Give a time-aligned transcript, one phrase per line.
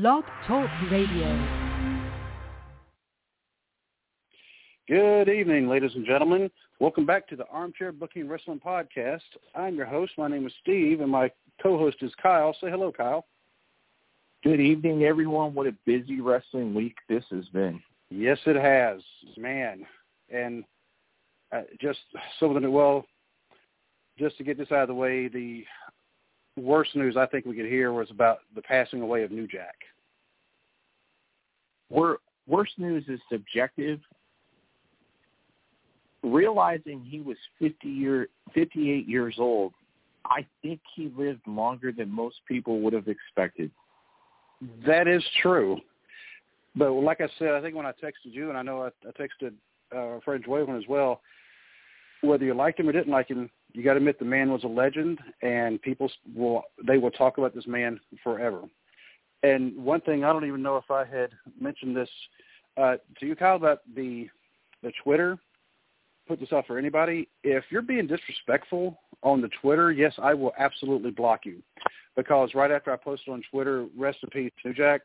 [0.00, 1.38] Blog Talk Radio.
[4.88, 6.50] Good evening, ladies and gentlemen.
[6.80, 9.20] Welcome back to the Armchair Booking Wrestling Podcast.
[9.54, 10.10] I'm your host.
[10.18, 11.30] My name is Steve, and my
[11.62, 12.56] co-host is Kyle.
[12.60, 13.26] Say hello, Kyle.
[14.42, 15.54] Good evening, everyone.
[15.54, 17.80] What a busy wrestling week this has been.
[18.10, 19.00] Yes, it has,
[19.36, 19.86] man.
[20.28, 20.64] And
[21.52, 22.00] uh, just
[22.40, 23.06] something, well,
[24.18, 25.64] just to get this out of the way, the
[26.56, 29.76] worst news I think we could hear was about the passing away of New Jack.
[32.46, 34.00] worst news is subjective
[36.24, 39.72] realizing he was 50 year 58 years old,
[40.24, 43.70] I think he lived longer than most people would have expected.
[44.86, 45.78] That is true.
[46.74, 49.12] But like I said, I think when I texted you, and I know I, I
[49.12, 49.52] texted
[49.94, 51.20] uh, Fred Joyvin as well,
[52.22, 54.64] whether you liked him or didn't like him, you got to admit the man was
[54.64, 58.62] a legend, and people will they will talk about this man forever.
[59.42, 62.08] And one thing I don't even know if I had mentioned this
[62.76, 64.28] uh, to you, Kyle, about the
[64.82, 65.38] the Twitter
[66.26, 67.28] put this out for anybody.
[67.42, 71.62] If you're being disrespectful on the Twitter, yes, I will absolutely block you.
[72.16, 75.02] Because right after I posted on Twitter, rest in peace, New Jack,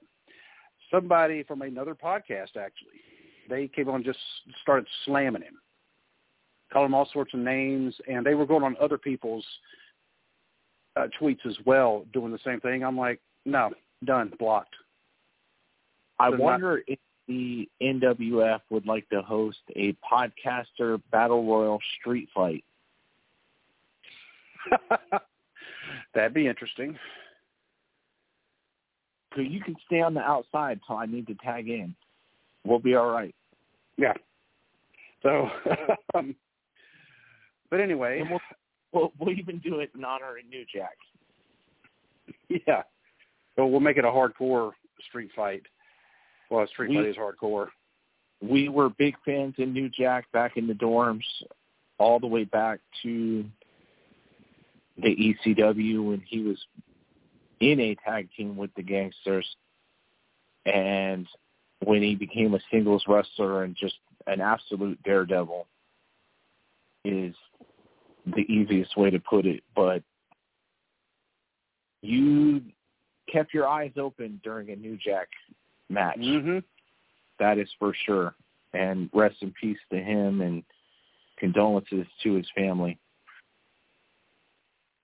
[0.91, 3.02] somebody from another podcast actually,
[3.49, 4.19] they came on and just
[4.61, 5.55] started slamming him,
[6.71, 9.45] calling them all sorts of names, and they were going on other people's
[10.95, 12.83] uh, tweets as well, doing the same thing.
[12.83, 13.71] I'm like, no,
[14.05, 14.75] done, blocked.
[16.19, 21.79] I so wonder not, if the NWF would like to host a podcaster battle royal
[21.99, 22.63] street fight.
[26.13, 26.97] That'd be interesting.
[29.35, 31.95] So you can stay on the outside till I need to tag in.
[32.65, 33.33] We'll be all right.
[33.97, 34.13] Yeah.
[35.21, 35.49] So,
[36.15, 36.35] um,
[37.69, 38.39] but anyway, we'll,
[38.91, 40.97] we'll, we'll even do it in honor of New Jack.
[42.49, 42.83] Yeah.
[43.55, 44.71] So we'll make it a hardcore
[45.07, 45.63] street fight.
[46.49, 47.67] Well, Street Fighter is hardcore.
[48.41, 51.25] We were big fans in New Jack back in the dorms,
[51.97, 53.45] all the way back to
[54.97, 56.58] the ECW when he was
[57.59, 59.45] in a tag team with the Gangsters,
[60.65, 61.27] and
[61.83, 63.95] when he became a singles wrestler and just
[64.27, 65.67] an absolute daredevil
[67.05, 67.33] is
[68.26, 69.64] the easiest way to put it.
[69.76, 70.04] But
[72.02, 72.61] you
[73.32, 75.27] kept your eyes open during a New Jack
[75.89, 76.20] match.
[76.20, 76.59] Mm-hmm.
[77.39, 78.36] That is for sure.
[78.73, 80.64] And rest in peace to him and
[81.39, 82.99] condolences to his family.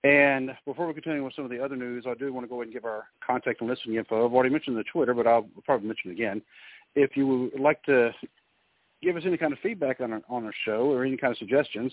[0.04, 2.56] And before we continue with some of the other news, I do want to go
[2.56, 4.24] ahead and give our contact and listening info.
[4.24, 6.42] I've already mentioned the Twitter, but I'll probably mention it again.
[6.94, 8.12] If you would like to
[9.02, 11.38] give us any kind of feedback on our, on our show or any kind of
[11.38, 11.92] suggestions,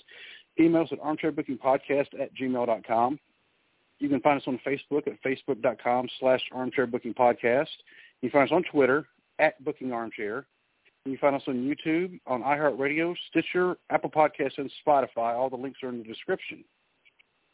[0.59, 3.19] email us at armchairbookingpodcast at gmail.com.
[3.99, 7.67] You can find us on Facebook at facebook.com slash armchairbookingpodcast.
[8.21, 9.05] You can find us on Twitter
[9.39, 10.45] at Booking Armchair.
[11.05, 15.35] You can find us on YouTube, on iHeartRadio, Stitcher, Apple Podcasts, and Spotify.
[15.35, 16.63] All the links are in the description.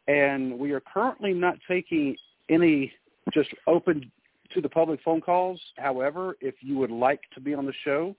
[0.07, 2.15] And we are currently not taking
[2.49, 2.91] any
[3.33, 4.11] just open
[4.53, 5.59] to the public phone calls.
[5.77, 8.15] However, if you would like to be on the show,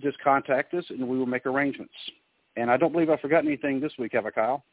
[0.00, 1.94] just contact us and we will make arrangements.
[2.56, 4.64] And I don't believe I forgot anything this week, have I, Kyle?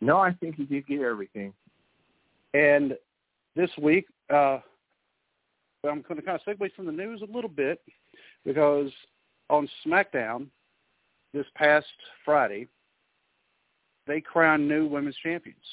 [0.00, 1.52] No, I think you did get everything.
[2.54, 2.96] And
[3.54, 4.58] this week, uh,
[5.84, 7.80] I'm going to kind of segue from the news a little bit
[8.44, 8.90] because
[9.50, 10.46] on SmackDown
[11.32, 11.86] this past
[12.24, 12.68] Friday,
[14.06, 15.64] they crowned new women's champions,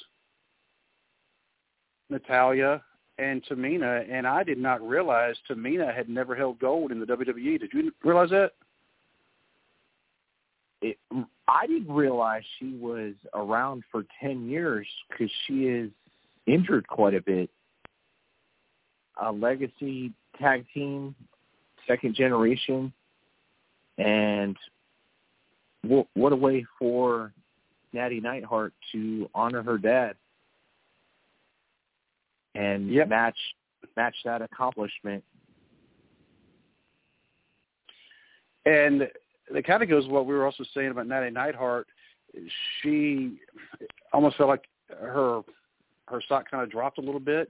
[2.09, 2.83] Natalya
[3.19, 7.59] and Tamina, and I did not realize Tamina had never held gold in the WWE.
[7.59, 8.51] Did you realize that?
[10.81, 10.97] It,
[11.47, 15.91] I didn't realize she was around for 10 years because she is
[16.47, 17.49] injured quite a bit
[19.21, 21.13] a legacy tag team,
[21.85, 22.93] second generation,
[23.97, 24.55] and
[25.81, 27.33] what, what a way for
[27.91, 30.15] Natty Neidhart to honor her dad
[32.55, 33.09] and yep.
[33.09, 33.37] match
[33.95, 35.23] match that accomplishment.
[38.65, 39.03] And
[39.55, 41.87] it kind of goes what we were also saying about Natty Neidhart.
[42.81, 43.37] She
[44.13, 45.41] almost felt like her
[46.07, 47.49] her stock kind of dropped a little bit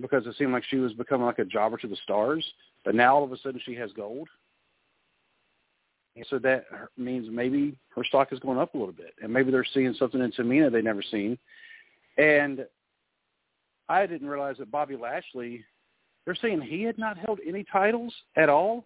[0.00, 2.44] because it seemed like she was becoming like a jobber to the stars.
[2.84, 4.28] But now all of a sudden she has gold.
[6.16, 6.66] And so that
[6.98, 10.20] means maybe her stock is going up a little bit, and maybe they're seeing something
[10.20, 11.38] in Tamina they never seen.
[12.18, 12.66] And
[13.92, 15.64] I didn't realize that Bobby Lashley,
[16.24, 18.84] they're saying he had not held any titles at all.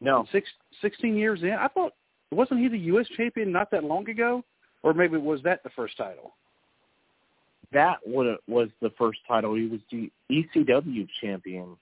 [0.00, 0.48] No, Six,
[0.80, 1.52] 16 years in.
[1.52, 1.92] I thought
[2.30, 3.06] wasn't he the U.S.
[3.16, 4.42] champion not that long ago,
[4.82, 6.32] or maybe was that the first title?
[7.72, 9.54] that was the first title.
[9.54, 11.76] He was the ECW champion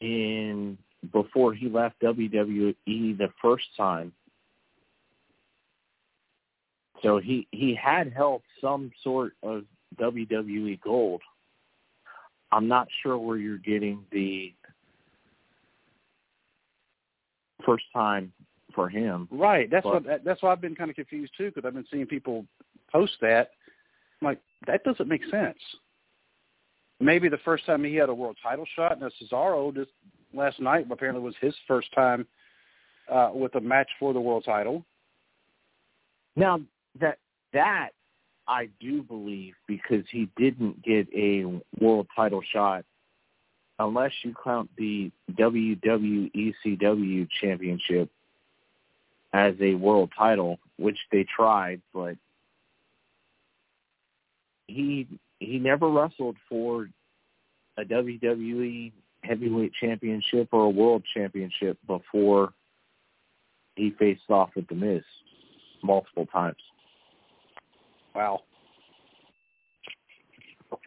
[0.00, 0.76] in
[1.12, 4.12] before he left WWE the first time.
[7.04, 9.64] So he he had held some sort of
[10.00, 11.20] WWE gold.
[12.50, 14.54] I'm not sure where you're getting the
[17.66, 18.32] first time
[18.74, 19.28] for him.
[19.30, 19.70] Right.
[19.70, 22.06] That's but, what that's why I've been kind of confused too because I've been seeing
[22.06, 22.46] people
[22.90, 23.50] post that.
[24.22, 25.58] I'm like that doesn't make sense.
[27.00, 28.98] Maybe the first time he had a world title shot.
[28.98, 29.90] Now Cesaro just
[30.32, 32.26] last night apparently was his first time
[33.12, 34.86] uh, with a match for the world title.
[36.34, 36.60] Now
[37.00, 37.18] that
[37.52, 37.90] that
[38.46, 42.84] I do believe because he didn't get a world title shot
[43.78, 48.10] unless you count the WWECW championship
[49.32, 52.16] as a world title, which they tried, but
[54.66, 55.08] he
[55.40, 56.88] he never wrestled for
[57.76, 58.92] a WWE
[59.22, 62.52] heavyweight championship or a world championship before
[63.74, 65.02] he faced off with the Miz
[65.82, 66.56] multiple times.
[68.14, 68.40] Wow.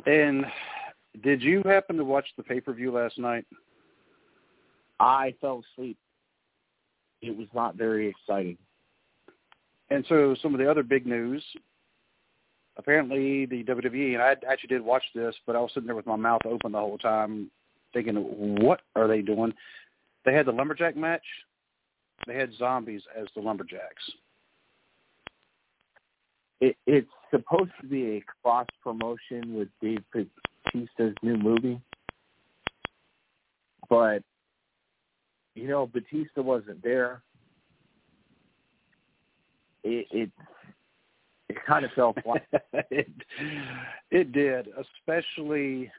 [0.06, 0.46] And
[1.24, 3.46] did you happen to watch the pay per view last night?
[5.00, 5.98] I fell asleep.
[7.22, 8.58] It was not very exciting.
[9.90, 11.44] And so some of the other big news.
[12.78, 16.06] Apparently, the WWE, and I actually did watch this, but I was sitting there with
[16.06, 17.50] my mouth open the whole time,
[17.92, 18.16] thinking,
[18.62, 19.52] what are they doing?
[20.26, 21.24] They had the lumberjack match.
[22.28, 24.04] They had zombies as the lumberjacks.
[26.62, 31.80] It, it's supposed to be a cross promotion with Dave Batista's new movie,
[33.90, 34.24] but
[35.56, 37.22] you know Batista wasn't there.
[39.84, 40.32] It it,
[41.50, 42.46] it kind of felt flat.
[42.92, 43.10] it
[44.12, 45.92] it did, especially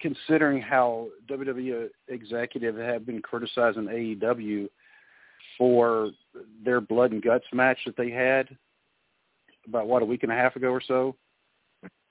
[0.00, 4.68] considering how WWE executives have been criticizing AEW
[5.56, 6.10] for
[6.64, 8.48] their blood and guts match that they had
[9.66, 11.16] about what a week and a half ago or so,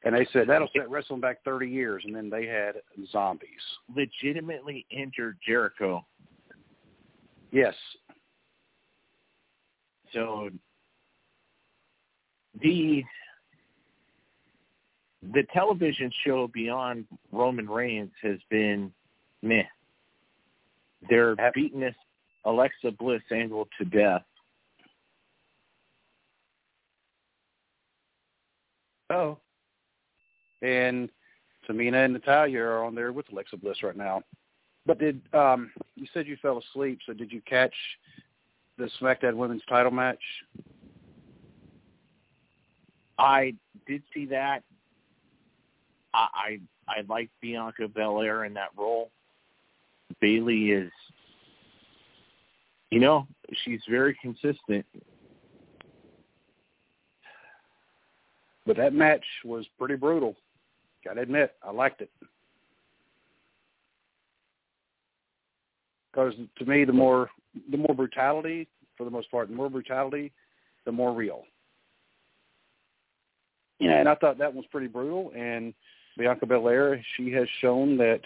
[0.03, 2.73] and they said that'll set wrestling back 30 years, and then they had
[3.11, 3.49] zombies.
[3.95, 6.05] Legitimately injured Jericho.
[7.51, 7.75] Yes.
[10.13, 10.49] So
[12.61, 13.03] the
[15.33, 18.91] the television show beyond Roman Reigns has been
[19.43, 19.63] meh.
[21.09, 21.95] They're beating this
[22.45, 24.23] Alexa Bliss angle to death.
[29.11, 29.37] Oh.
[30.61, 31.09] And
[31.69, 34.23] Tamina and Natalya are on there with Alexa Bliss right now.
[34.85, 37.73] But did um you said you fell asleep, so did you catch
[38.77, 40.21] the SmackDown Women's Title match?
[43.19, 43.53] I
[43.85, 44.63] did see that.
[46.13, 49.11] I I, I like Bianca Belair in that role.
[50.19, 50.91] Bayley is,
[52.89, 53.27] you know,
[53.63, 54.85] she's very consistent.
[58.65, 60.35] But that match was pretty brutal.
[61.03, 62.11] Got to admit, I liked it.
[66.11, 67.29] Because to me, the more
[67.71, 68.67] the more brutality,
[68.97, 70.31] for the most part, the more brutality,
[70.85, 71.43] the more real.
[73.79, 75.31] Yeah, and I thought that was pretty brutal.
[75.35, 75.73] And
[76.17, 78.21] Bianca Belair, she has shown that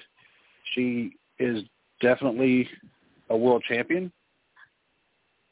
[0.74, 1.64] she is
[2.02, 2.68] definitely
[3.30, 4.12] a world champion,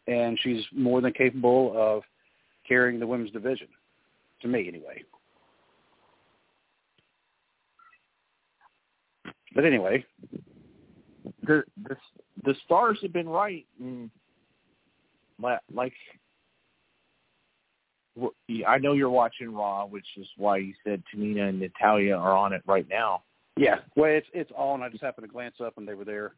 [0.08, 2.04] and she's more than capable of
[2.68, 3.68] carrying the women's division.
[4.44, 5.02] To me, anyway.
[9.56, 10.06] But anyway,
[11.44, 11.96] the the
[12.44, 14.12] the stars have been right, and
[15.74, 15.94] like
[18.68, 22.52] I know you're watching Raw, which is why you said Tamina and Natalya are on
[22.52, 23.24] it right now.
[23.56, 24.84] Yeah, well, it's it's on.
[24.84, 26.34] I just happened to glance up and they were there.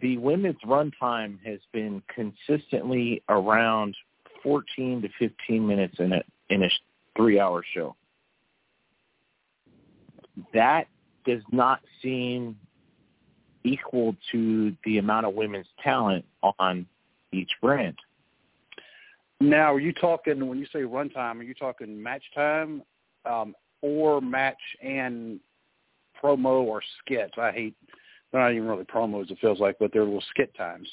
[0.00, 3.96] The women's runtime has been consistently around
[4.42, 6.68] 14 to 15 minutes in a in a
[7.16, 7.94] three-hour show.
[10.54, 10.86] That
[11.26, 12.56] does not seem
[13.64, 16.24] equal to the amount of women's talent
[16.58, 16.86] on
[17.32, 17.96] each brand.
[19.40, 21.40] Now, are you talking when you say runtime?
[21.40, 22.82] Are you talking match time,
[23.24, 25.40] um, or match and
[26.22, 27.34] promo or skits?
[27.38, 27.76] I hate
[28.30, 29.30] they're not even really promos.
[29.30, 30.88] It feels like, but they're little skit times.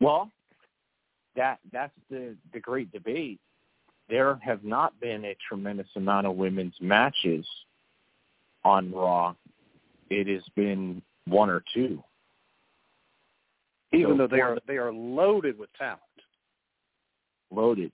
[0.00, 0.30] Well,
[1.36, 3.40] that that's the the great debate.
[4.08, 7.46] There have not been a tremendous amount of women's matches
[8.64, 9.34] on Raw.
[10.10, 12.02] It has been one or two
[13.92, 16.00] even so though they are they are loaded with talent.
[17.50, 17.92] loaded.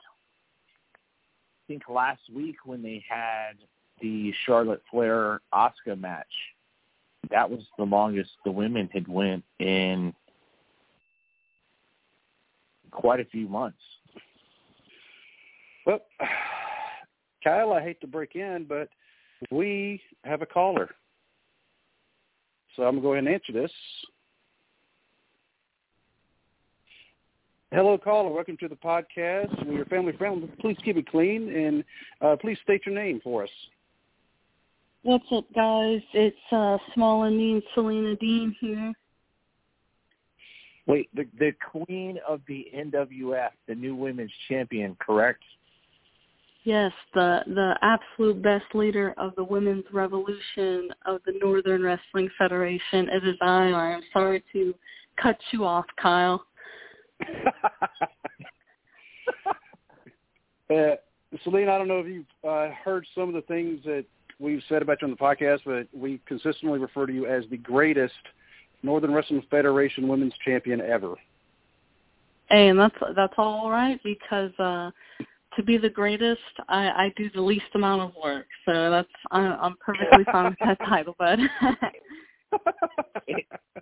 [0.96, 3.52] I think last week when they had
[4.00, 6.26] the Charlotte Flair Oscar match,
[7.30, 10.12] that was the longest the women had went in
[12.94, 13.78] quite a few months.
[15.86, 16.00] Well,
[17.44, 18.88] Kyle, I hate to break in, but
[19.50, 20.88] we have a caller.
[22.74, 23.72] So I'm going to go ahead and answer this.
[27.70, 28.32] Hello, caller.
[28.32, 29.66] Welcome to the podcast.
[29.66, 30.48] We're family friendly.
[30.60, 31.84] Please keep it clean and
[32.20, 33.50] uh, please state your name for us.
[35.02, 36.00] What's up, guys?
[36.14, 38.92] It's uh, Small and Mean Selena Dean here.
[40.86, 45.42] Wait, the the queen of the NWF, the new women's champion, correct?
[46.64, 53.08] Yes, the the absolute best leader of the women's revolution of the Northern Wrestling Federation.
[53.10, 53.70] It is I.
[53.70, 54.74] I am sorry to
[55.20, 56.44] cut you off, Kyle.
[60.70, 60.96] uh,
[61.42, 64.04] Selena, I don't know if you've uh, heard some of the things that
[64.38, 67.56] we've said about you on the podcast, but we consistently refer to you as the
[67.56, 68.14] greatest
[68.84, 71.14] Northern Wrestling Federation Women's Champion ever.
[72.50, 74.90] Hey, and that's that's all right because uh
[75.56, 79.52] to be the greatest, I, I do the least amount of work, so that's I'm,
[79.52, 81.38] I'm perfectly fine with that title, bud.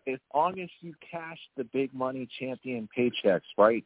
[0.06, 3.84] as long as you cash the big money champion paychecks, right?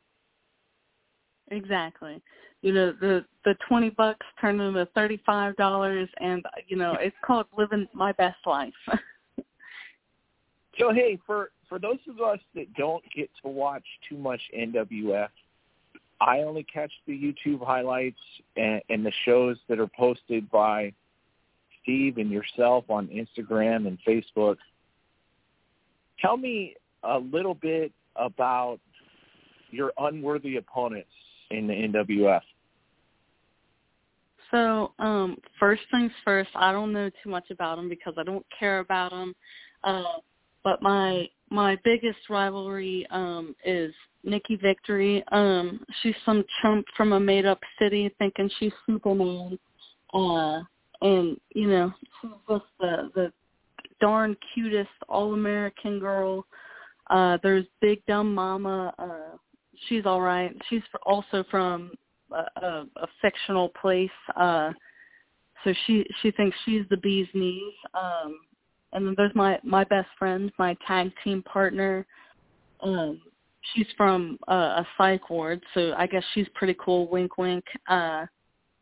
[1.50, 2.20] Exactly.
[2.62, 7.16] You know, the the twenty bucks turn into thirty five dollars and you know, it's
[7.24, 8.72] called living my best life.
[10.78, 15.28] so hey, for for those of us that don't get to watch too much NWF,
[16.20, 18.20] I only catch the YouTube highlights
[18.56, 20.92] and, and the shows that are posted by
[21.82, 24.56] Steve and yourself on Instagram and Facebook.
[26.20, 28.78] Tell me a little bit about
[29.70, 31.10] your unworthy opponents
[31.50, 32.40] in the NWF.
[34.50, 38.46] So, um, first things first, I don't know too much about them because I don't
[38.58, 39.34] care about them.
[39.82, 40.02] Uh,
[40.66, 43.94] but my my biggest rivalry um, is
[44.24, 45.22] Nikki Victory.
[45.30, 49.60] Um, she's some chump from a made up city thinking she's Superman.
[50.12, 50.62] Uh,
[51.02, 53.32] and you know she's just the the
[54.00, 56.44] darn cutest all American girl.
[57.10, 58.92] Uh, there's Big Dumb Mama.
[58.98, 59.36] Uh,
[59.88, 60.50] she's all right.
[60.68, 61.92] She's also from
[62.32, 64.10] a, a, a fictional place.
[64.34, 64.72] Uh,
[65.62, 67.74] so she she thinks she's the bee's knees.
[67.94, 68.40] Um,
[68.96, 72.06] and then there's my my best friend, my tag team partner.
[72.82, 73.20] Um,
[73.74, 77.06] she's from uh, a psych ward, so I guess she's pretty cool.
[77.08, 77.64] Wink, wink.
[77.88, 78.24] Uh,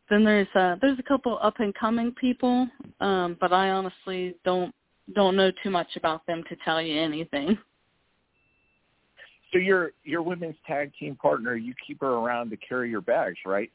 [0.08, 2.68] then there's uh, there's a couple up and coming people,
[3.00, 4.72] um, but I honestly don't
[5.14, 7.58] don't know too much about them to tell you anything.
[9.52, 13.38] So your your women's tag team partner, you keep her around to carry your bags,
[13.44, 13.70] right?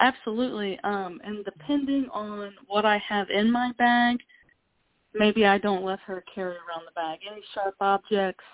[0.00, 0.78] Absolutely.
[0.84, 4.18] Um, and depending on what I have in my bag,
[5.18, 7.20] maybe I don't let her carry around the bag.
[7.30, 8.44] Any sharp objects,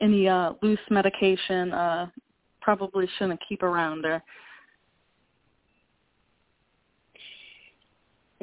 [0.00, 2.06] any uh, loose medication, uh,
[2.60, 4.22] probably shouldn't keep around her.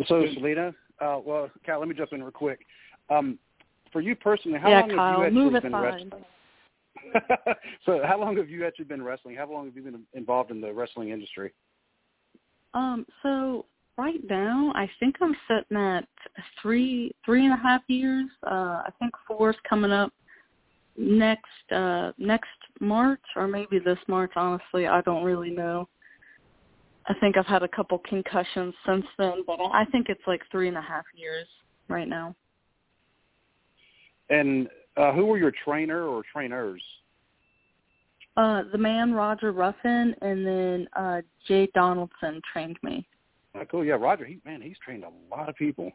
[0.08, 2.60] So, Selena, uh, well, Kyle, let me jump in real quick.
[3.10, 3.38] Um,
[3.92, 6.12] for you personally, how yeah, long Kyle, have you actually been wrestling?
[7.86, 9.36] so, how long have you actually been wrestling?
[9.36, 11.52] How long have you been involved in the wrestling industry?
[12.74, 13.66] Um, so
[14.02, 16.08] right now, I think I'm sitting at
[16.62, 18.30] three three and a half years.
[18.46, 20.12] Uh, I think four's coming up
[20.98, 24.32] next uh next March or maybe this March.
[24.36, 25.88] Honestly, I don't really know.
[27.08, 30.68] I think I've had a couple concussions since then, but I think it's like three
[30.68, 31.48] and a half years
[31.88, 32.36] right now.
[34.30, 34.68] And
[34.98, 36.82] uh, who were your trainer or trainers?
[38.38, 43.06] Uh, the man Roger Ruffin, and then uh, Jay Donaldson trained me.
[43.56, 43.84] Oh, cool.
[43.84, 44.26] Yeah, Roger.
[44.26, 45.92] He man, he's trained a lot of people.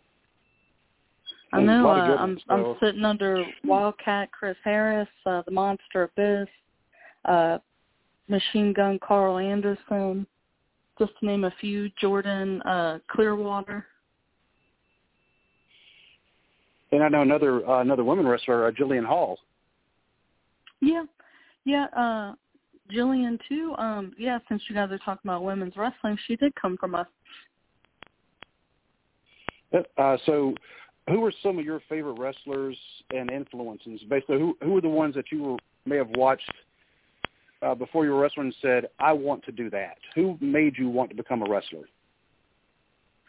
[1.52, 1.88] I know.
[1.88, 6.48] Uh, I'm ones, I'm sitting under Wildcat Chris Harris, uh, the Monster Abyss,
[7.24, 7.58] uh,
[8.28, 10.26] Machine Gun Karl Anderson,
[10.98, 11.88] just to name a few.
[12.00, 13.86] Jordan uh, Clearwater.
[16.92, 19.38] And I know another uh, another women wrestler, uh, Jillian Hall.
[20.80, 21.04] Yeah,
[21.64, 21.86] yeah.
[21.96, 22.34] Uh,
[22.92, 23.74] Jillian too.
[23.78, 24.38] Um, yeah.
[24.48, 27.06] Since you guys are talking about women's wrestling, she did come from us.
[29.98, 30.54] Uh, so,
[31.08, 32.76] who were some of your favorite wrestlers
[33.10, 34.00] and influences?
[34.08, 36.50] Basically, who who were the ones that you were, may have watched
[37.62, 39.98] uh, before you were wrestling and said, "I want to do that"?
[40.14, 41.88] Who made you want to become a wrestler?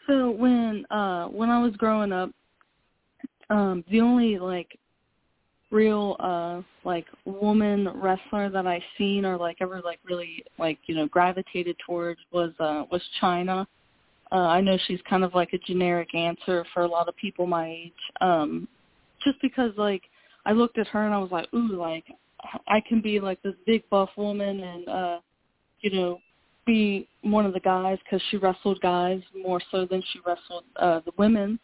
[0.08, 2.30] So when uh when I was growing up,
[3.50, 4.78] um the only like
[5.70, 10.94] real uh like woman wrestler that I seen or like ever like really like you
[10.94, 13.66] know gravitated towards was uh was Chyna.
[14.30, 17.46] Uh I know she's kind of like a generic answer for a lot of people
[17.46, 17.92] my age.
[18.20, 18.68] Um
[19.24, 20.02] just because like
[20.46, 22.04] I looked at her and I was like, ooh, like
[22.66, 25.20] I can be like this big buff woman and uh
[25.80, 26.20] you know
[26.66, 31.00] be one of the guys because she wrestled guys more so than she wrestled uh
[31.04, 31.58] the women.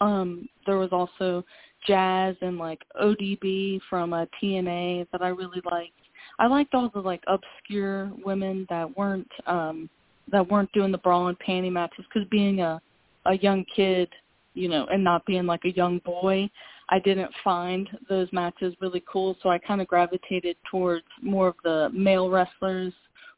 [0.00, 1.44] Um there was also
[1.86, 5.92] Jazz and like ODB from uh, TNA that I really liked.
[6.38, 9.90] I liked all the like obscure women that weren't um
[10.30, 12.80] that weren't doing the brawl and panty matches because being a
[13.26, 14.08] a young kid,
[14.54, 16.50] you know, and not being like a young boy,
[16.88, 19.36] I didn't find those matches really cool.
[19.42, 22.92] So I kind of gravitated towards more of the male wrestlers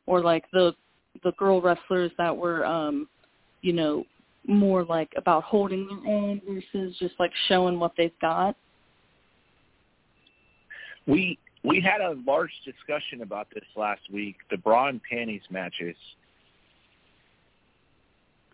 [0.07, 0.75] or like the
[1.23, 3.09] the girl wrestlers that were um
[3.63, 4.05] you know
[4.47, 8.57] more like about holding their own versus just like showing what they've got.
[11.07, 14.37] We we had a large discussion about this last week.
[14.51, 15.97] The bra and panties matches.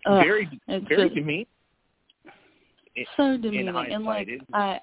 [0.07, 1.47] Ugh, very it's very just demeaning.
[3.17, 4.49] so demeaning and like isn't?
[4.55, 4.81] I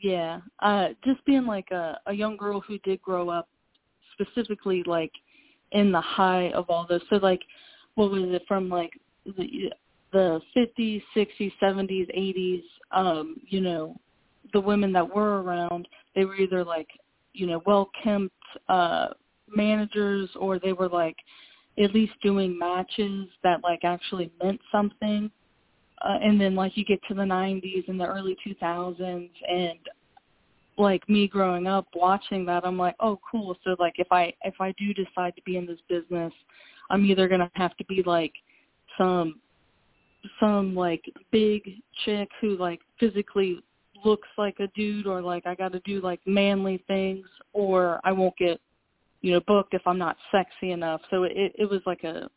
[0.00, 3.48] yeah, uh just being like a a young girl who did grow up
[4.12, 5.12] specifically like
[5.72, 7.02] in the high of all this.
[7.10, 7.40] So like
[7.94, 8.92] what was it from like
[9.24, 9.70] the
[10.12, 13.96] the 50s, 60s, 70s, 80s, um, you know,
[14.52, 16.88] the women that were around, they were either like,
[17.32, 18.34] you know, well-kempt
[18.68, 19.08] uh,
[19.48, 21.16] managers or they were like
[21.78, 25.30] at least doing matches that like actually meant something.
[26.02, 29.78] Uh, and then like you get to the 90s and the early 2000s and
[30.78, 33.56] like me growing up watching that I'm like, "Oh, cool.
[33.62, 36.32] So like if I if I do decide to be in this business,
[36.90, 38.32] I'm either going to have to be like
[38.98, 39.40] some
[40.40, 41.62] some like big
[42.04, 43.62] chick who like physically
[44.04, 48.12] looks like a dude or like I got to do like manly things or I
[48.12, 48.60] won't get
[49.22, 51.00] you know booked if I'm not sexy enough.
[51.10, 52.28] So it it was like a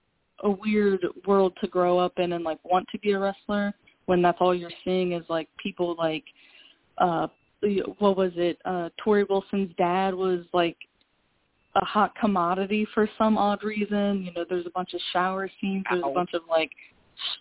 [0.44, 3.74] a weird world to grow up in and like want to be a wrestler
[4.06, 6.24] when that's all you're seeing is like people like
[7.00, 7.28] uh
[8.00, 10.78] what was it uh Torrie Wilson's dad was like
[11.76, 14.24] a hot commodity for some odd reason.
[14.24, 16.12] You know, there's a bunch of shower scenes, there's Ow.
[16.12, 16.72] a bunch of like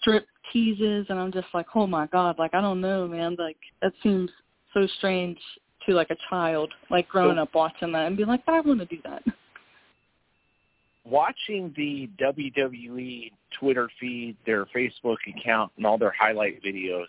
[0.01, 3.59] strip teases and I'm just like, oh my god, like I don't know, man, like
[3.83, 4.31] that seems
[4.73, 5.39] so strange
[5.87, 8.81] to like a child, like growing So- up watching that and being like, I want
[8.81, 9.23] to do that.
[11.05, 17.07] watching the WWE Twitter feed, their Facebook account, and all their highlight videos,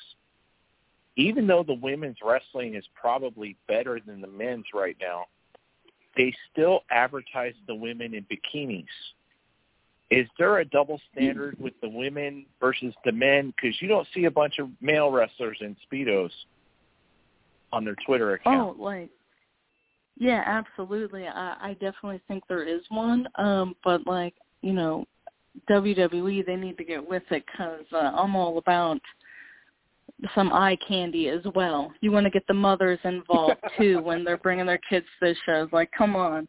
[1.16, 5.26] even though the women's wrestling is probably better than the men's right now,
[6.18, 8.86] they still advertise the women in bikinis.
[10.12, 13.54] Is there a double standard with the women versus the men?
[13.56, 16.32] Because you don't see a bunch of male wrestlers in speedos
[17.76, 18.76] on their Twitter account.
[18.80, 19.10] Oh, like
[20.18, 21.28] yeah, absolutely.
[21.28, 23.28] I I definitely think there is one.
[23.36, 25.06] Um, but like you know,
[25.70, 29.00] WWE they need to get with it because uh, I'm all about
[30.34, 31.92] some eye candy as well.
[32.00, 35.36] You want to get the mothers involved too when they're bringing their kids to the
[35.46, 35.70] shows.
[35.72, 36.48] Like, come on.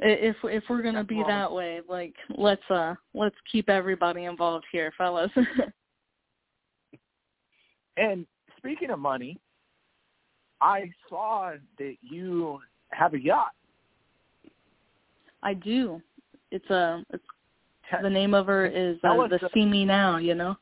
[0.00, 4.92] If if we're gonna be that way, like let's uh let's keep everybody involved here,
[4.96, 5.30] fellas.
[7.98, 9.36] And speaking of money,
[10.60, 13.52] I saw that you have a yacht.
[15.42, 16.02] I do.
[16.50, 17.22] It's a it's
[18.02, 20.56] the name of her is uh, the See Me Now, you know.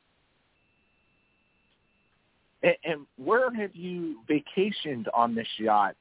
[2.63, 5.97] And, and where have you vacationed on this yacht?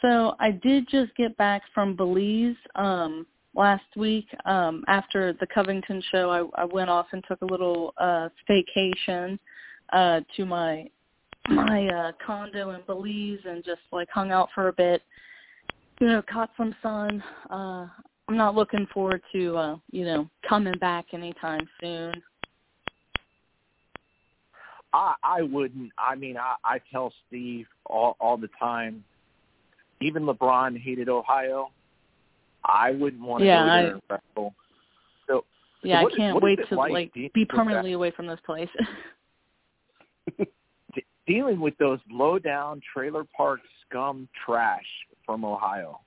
[0.00, 4.26] So I did just get back from Belize um last week.
[4.44, 9.38] Um after the Covington show I, I went off and took a little uh vacation
[9.92, 10.88] uh to my
[11.48, 15.02] my uh condo in Belize and just like hung out for a bit.
[16.00, 17.22] You know, caught some sun.
[17.50, 17.86] Uh
[18.28, 22.12] I'm not looking forward to uh, you know, coming back anytime soon.
[24.92, 25.90] I I wouldn't.
[25.98, 29.02] I mean, I I tell Steve all all the time.
[30.00, 31.70] Even LeBron hated Ohio.
[32.64, 34.54] I wouldn't want to Yeah, go I- there and wrestle.
[35.26, 35.44] So
[35.82, 38.68] Yeah, I is- can't wait to like like be permanently away from this place.
[41.28, 44.82] dealing with those low down trailer park scum trash
[45.24, 46.00] from Ohio.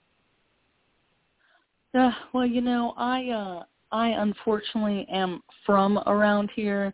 [1.94, 6.94] Uh, well, you know, I uh I unfortunately am from around here.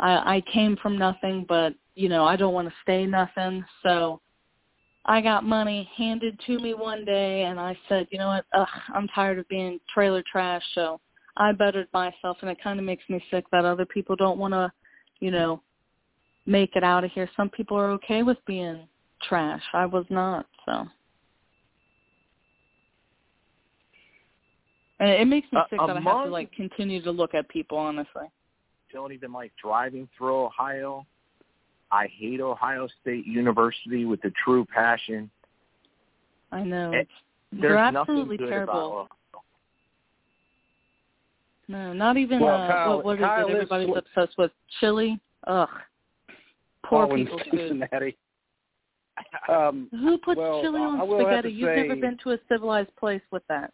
[0.00, 3.64] I I came from nothing, but you know, I don't want to stay nothing.
[3.82, 4.20] So
[5.04, 8.68] I got money handed to me one day and I said, you know what, ugh,
[8.94, 11.00] I'm tired of being trailer trash, so
[11.36, 14.54] I bettered myself and it kind of makes me sick that other people don't want
[14.54, 14.70] to,
[15.20, 15.62] you know,
[16.48, 17.28] make it out of here.
[17.36, 18.88] Some people are okay with being
[19.22, 19.62] trash.
[19.74, 20.86] I was not, so.
[24.98, 27.48] And it makes me Uh, sick that I have to like continue to look at
[27.48, 27.78] people.
[27.78, 28.26] Honestly,
[28.92, 31.06] Don't even like driving through Ohio.
[31.92, 35.30] I hate Ohio State University with a true passion.
[36.50, 37.10] I know Eh, it's
[37.52, 39.02] There's They're nothing absolutely good terrible.
[39.02, 39.10] about
[41.70, 43.50] no, not even Well, uh, Kyle- what, what is Kyle it?
[43.50, 45.20] is Everybody's sli- obsessed with chili.
[45.46, 45.68] Ugh,
[46.88, 47.68] poor Oh, in people's food.
[47.68, 48.16] Cincinnati.
[49.48, 51.50] Um, Who puts Well, chili on spaghetti?
[51.50, 53.72] You've never been to a civilized place with that.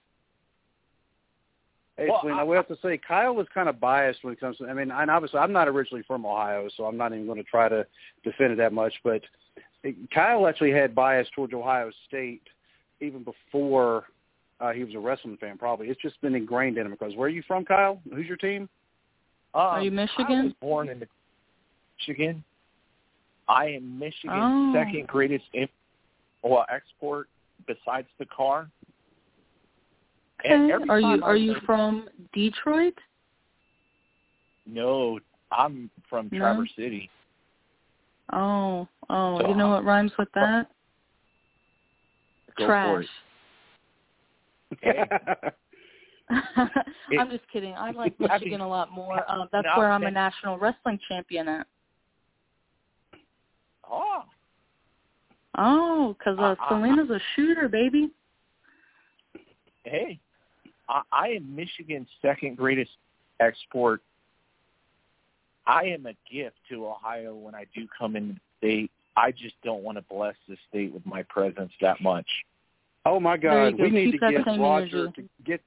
[1.99, 4.33] Hey, Well, Selena, I- I will have to say Kyle was kind of biased when
[4.33, 4.67] it comes to.
[4.67, 7.45] I mean, and obviously I'm not originally from Ohio, so I'm not even going to
[7.45, 7.87] try to
[8.25, 8.95] defend it that much.
[9.05, 9.21] But
[10.15, 12.43] Kyle actually had bias towards Ohio State
[13.03, 14.05] even before
[14.61, 15.59] uh, he was a wrestling fan.
[15.59, 16.93] Probably it's just been ingrained in him.
[16.93, 18.01] Because where are you from, Kyle?
[18.15, 18.67] Who's your team?
[19.53, 20.39] Are you Um, Michigan?
[20.41, 21.07] I was born in
[21.99, 22.43] Michigan.
[23.49, 24.73] I am Michigan's Oh.
[24.73, 25.69] second greatest im-
[26.43, 27.29] well export
[27.67, 28.71] besides the car.
[30.45, 30.89] And Okay.
[30.89, 32.99] Are you are you from Detroit?
[34.67, 36.39] No, I'm from No?
[36.39, 37.11] Traverse City.
[38.33, 40.71] Oh, oh, So, you know what rhymes with that?
[42.59, 43.07] Trash.
[44.81, 45.05] Hey.
[46.31, 47.75] I'm just kidding.
[47.75, 49.31] I like Michigan a lot more.
[49.31, 51.67] Um, that's where I'm a national wrestling champion at.
[53.91, 54.25] Oh,
[55.57, 58.11] Oh, 'cause uh, Uh, uh, Selena's a shooter, baby.
[59.85, 60.19] hey,
[60.89, 62.91] I, I am Michigan's second greatest
[63.41, 64.03] export.
[65.67, 68.91] I am a gift to Ohio when I do come in the state.
[69.17, 72.27] I just don't want to bless the state with my presence that much.
[73.07, 75.23] oh my God, we need Keep to get Roger energy.
[75.23, 75.61] to get.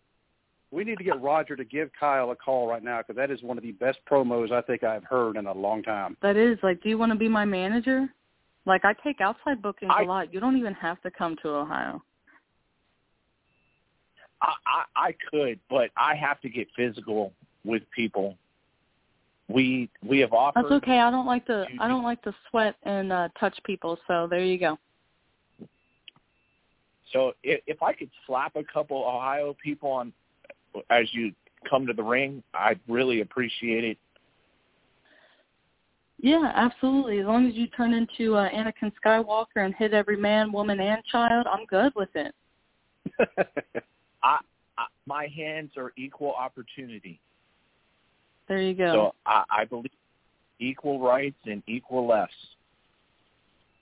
[0.71, 3.41] We need to get Roger to give Kyle a call right now because that is
[3.41, 6.17] one of the best promos I think I've heard in a long time.
[6.21, 8.09] That is like, do you want to be my manager?
[8.65, 10.33] Like, I take outside bookings I- a lot.
[10.33, 12.01] You don't even have to come to Ohio.
[14.41, 17.33] I, I I could, but I have to get physical
[17.65, 18.37] with people.
[19.49, 20.65] We we have offered.
[20.65, 20.99] That's okay.
[20.99, 21.65] I don't like to.
[21.79, 23.97] I don't like to sweat and uh touch people.
[24.07, 24.77] So there you go.
[27.13, 30.13] So if, if I could slap a couple Ohio people on
[30.89, 31.33] as you
[31.69, 33.97] come to the ring, I'd really appreciate it.
[36.19, 37.19] Yeah, absolutely.
[37.19, 41.03] As long as you turn into uh, Anakin Skywalker and hit every man, woman, and
[41.11, 42.33] child, I'm good with it.
[44.23, 44.39] I,
[44.77, 47.19] I my hands are equal opportunity.
[48.47, 48.93] There you go.
[48.93, 49.91] So I, I believe
[50.59, 52.33] equal rights and equal lefts.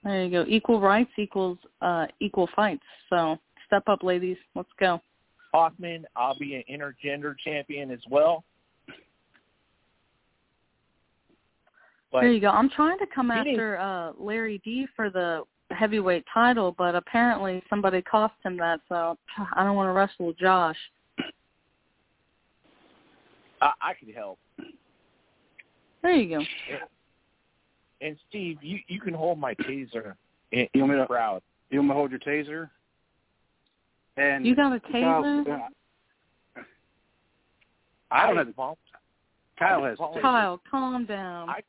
[0.03, 0.45] there you go.
[0.47, 2.83] Equal rights equals uh equal fights.
[3.09, 4.37] So step up, ladies.
[4.55, 4.99] Let's go.
[5.55, 8.43] Hoffman, I'll be an intergender champion as well.
[12.11, 12.49] But there you go.
[12.49, 18.01] I'm trying to come after uh Larry D for the heavyweight title, but apparently somebody
[18.01, 18.81] cost him that.
[18.89, 19.17] So
[19.53, 20.75] I don't want to wrestle Josh.
[23.61, 24.37] I, I could help.
[26.01, 26.43] There you go.
[28.01, 30.15] And Steve, you you can hold my taser
[30.51, 31.41] in, You want me to- crowd.
[31.69, 32.69] you want me to hold your taser?
[34.17, 35.67] And You got a Kyle- taser?
[38.11, 38.55] I don't have.
[38.55, 38.77] vol-
[39.57, 39.97] Kyle I has.
[39.97, 41.49] volunteered- Kyle, calm down.
[41.49, 41.63] I-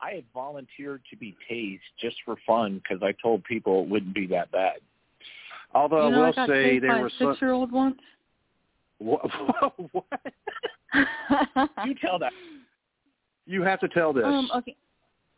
[0.00, 4.14] I had volunteered to be tased just for fun because I told people it wouldn't
[4.14, 4.80] be that bad.
[5.74, 7.32] Although you know, I I will got say chased there by were a some.
[7.32, 8.00] six-year-old once.
[8.98, 9.22] What?
[9.92, 10.04] what?
[11.86, 12.32] You tell that.
[13.46, 14.24] You have to tell this.
[14.24, 14.76] Um, okay,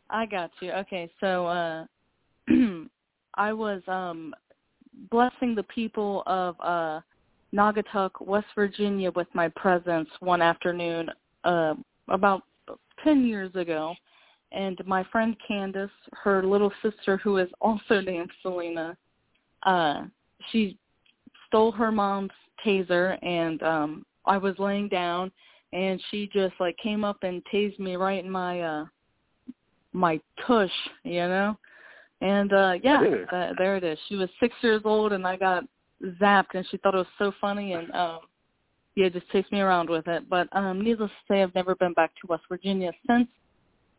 [0.09, 0.71] I got you.
[0.71, 1.85] Okay, so uh,
[3.35, 4.33] I was um
[5.09, 7.01] blessing the people of uh
[7.53, 11.09] Naugatuck, West Virginia, with my presence one afternoon
[11.43, 11.73] uh,
[12.07, 12.43] about
[13.03, 13.93] ten years ago,
[14.53, 18.95] and my friend Candace, her little sister, who is also named Selena,
[19.63, 20.03] uh,
[20.49, 20.77] she
[21.47, 22.31] stole her mom's
[22.65, 25.29] taser, and um, I was laying down
[25.73, 28.85] and she just like came up and tased me right in my uh
[29.93, 30.71] my tush,
[31.03, 31.57] you know.
[32.21, 33.25] And uh yeah, Ew.
[33.31, 33.97] that, there it is.
[34.07, 35.63] She was 6 years old and I got
[36.21, 38.19] zapped and she thought it was so funny and um
[38.95, 40.29] yeah, just chased me around with it.
[40.29, 43.27] But um needless to say I've never been back to West Virginia since,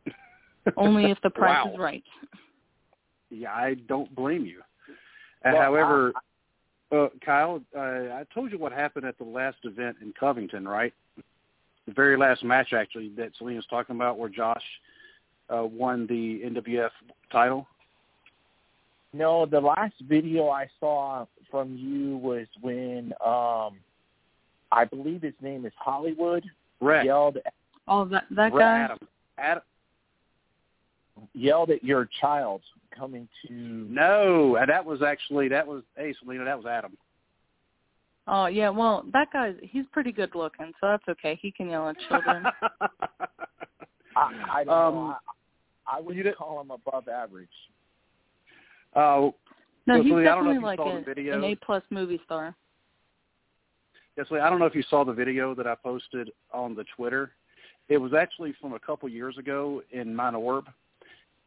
[0.77, 1.73] only if the price Wow.
[1.73, 2.03] is right.
[3.29, 4.61] Yeah, I don't blame you.
[5.43, 6.13] Uh, Well, however,
[6.91, 10.93] uh, Kyle, uh, I told you what happened at the last event in Covington, right?
[11.87, 14.63] The very last match, actually, that Selena's talking about, where Josh
[15.49, 16.91] uh, won the NWF
[17.31, 17.67] title.
[19.13, 23.77] No, the last video I saw from you was when um
[24.71, 26.43] I believe his name is Hollywood
[26.81, 27.37] Rhett, yelled
[27.87, 28.79] Oh, that that Rhett guy.
[28.79, 28.97] Adam,
[29.37, 29.63] Adam,
[31.33, 32.61] yelled at your child
[32.97, 36.97] coming to No, that was actually that was hey Selena, that was Adam.
[38.27, 41.37] Oh yeah, well that guy he's pretty good looking, so that's okay.
[41.41, 42.45] He can yell at children.
[44.15, 45.17] I, I don't Um, know.
[45.87, 47.49] I, I would you call him above average.
[48.95, 49.29] Uh,
[49.85, 52.55] no, he's Selena, I don't know if definitely like a, an A plus movie star.
[54.17, 57.31] Yes, I don't know if you saw the video that I posted on the Twitter.
[57.89, 60.65] It was actually from a couple years ago in Mount Orab,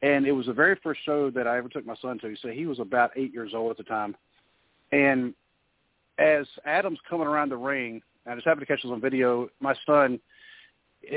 [0.03, 2.35] and it was the very first show that I ever took my son to.
[2.43, 4.17] So he was about eight years old at the time,
[4.93, 5.33] and
[6.19, 9.49] as Adam's coming around the ring, I just happened to catch this on video.
[9.61, 10.19] My son,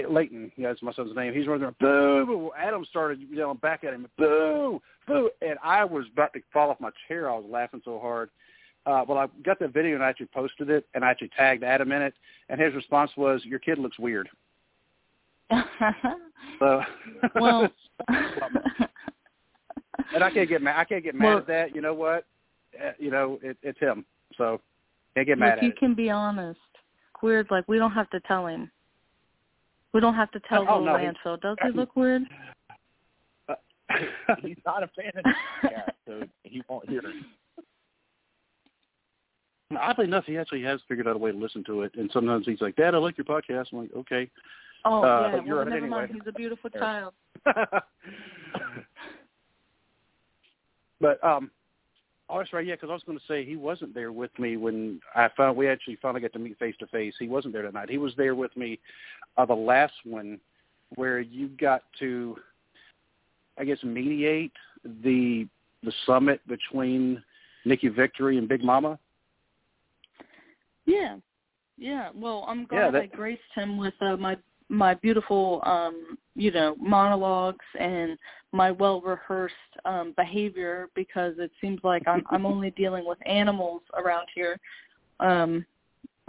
[0.10, 1.34] Leighton, yeah, that's my son's name.
[1.34, 2.52] He's running there, boo, boo.
[2.58, 6.80] Adam started yelling back at him, boo, boo, and I was about to fall off
[6.80, 7.30] my chair.
[7.30, 8.30] I was laughing so hard.
[8.86, 11.63] Uh, well, I got that video and I actually posted it, and I actually tagged
[11.63, 12.13] Adam in it,
[12.49, 14.30] and his response was, "Your kid looks weird."
[16.60, 16.82] So,
[17.36, 17.69] well,
[20.13, 20.78] and I can't get mad.
[20.78, 21.75] I can't get mad Well- at that.
[21.75, 22.25] You know what?
[22.78, 24.06] Uh, you know, it, it's him.
[24.38, 24.60] So
[25.15, 25.78] can't get mad at you it.
[25.78, 26.60] can be honest.
[27.21, 28.69] Weird, like we don't have to tell him.
[29.93, 31.41] We don't have to tell Oh, little no, Landfill.
[31.41, 32.23] Does he look weird?
[34.43, 35.23] He's not a fan of
[35.62, 37.15] cat, so he won't hear it.
[39.80, 42.45] Oddly enough, he actually has figured out a way to listen to it, and sometimes
[42.45, 44.30] he's like, "Dad, I like your podcast." I'm like, "Okay."
[44.86, 45.89] Oh Uh, yeah, you're well never anyway.
[45.89, 46.12] mind.
[46.13, 47.13] He's a beautiful child.
[51.02, 51.49] but um,
[52.29, 52.65] oh, that's right.
[52.65, 55.57] Yeah, because I was going to say he wasn't there with me when I found
[55.57, 57.13] we actually finally got to meet face to face.
[57.19, 57.89] He wasn't there tonight.
[57.89, 58.79] He was there with me,
[59.37, 60.39] uh, the last one,
[60.95, 62.37] where you got to,
[63.57, 64.53] I guess, mediate
[65.03, 65.47] the
[65.83, 67.23] the summit between
[67.65, 68.99] Nikki Victory and Big Mama.
[70.85, 71.17] Yeah,
[71.77, 72.09] yeah.
[72.13, 74.37] Well, I'm Yeah, glad that- I graced him with uh, my
[74.69, 78.17] my beautiful, um, you know, monologues and
[78.51, 79.53] my well rehearsed
[79.86, 84.60] um, behavior because it seems like I'm I'm only dealing with animals around here.
[85.19, 85.65] Um,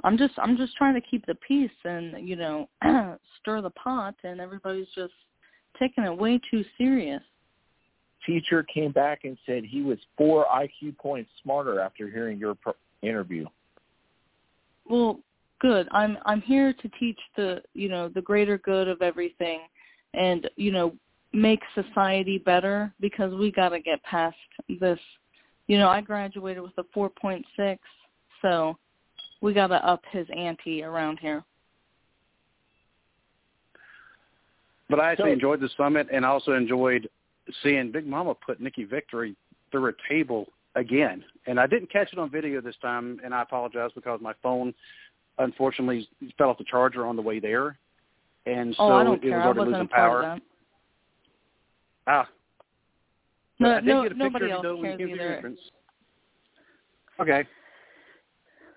[0.05, 2.69] I'm just I'm just trying to keep the peace and you know
[3.41, 5.13] stir the pot, and everybody's just
[5.79, 7.23] taking it way too serious.
[8.27, 12.75] Teacher came back and said he was four IQ points smarter after hearing your pro-
[13.03, 13.47] interview.
[14.89, 15.21] Well,
[15.61, 15.89] good.
[15.93, 19.61] I'm I'm here to teach the you know the greater good of everything,
[20.15, 20.95] and you know
[21.33, 24.37] make society better because we got to get past
[24.81, 24.99] this.
[25.69, 27.79] You know, I graduated with a 4.6,
[28.43, 28.77] so
[29.41, 31.45] we got to up his ante around here.
[34.89, 37.09] But I actually So- enjoyed the summit, and I also enjoyed
[37.63, 39.37] seeing Big Mama put Nikki Victory
[39.71, 41.25] through a table again.
[41.47, 44.75] And I didn't catch it on video this time, and I apologize because my phone,
[45.41, 47.77] unfortunately, he fell off the charger on the way there,
[48.47, 49.39] and so oh, I don't it care.
[49.39, 50.41] was I already wasn't losing power.
[52.07, 52.29] Ah.
[53.59, 54.99] No, I did no, get a nobody picture of else you, though, when you cares
[54.99, 55.61] came to your entrance.
[57.21, 57.45] Okay.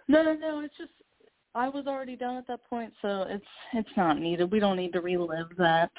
[0.07, 0.59] No, no, no.
[0.59, 0.91] It's just
[1.55, 4.51] I was already done at that point, so it's it's not needed.
[4.51, 5.91] We don't need to relive that.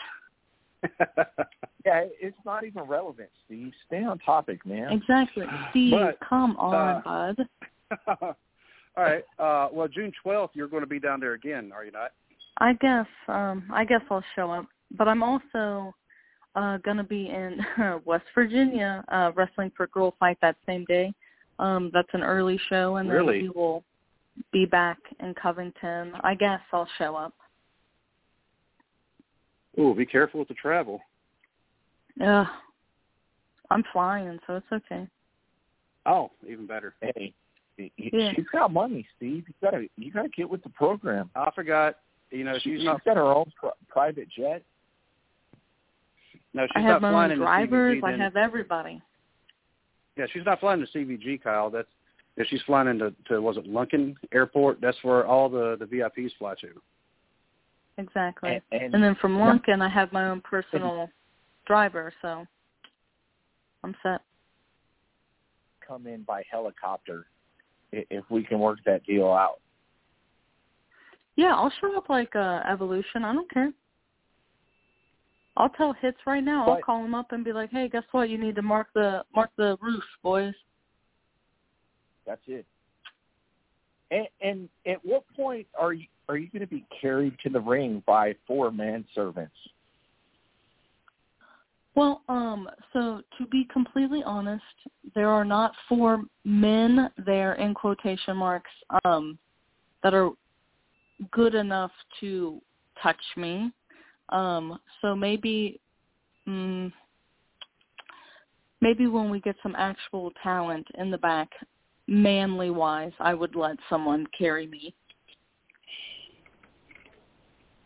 [1.84, 3.72] Yeah, it's not even relevant, Steve.
[3.86, 4.90] Stay on topic, man.
[4.90, 5.44] Exactly.
[5.70, 7.34] Steve, But, come on, uh,
[8.08, 8.36] bud.
[8.96, 9.24] All right.
[9.38, 12.12] Uh, well, June 12th, you're going to be down there again, are you not?
[12.58, 14.66] I guess um I guess I'll show up.
[14.96, 15.92] But I'm also
[16.54, 17.58] uh gonna be in
[18.04, 21.12] West Virginia, uh wrestling for Girl Fight that same day.
[21.58, 23.42] Um that's an early show and then Really?
[23.42, 23.82] we will
[24.52, 26.12] be back in Covington.
[26.22, 27.34] I guess I'll show up.
[29.76, 31.00] Oh, be careful with the travel.
[32.16, 32.46] Yeah.
[33.70, 35.08] I'm flying, so it's okay.
[36.06, 36.94] Oh, even better.
[37.00, 37.32] Hey, y- y-
[37.76, 38.32] Yeah.
[38.36, 39.44] she's got money, Steve.
[39.48, 41.30] You gotta you gotta get with the program.
[41.34, 41.96] I forgot.
[42.30, 43.04] You know, She, she's not.
[43.04, 44.62] got her own pri- private jet.
[46.52, 48.14] No, she's I not have my flying own into drivers, CVG.
[48.14, 49.02] I have everybody.
[50.16, 51.70] Yeah, she's not flying to CVG, Kyle.
[51.70, 51.88] That's
[52.36, 54.80] if she's flying into to was it Lunken Airport?
[54.80, 56.68] That's where all the the VIPs fly to.
[57.98, 58.50] Exactly.
[58.50, 61.08] And, and, And then from Lunken I have my own personal
[61.66, 62.46] driver, so
[63.84, 64.20] I'm set.
[65.86, 67.33] come in by helicopter i-
[68.10, 69.60] if we can work that deal out.
[71.36, 73.24] Yeah, I'll show up like uh Evolution.
[73.24, 73.72] I don't care.
[75.56, 76.66] I'll tell hits right now.
[76.66, 78.28] I'll call them up and be like, "Hey, guess what?
[78.28, 80.54] You need to mark the mark the roof, boys."
[82.26, 82.66] That's it.
[84.10, 87.60] And, and at what point are you are you going to be carried to the
[87.60, 89.50] ring by four manservants?
[91.94, 94.64] Well, um, so to be completely honest,
[95.14, 98.70] there are not four men there in quotation marks
[99.04, 99.38] um,
[100.02, 100.30] that are
[101.30, 102.60] good enough to
[103.00, 103.70] touch me.
[104.30, 105.80] Um, so maybe,
[106.48, 106.92] mm,
[108.80, 111.48] maybe when we get some actual talent in the back,
[112.08, 114.94] manly wise, I would let someone carry me.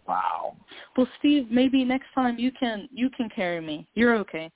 [0.07, 0.57] Wow.
[0.99, 3.87] Well, Steve, maybe next time you can you can carry me.
[3.95, 4.51] You're okay.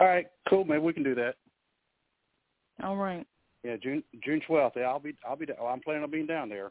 [0.00, 0.64] All right, cool.
[0.64, 1.34] Maybe we can do that.
[2.82, 3.26] All right.
[3.64, 4.76] Yeah, June June twelfth.
[4.78, 6.70] Yeah, I'll be I'll be I'm planning on being down there.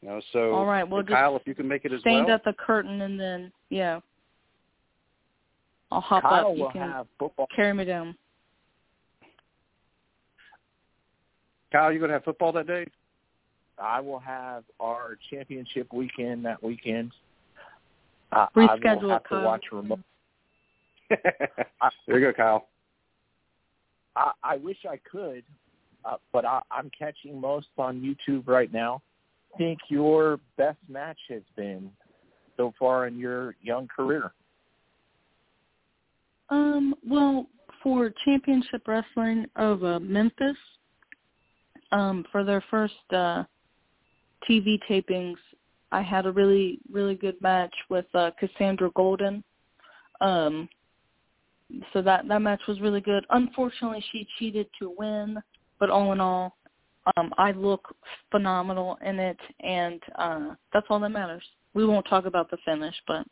[0.00, 0.88] You know, so all right.
[0.88, 2.36] Well, Kyle, if you can make it as stand well.
[2.36, 3.98] at the curtain and then yeah,
[5.90, 6.56] I'll hop Kyle up.
[6.56, 7.48] You will can have football.
[7.56, 8.16] carry me down.
[11.72, 12.86] Kyle, you gonna have football that day?
[13.82, 17.12] I will have our championship weekend that weekend.
[18.32, 20.00] Uh, I Reschedule will it, have to watch remote.
[21.10, 22.68] there you go, Kyle.
[24.16, 25.44] I, I wish I could,
[26.04, 29.00] uh, but I, I'm catching most on YouTube right now.
[29.54, 31.90] I think your best match has been
[32.58, 34.32] so far in your young career?
[36.50, 37.46] Um, well,
[37.82, 40.56] for Championship Wrestling of uh, Memphis,
[41.92, 43.44] um, for their first uh,
[44.48, 45.36] TV tapings,
[45.90, 49.42] I had a really, really good match with uh, Cassandra Golden.
[50.20, 50.68] Um,
[51.92, 53.24] so that that match was really good.
[53.30, 55.38] Unfortunately, she cheated to win,
[55.78, 56.56] but all in all,
[57.16, 57.94] um, I look
[58.30, 61.44] phenomenal in it, and uh, that's all that matters.
[61.74, 63.26] We won't talk about the finish, but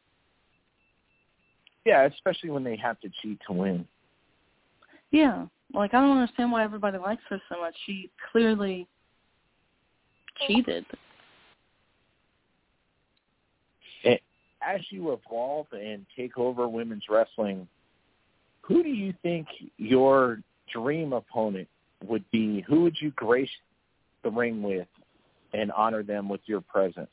[1.85, 3.87] Yeah, especially when they have to cheat to win.
[5.11, 7.75] Yeah, like I don't understand why everybody likes her so much.
[7.87, 8.87] She clearly
[10.47, 10.85] cheated.
[14.63, 17.69] As you evolve and take over women's wrestling,
[18.63, 19.47] who do you think
[19.77, 20.41] your
[20.73, 21.69] dream opponent
[22.05, 22.65] would be?
[22.67, 23.49] Who would you grace
[24.25, 24.89] the ring with
[25.53, 27.09] and honor them with your presence?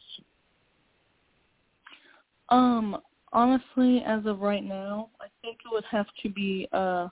[2.49, 2.97] Um,
[3.31, 7.07] honestly, as of right now, I think it would have to be uh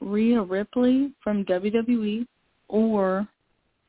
[0.00, 2.26] Rhea Ripley from WWE
[2.68, 3.26] or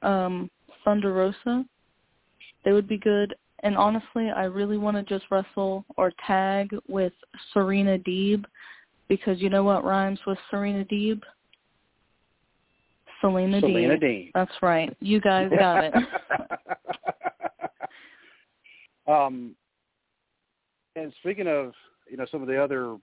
[0.01, 0.49] um
[0.83, 1.65] Thunder Rosa.
[2.65, 3.35] They would be good.
[3.63, 7.13] And honestly, I really want to just wrestle or tag with
[7.53, 8.43] Serena Deeb
[9.07, 11.21] because you know what rhymes with Serena Deeb?
[13.21, 14.01] Selena, Selena Deeb.
[14.01, 14.31] Dean.
[14.33, 14.95] That's right.
[14.99, 15.93] You guys got it.
[19.07, 19.55] um,
[20.95, 21.71] and speaking of,
[22.09, 22.97] you know, some of the other,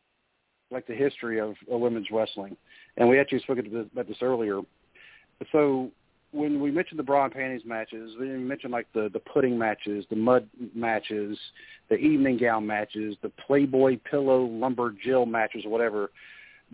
[0.71, 2.55] like the history of, of women's wrestling,
[2.99, 4.61] and we actually spoke about this, about this earlier.
[5.53, 5.91] So
[6.33, 10.05] when we mentioned the bra and panties matches, we mentioned like the the pudding matches,
[10.11, 11.37] the mud matches,
[11.89, 16.11] the evening gown matches, the Playboy pillow lumber Jill matches, whatever.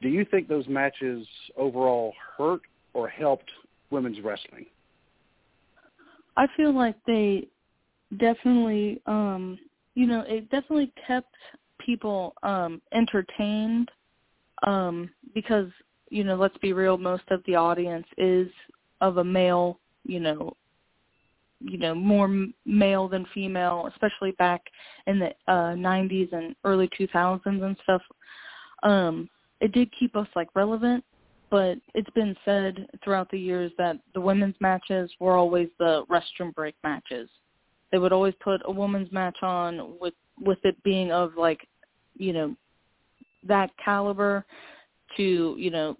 [0.03, 2.61] Do you think those matches overall hurt
[2.92, 3.51] or helped
[3.90, 4.66] women's wrestling?
[6.37, 7.49] I feel like they
[8.19, 9.59] definitely um
[9.95, 11.35] you know, it definitely kept
[11.79, 13.90] people um entertained
[14.66, 15.69] um because,
[16.11, 18.49] you know, let's be real, most of the audience is
[19.00, 20.52] of a male, you know,
[21.61, 24.62] you know, more male than female, especially back
[25.06, 28.02] in the uh 90s and early 2000s and stuff.
[28.82, 29.28] Um
[29.61, 31.02] it did keep us like relevant
[31.50, 36.54] but it's been said throughout the years that the women's matches were always the restroom
[36.54, 37.28] break matches.
[37.92, 41.66] They would always put a women's match on with with it being of like,
[42.16, 42.56] you know,
[43.44, 44.44] that caliber
[45.16, 45.96] to, you know,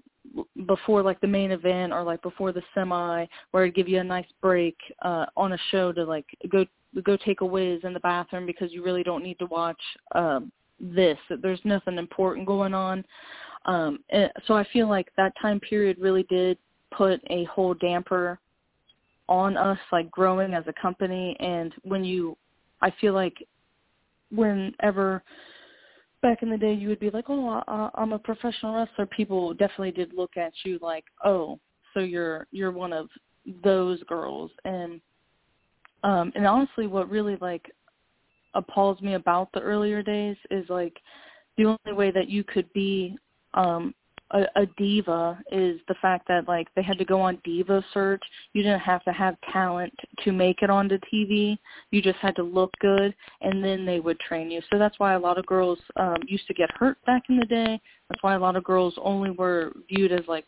[0.67, 4.05] before like the main event or like before the semi where it'd give you a
[4.05, 6.65] nice break uh on a show to like go
[7.05, 9.81] go take a whiz in the bathroom because you really don't need to watch
[10.15, 11.19] um this.
[11.43, 13.05] There's nothing important going on.
[13.65, 16.59] Um, and so I feel like that time period really did
[16.97, 18.39] put a whole damper
[19.29, 21.37] on us, like growing as a company.
[21.41, 22.37] And when you,
[22.81, 23.35] I feel like
[24.31, 25.23] whenever
[26.27, 29.55] back in the day you would be like, oh, I, I'm a professional wrestler, people
[29.55, 31.61] definitely did look at you like, oh,
[31.95, 33.09] so you're you're one of
[33.63, 34.51] those girls.
[34.65, 35.01] And
[36.03, 37.71] um, and honestly, what really like
[38.55, 40.97] appalls me about the earlier days is like
[41.57, 43.17] the only way that you could be
[43.55, 43.95] um
[44.33, 48.23] a, a diva is the fact that like they had to go on diva search.
[48.53, 51.57] You didn't have to have talent to make it onto TV.
[51.91, 54.61] You just had to look good, and then they would train you.
[54.71, 57.47] So that's why a lot of girls um, used to get hurt back in the
[57.47, 57.81] day.
[58.09, 60.47] That's why a lot of girls only were viewed as like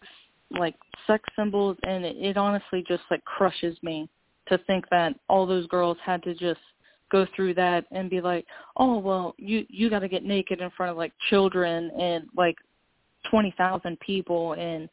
[0.50, 0.74] like
[1.06, 4.08] sex symbols, and it, it honestly just like crushes me
[4.48, 6.60] to think that all those girls had to just
[7.10, 8.44] go through that and be like,
[8.76, 12.56] oh well, you you got to get naked in front of like children and like
[13.30, 14.88] twenty thousand people and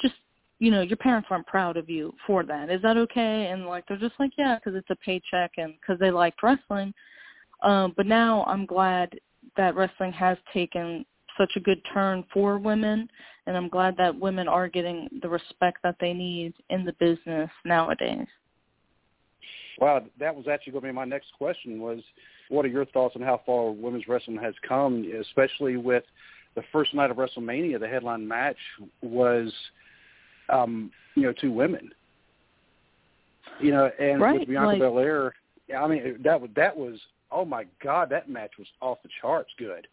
[0.00, 0.14] just
[0.58, 2.70] you know your parents aren't proud of you for that.
[2.70, 3.46] Is that okay?
[3.46, 6.92] And like they're just like yeah, because it's a paycheck and because they liked wrestling.
[7.62, 9.18] Um, but now I'm glad
[9.56, 11.04] that wrestling has taken
[11.38, 13.08] such a good turn for women,
[13.46, 17.50] and I'm glad that women are getting the respect that they need in the business
[17.64, 18.26] nowadays.
[19.78, 21.80] Wow, that was actually going to be my next question.
[21.80, 22.00] Was
[22.48, 26.04] what are your thoughts on how far women's wrestling has come, especially with
[26.54, 27.80] the first night of WrestleMania?
[27.80, 28.56] The headline match
[29.02, 29.52] was,
[30.48, 31.90] um, you know, two women.
[33.60, 35.34] You know, and right, with Bianca like, Belair,
[35.76, 36.98] I mean, that was that was
[37.30, 39.86] oh my god, that match was off the charts good.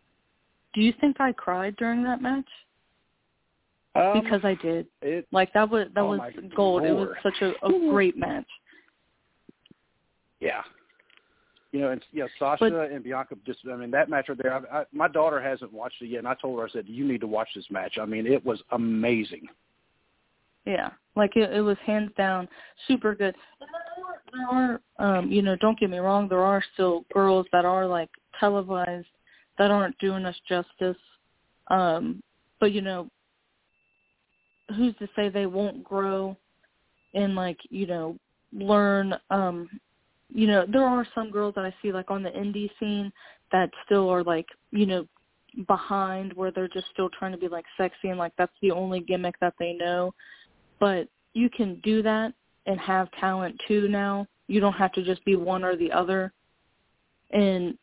[0.74, 2.48] Do you think I cried during that match?
[3.94, 4.88] Um, because I did.
[5.02, 6.84] it, Like that was that Oh was gold.
[6.84, 8.48] It was such a, a great match.
[10.40, 10.62] yeah.
[11.72, 14.54] You know, and yeah, Sasha But- and Bianca just I mean that match right there.
[14.54, 17.08] I, I, my daughter hasn't watched it yet, and I told her I said you
[17.08, 17.98] need to watch this match.
[18.00, 19.48] I mean, it was amazing.
[20.66, 22.48] Yeah, like it, it was hands down
[22.88, 23.36] super good.
[23.62, 27.06] And there are, there are, um, you know, don't get me wrong, there are still
[27.14, 28.10] girls that are like
[28.40, 29.08] televised
[29.58, 30.98] that aren't doing us justice.
[31.70, 32.22] Um,
[32.60, 33.10] but you know,
[34.76, 36.36] who's to say they won't grow
[37.14, 38.18] and like you know
[38.54, 39.16] learn?
[39.30, 39.70] Um,
[40.34, 43.12] you know, there are some girls that I see like on the indie scene
[43.52, 45.06] that still are like you know
[45.68, 49.02] behind where they're just still trying to be like sexy and like that's the only
[49.02, 50.14] gimmick that they know
[50.80, 52.34] but you can do that
[52.66, 54.28] and have talent too now.
[54.48, 56.34] You don't have to just be one or the other.
[57.32, 57.78] And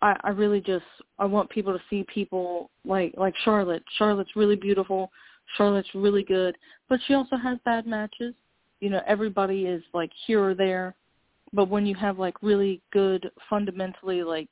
[0.00, 0.84] I, I really just
[1.18, 3.82] I want people to see people like like Charlotte.
[3.98, 5.10] Charlotte's really beautiful.
[5.56, 6.56] Charlotte's really good,
[6.88, 8.34] but she also has bad matches.
[8.80, 10.94] You know, everybody is like here or there,
[11.52, 14.48] but when you have like really good, fundamentally like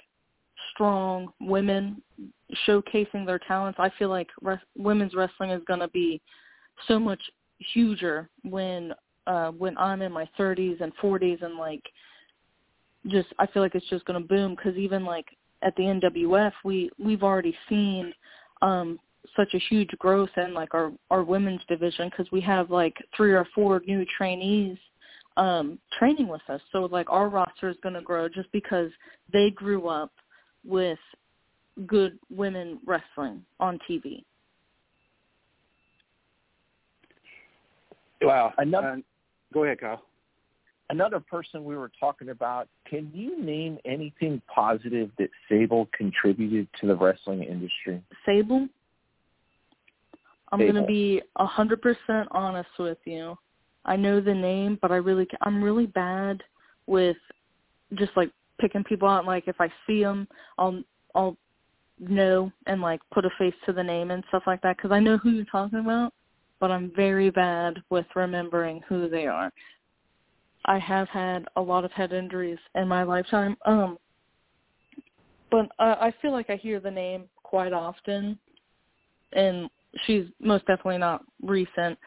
[0.72, 2.02] strong women
[2.66, 6.20] showcasing their talents, I feel like res- women's wrestling is going to be
[6.88, 7.20] so much
[7.58, 8.94] huger when
[9.26, 11.82] uh when I'm in my 30s and 40s and like
[13.08, 15.26] just I feel like it's just going to boom cuz even like
[15.62, 18.14] at the NWF we we've already seen
[18.62, 18.98] um
[19.36, 23.32] such a huge growth in like our our women's division cuz we have like three
[23.32, 24.78] or four new trainees
[25.40, 28.90] um training with us so like our roster is going to grow just because
[29.32, 30.12] they grew up
[30.64, 30.98] with
[31.86, 34.24] good women wrestling on TV.
[38.22, 38.52] Wow.
[38.58, 38.96] Another- Uh,
[39.52, 40.04] go ahead, Kyle.
[40.90, 46.88] Another person we were talking about, can you name anything positive that Sable contributed to
[46.88, 48.02] the wrestling industry?
[48.26, 48.68] Sable.
[50.52, 53.38] I'm going to be a hundred percent honest with you.
[53.84, 56.42] I know the name, but I really I'm really bad
[56.86, 57.16] with
[57.94, 59.24] just like picking people out.
[59.24, 60.28] Like if I see them,
[60.58, 60.82] I'll
[61.14, 61.36] I'll
[61.98, 65.00] know and like put a face to the name and stuff like that because I
[65.00, 66.12] know who you're talking about,
[66.58, 69.52] but I'm very bad with remembering who they are.
[70.66, 73.56] I have had a lot of head injuries in my lifetime.
[73.64, 73.98] Um,
[75.50, 78.38] but uh, I feel like I hear the name quite often,
[79.32, 79.68] and
[80.04, 81.98] she's most definitely not recent.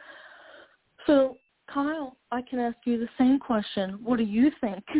[1.05, 1.38] So,
[1.72, 3.99] Kyle, I can ask you the same question.
[4.03, 4.84] What do you think?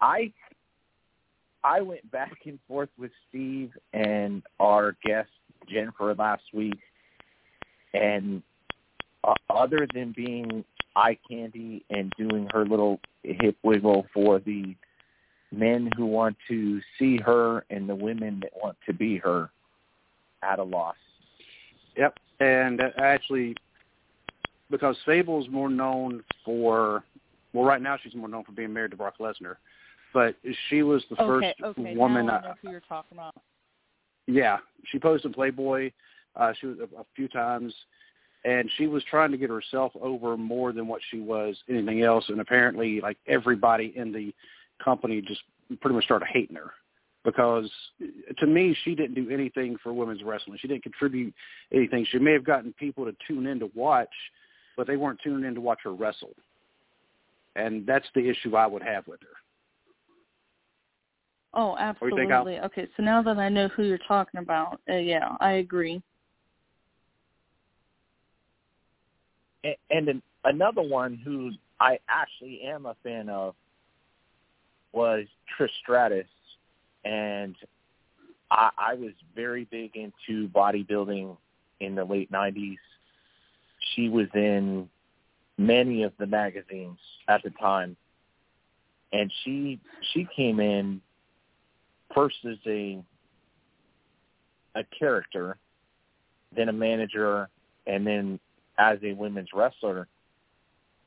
[0.00, 0.32] I
[1.64, 5.30] I went back and forth with Steve and our guest
[5.68, 6.78] Jennifer last week,
[7.94, 8.42] and
[9.24, 10.64] uh, other than being
[10.94, 14.74] eye candy and doing her little hip wiggle for the
[15.50, 19.50] men who want to see her and the women that want to be her,
[20.42, 20.96] at a loss.
[21.96, 22.18] Yep.
[22.40, 23.56] And uh, actually,
[24.70, 27.04] because Sable's more known for,
[27.52, 29.56] well, right now she's more known for being married to Brock Lesnar,
[30.12, 30.36] but
[30.68, 31.96] she was the okay, first okay.
[31.96, 32.26] woman.
[32.26, 33.34] now I know who you're talking about.
[34.26, 34.58] Yeah,
[34.90, 35.90] she posed in Playboy.
[36.36, 37.74] Uh, she was a, a few times,
[38.44, 42.24] and she was trying to get herself over more than what she was anything else.
[42.28, 44.34] And apparently, like everybody in the
[44.84, 45.40] company just
[45.80, 46.72] pretty much started hating her
[47.24, 47.70] because,
[48.38, 50.58] to me, she didn't do anything for women's wrestling.
[50.60, 51.34] She didn't contribute
[51.72, 52.06] anything.
[52.10, 54.08] She may have gotten people to tune in to watch,
[54.78, 56.32] but they weren't tuning in to watch her wrestle.
[57.56, 59.26] And that's the issue I would have with her.
[61.52, 62.40] Oh, do you think, Al?
[62.40, 62.60] absolutely.
[62.60, 66.00] Okay, so now that I know who you're talking about, uh, yeah, I agree.
[69.64, 71.50] and, and an, another one who
[71.80, 73.54] I actually am a fan of
[74.92, 75.26] was
[75.58, 76.26] Trish Stratus,
[77.04, 77.56] and
[78.50, 81.36] I, I was very big into bodybuilding
[81.80, 82.76] in the late '90s.
[83.94, 84.88] She was in
[85.56, 87.96] many of the magazines at the time,
[89.12, 89.80] and she
[90.12, 91.00] she came in
[92.14, 93.02] first as a
[94.74, 95.56] a character,
[96.54, 97.48] then a manager,
[97.86, 98.38] and then
[98.78, 100.06] as a women's wrestler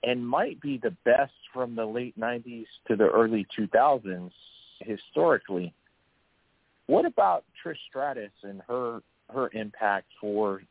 [0.04, 4.32] and might be the best from the late 90s to the early 2000s
[4.80, 5.74] historically
[6.92, 9.02] what about Trish Stratus and her
[9.34, 10.62] her impact for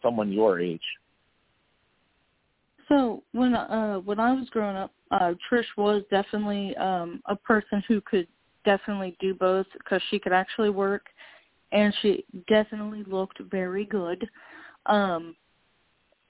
[0.00, 0.80] someone your age?
[2.90, 7.82] So when uh when I was growing up, uh Trish was definitely um a person
[7.86, 8.26] who could
[8.64, 11.06] definitely do both because she could actually work
[11.72, 14.28] and she definitely looked very good.
[14.86, 15.36] Um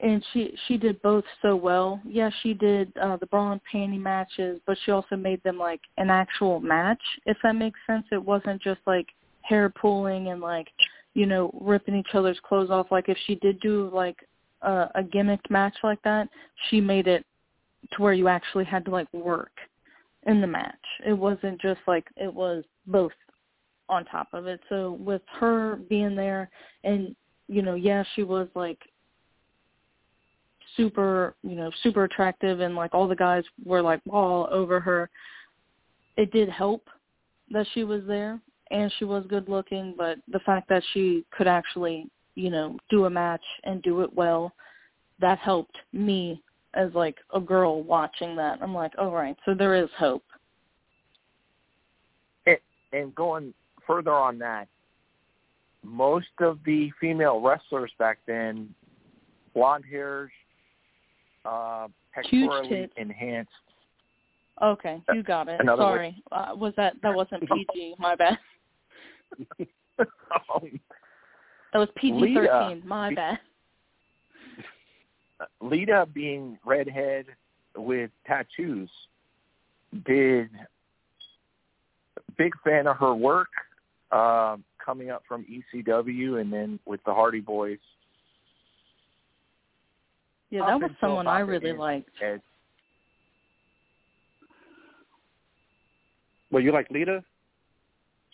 [0.01, 2.01] and she she did both so well.
[2.07, 5.81] Yeah, she did uh the bra and panty matches, but she also made them like
[5.97, 8.05] an actual match, if that makes sense.
[8.13, 9.07] It wasn't just like
[9.43, 10.69] hair pulling and like,
[11.15, 12.89] you know, ripping each other's clothes off.
[12.91, 14.19] Like if she did do like
[14.63, 16.29] a, a match like that,
[16.69, 17.25] she made it
[17.93, 19.53] to where you actually had to like work
[20.27, 20.75] in the match.
[21.07, 23.13] It wasn't just like it was both
[23.89, 24.61] on top of it.
[24.69, 26.51] So with her being there
[26.85, 27.15] and
[27.49, 28.79] you know, yeah, she was like
[30.77, 35.11] super, you know, super attractive and like all the guys were like all over her.
[36.17, 36.89] It did help
[37.51, 38.41] that she was there
[38.71, 43.05] and she was good looking, but the fact that she could actually, you know, do
[43.07, 44.53] a match and do it well,
[45.21, 46.43] that helped me
[46.75, 48.59] as like a girl watching that.
[48.63, 50.25] I'm like, all right, so there is hope.
[52.47, 52.59] And,
[52.93, 53.53] and going
[53.87, 54.69] further on that,
[55.83, 58.75] most of the female wrestlers back then,
[59.55, 60.31] blonde hairs,
[61.45, 63.51] uh, pectorally enhanced.
[64.63, 65.59] Okay, you got it.
[65.61, 67.95] Another Sorry, uh, was that that wasn't PG?
[67.99, 68.39] My bad.
[69.39, 69.59] um,
[71.73, 72.83] That was PG thirteen.
[72.85, 73.39] My bad.
[75.61, 77.27] Lita being redhead
[77.77, 78.91] with tattoos,
[80.07, 80.51] did
[82.37, 83.49] big fan of her work
[84.13, 87.79] uh, coming up from ECW and then with the Hardy Boys.
[90.51, 92.11] Yeah, that was someone I really liked.
[96.51, 97.23] Well, you like Lita?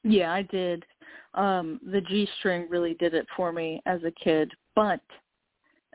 [0.03, 0.84] Yeah, I did.
[1.37, 5.01] Um, the G string really did it for me as a kid, but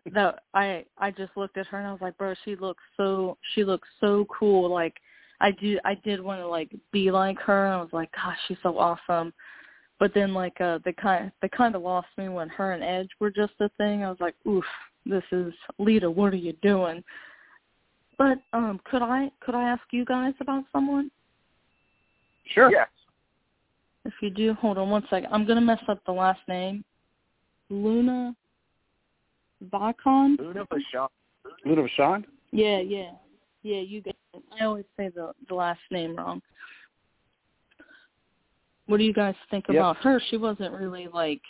[0.06, 3.38] the I I just looked at her and I was like, bro, she looks so
[3.54, 4.70] she looks so cool.
[4.70, 4.96] Like
[5.40, 7.66] I do I did want to like be like her.
[7.66, 9.34] And I was like, gosh, she's so awesome.
[10.00, 13.10] But then like uh they kind they kind of lost me when her and Edge
[13.20, 14.04] were just a thing.
[14.04, 14.66] I was like, oof,
[15.06, 16.10] this is Lita.
[16.10, 17.04] What are you doing?
[18.18, 21.10] But um, could I could I ask you guys about someone?
[22.54, 22.72] Sure.
[22.72, 22.88] yes,
[24.06, 25.30] If you do, hold on one second.
[25.32, 26.84] I'm gonna mess up the last name.
[27.70, 28.36] Luna
[29.72, 30.38] Vacon.
[30.40, 31.08] Luna Vachon.
[31.66, 32.26] Lita Vachon?
[32.52, 33.12] Yeah, yeah,
[33.64, 33.80] yeah.
[33.80, 34.44] You get it.
[34.60, 36.42] I always say the the last name wrong.
[38.88, 39.76] What do you guys think Yep.
[39.76, 40.20] about her?
[40.30, 41.42] She wasn't really like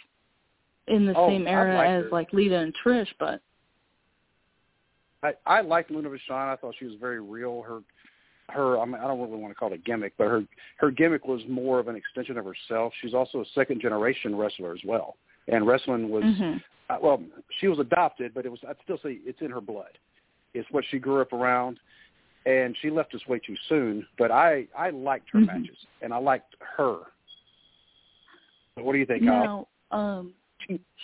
[0.87, 2.09] in the Oh, same era liked as her.
[2.11, 3.41] like Lita and Trish, but
[5.23, 6.31] I I liked Luna Vachon.
[6.31, 7.61] I thought she was very real.
[7.61, 7.81] Her
[8.51, 10.43] her I, mean, I don't really want to call it a gimmick, but her
[10.77, 12.93] her gimmick was more of an extension of herself.
[13.01, 15.15] She's also a second generation wrestler as well.
[15.47, 16.61] And wrestling was mhm.
[16.89, 17.21] uh, well,
[17.59, 19.97] she was adopted, but it was I'd still say it's in her blood.
[20.53, 21.79] It's what she grew up around,
[22.45, 24.05] and she left us way too soon.
[24.17, 25.47] But I I liked her Mhm.
[25.47, 26.97] matches, and I liked her.
[28.75, 29.23] What do you think?
[29.23, 30.33] Now, um,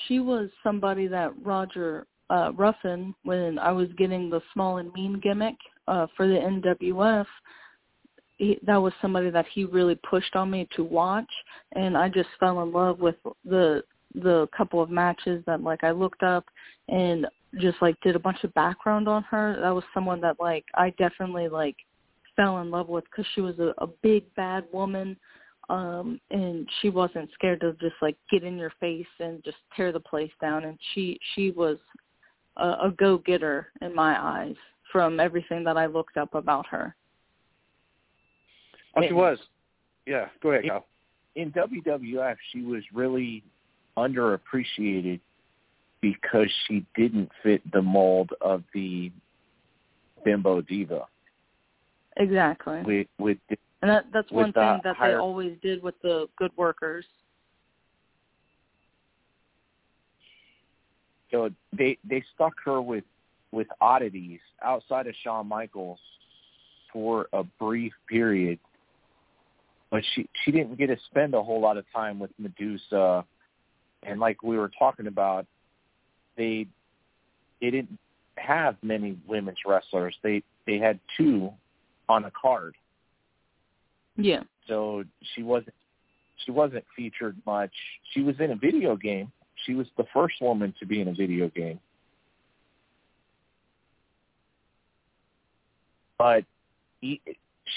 [0.08, 5.20] she was somebody that Roger uh, Ruffin, when I was getting the small and mean
[5.20, 5.56] gimmick
[5.88, 7.26] uh, for the NWF,
[8.38, 11.30] he, that was somebody that he really pushed on me to watch,
[11.74, 13.16] and I just fell in love with
[13.46, 13.84] the
[14.16, 16.46] the couple of matches that like I looked up
[16.88, 17.28] and
[17.60, 19.58] just like did a bunch of background on her.
[19.60, 21.76] That was someone that like I definitely like
[22.36, 25.18] fell in love with because she was a, a big bad woman
[25.70, 29.92] um and she wasn't scared to just like get in your face and just tear
[29.92, 31.78] the place down and she she was
[32.58, 34.56] a, a go getter in my eyes
[34.98, 36.96] from everything that I looked up about her.
[38.96, 39.38] Oh, she was.
[40.08, 40.86] Yeah, go ahead, Kyle.
[41.36, 43.44] in WWF, she was really
[43.96, 45.20] underappreciated
[46.02, 49.12] because she didn't fit the mold of the
[50.26, 51.06] bimbo diva
[52.16, 52.82] Exactly.
[52.84, 53.38] with with
[53.84, 57.06] and that that's with one the thing that they always did with the good workers.
[61.30, 63.04] you know, they they stuck her with
[63.52, 66.00] with oddities outside of Shawn Michaels
[66.92, 68.60] for a brief period,
[69.90, 73.26] but she she didn't get to spend a whole lot of time with Medusa,
[74.04, 75.46] and like we were talking about,
[76.38, 76.68] they
[77.62, 77.98] they didn't
[78.38, 80.16] have many women's wrestlers.
[80.24, 81.52] They they had two
[82.10, 82.76] on a card,
[84.16, 84.44] Yeah.
[84.68, 85.04] so
[85.36, 85.74] she wasn't
[86.46, 87.72] she wasn't featured much.
[88.14, 89.32] She was in a video game.
[89.66, 91.80] She was the first woman to be in a video game.
[96.18, 96.44] But
[97.02, 97.22] e-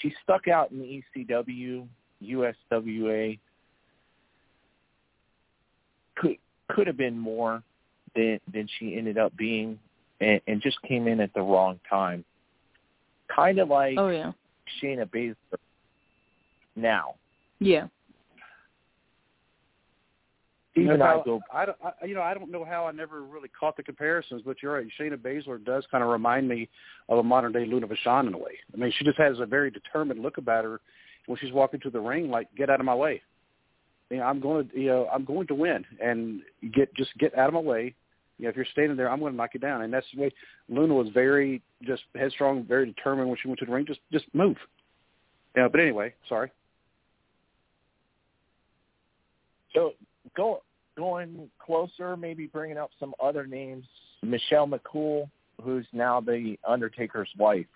[0.00, 1.86] she stuck out in ECW,
[2.22, 3.38] USWA.
[6.16, 6.36] Could
[6.68, 7.62] could have been more
[8.14, 9.78] than than she ended up being,
[10.20, 12.24] and, and just came in at the wrong time.
[13.34, 14.32] Kind of like oh yeah,
[14.82, 15.34] Shayna Baszler.
[16.76, 17.14] Now.
[17.58, 17.88] Yeah.
[20.74, 22.92] You Even know, I go I, don't- I, you know, I don't know how I
[22.92, 24.86] never really caught the comparisons, but you're right.
[24.98, 26.68] Shayna Baszler does kind of remind me
[27.08, 28.52] of a modern day Luna Vachon in a way.
[28.72, 30.80] I mean, she just has a very determined look about her
[31.26, 32.30] when she's walking to the ring.
[32.30, 33.20] Like, get out of my way.
[34.10, 36.42] You know, I'm going to, you know, I'm going to win, and
[36.72, 37.94] get just get out of my way.
[38.38, 39.82] You know, if you're standing there, I'm going to knock you down.
[39.82, 40.32] And that's the way
[40.68, 43.86] Luna was very just headstrong, very determined when she went to the ring.
[43.86, 44.56] Just, just move.
[45.56, 46.50] Yeah, but anyway, sorry.
[49.74, 49.92] So
[50.36, 50.62] go
[50.96, 53.84] going closer, maybe bringing up some other names.
[54.22, 55.30] Michelle McCool,
[55.62, 57.66] who's now the Undertaker's wife.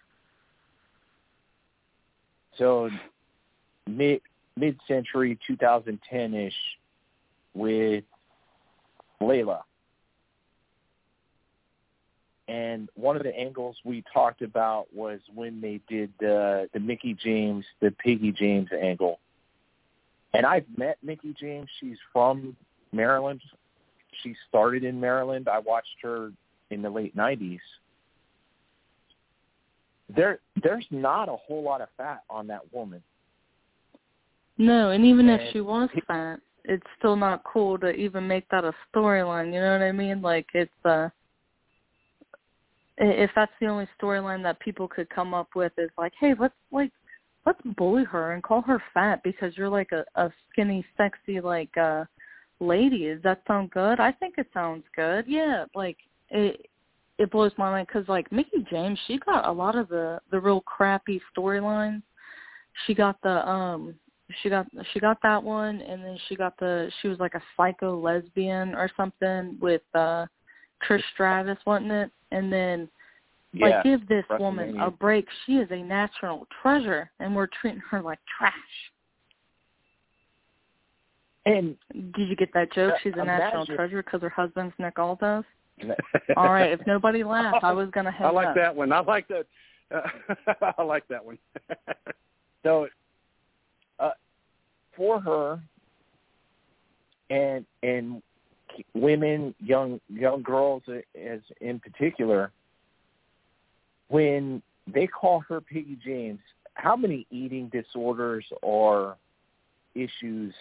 [2.58, 2.90] So
[3.88, 4.20] mid
[4.56, 6.54] mid century, 2010 ish,
[7.54, 8.04] with
[9.20, 9.60] Layla.
[12.46, 17.14] And one of the angles we talked about was when they did the the Mickie
[17.14, 19.18] James, the Piggy James angle.
[20.34, 21.68] And I've met Mickie James.
[21.80, 22.56] She's from
[22.92, 23.40] Maryland.
[24.22, 25.48] She started in Maryland.
[25.48, 26.32] I watched her
[26.70, 27.60] in the late '90s.
[30.14, 33.02] There, there's not a whole lot of fat on that woman.
[34.58, 38.64] No, and even if she was fat, it's still not cool to even make that
[38.64, 39.52] a storyline.
[39.52, 40.22] You know what I mean?
[40.22, 41.08] Like it's uh
[42.96, 46.54] if that's the only storyline that people could come up with is like, hey, let's
[46.70, 46.92] like
[47.46, 51.76] let's bully her and call her fat because you're like a, a skinny, sexy like
[51.76, 52.04] uh
[52.60, 53.06] lady.
[53.06, 54.00] Does that sound good?
[54.00, 55.24] I think it sounds good.
[55.26, 55.96] Yeah, like
[56.30, 56.68] it
[57.18, 60.40] it blows my mind because like Mickie James, she got a lot of the the
[60.40, 62.02] real crappy storylines.
[62.86, 63.94] She got the um
[64.42, 67.42] she got she got that one and then she got the she was like a
[67.56, 70.26] psycho lesbian or something with uh
[70.88, 72.10] Trish Stratus, wasn't it?
[72.30, 72.88] And then
[73.54, 75.26] Yeah, like give this woman a break.
[75.46, 78.52] She is a national treasure and we're treating her like trash.
[81.46, 82.94] and Did you get that joke?
[82.94, 85.44] Uh, She's a national treasure because her husband's Nick Aldis.
[86.36, 88.54] All right, if nobody laughed, I was gonna hang I like up.
[88.56, 88.92] that one.
[88.92, 89.46] I like that.
[90.78, 91.38] I like that one.
[92.64, 92.88] so
[94.00, 94.10] uh,
[94.96, 95.60] for her
[97.30, 98.20] and and
[98.94, 102.50] women, young young girls as in particular,
[104.08, 106.40] when they call her Piggy James,
[106.74, 109.16] how many eating disorders or
[109.94, 110.54] issues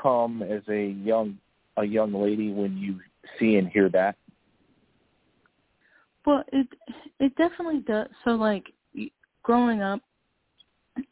[0.00, 1.38] come as a young
[1.78, 3.00] a young lady when you
[3.38, 4.16] see and hear that?
[6.24, 6.66] Well, it
[7.20, 8.08] it definitely does.
[8.24, 8.64] So like
[9.42, 10.00] growing up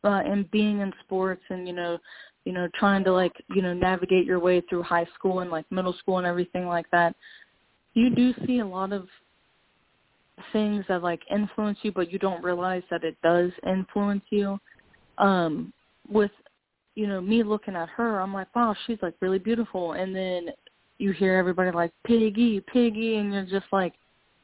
[0.03, 1.99] uh, and being in sports and you know,
[2.45, 5.71] you know, trying to like you know navigate your way through high school and like
[5.71, 7.15] middle school and everything like that,
[7.95, 9.07] you do see a lot of
[10.53, 14.59] things that like influence you, but you don't realize that it does influence you.
[15.19, 15.73] Um,
[16.11, 16.33] with
[16.95, 20.49] you know me looking at her, I'm like, wow, she's like really beautiful, and then
[20.99, 23.95] you hear everybody like piggy, piggy, and you're just like,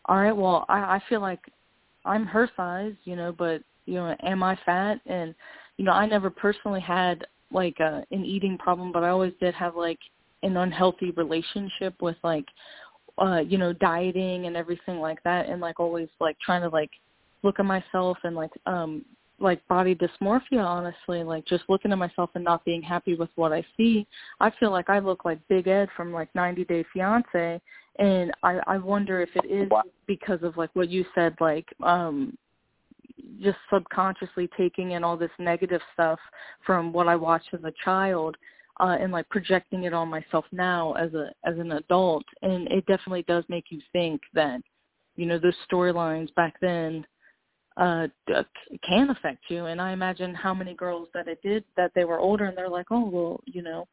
[0.07, 1.41] all right, well, I, I feel like
[2.05, 5.01] I'm her size, you know, but you know, am I fat?
[5.07, 5.34] And
[5.76, 9.55] you know, I never personally had like a, an eating problem, but I always did
[9.55, 9.99] have like
[10.43, 12.47] an unhealthy relationship with like,
[13.20, 16.90] uh, you know, dieting and everything like that, and like always like trying to like
[17.42, 19.04] look at myself and like um
[19.38, 23.52] like body dysmorphia honestly like just looking at myself and not being happy with what
[23.52, 24.06] i see.
[24.38, 27.60] I feel like i look like big ed from like 90 day fiance
[27.98, 29.70] and i i wonder if it is
[30.06, 32.36] because of like what you said like um
[33.42, 36.18] just subconsciously taking in all this negative stuff
[36.66, 38.36] from what i watched as a child
[38.80, 42.84] uh and like projecting it on myself now as a as an adult and it
[42.86, 44.60] definitely does make you think that
[45.16, 47.06] you know those storylines back then
[47.76, 48.06] uh
[48.86, 49.66] can affect you.
[49.66, 52.68] And i imagine how many girls that it did that they were older and they're
[52.68, 53.86] like oh well you know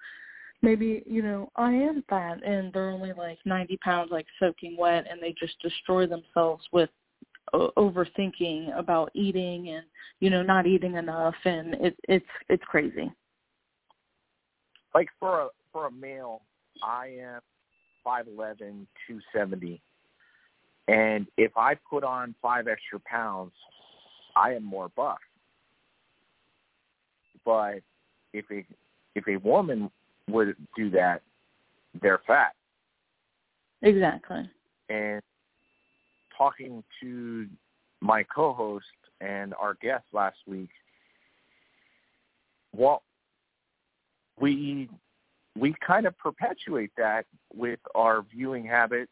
[0.61, 2.43] maybe you know i am fat.
[2.43, 6.89] And they're only like ninety pounds like soaking wet and they just destroy themselves with
[7.53, 9.85] overthinking about eating and
[10.19, 11.35] you know not eating enough.
[11.45, 13.11] And it it's it's crazy
[14.97, 16.41] like for a for a male,
[16.83, 17.41] I am
[18.03, 19.79] five eleven, two seventy,
[20.87, 23.51] and if I put on five extra pounds,
[24.35, 25.19] I am more buff.
[27.45, 27.81] But
[28.33, 28.65] if a
[29.13, 29.91] if a woman
[30.31, 31.21] would do that,
[32.01, 32.55] they're fat.
[33.83, 34.49] exactly
[34.89, 35.21] And
[36.35, 37.45] talking to
[38.01, 38.85] my co-host
[39.21, 40.69] and our guest last week,
[42.75, 43.03] well,
[44.39, 44.89] we
[45.57, 47.25] we kind of perpetuate that
[47.55, 49.11] with our viewing habits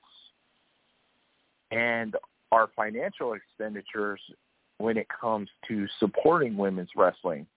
[1.72, 2.16] and
[2.52, 4.22] our financial expenditures
[4.78, 7.48] when it comes to supporting women's wrestling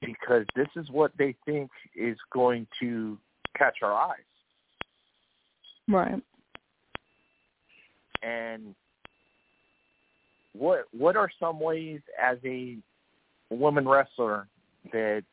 [0.00, 3.18] because this is what they think is going to
[3.56, 4.16] catch our eyes.
[5.88, 6.22] Right.
[8.22, 8.74] And
[10.52, 12.76] what what are some ways as a
[13.50, 14.48] woman wrestler
[14.92, 15.24] that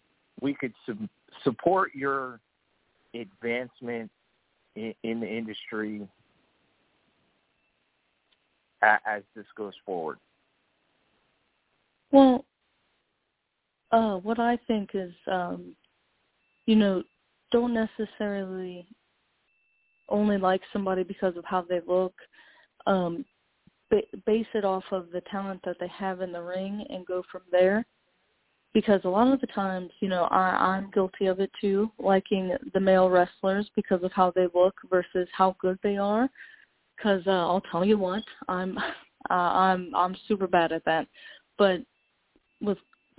[0.42, 1.10] we could su-
[1.44, 2.40] support your
[3.14, 4.12] advancement
[4.76, 6.08] in, in the industry
[8.82, 10.20] as this goes forward?
[12.12, 12.46] Well,
[13.92, 15.76] uh, what I think is, um,
[16.66, 17.04] you know,
[17.52, 18.88] don't necessarily
[20.10, 22.14] only like somebody because of how they look.
[22.86, 23.26] Um,
[24.26, 27.42] base it off of the talent that they have in the ring and go from
[27.52, 27.86] there.
[28.76, 32.54] Because a lot of the times, you know, I, I'm guilty of it too, liking
[32.74, 36.30] the male wrestlers because of how they look versus how good they are.
[36.96, 38.78] Because uh, I'll tell you what, I'm,
[39.30, 41.08] uh, I'm, I'm super bad at that.
[41.58, 41.82] But
[42.62, 42.78] with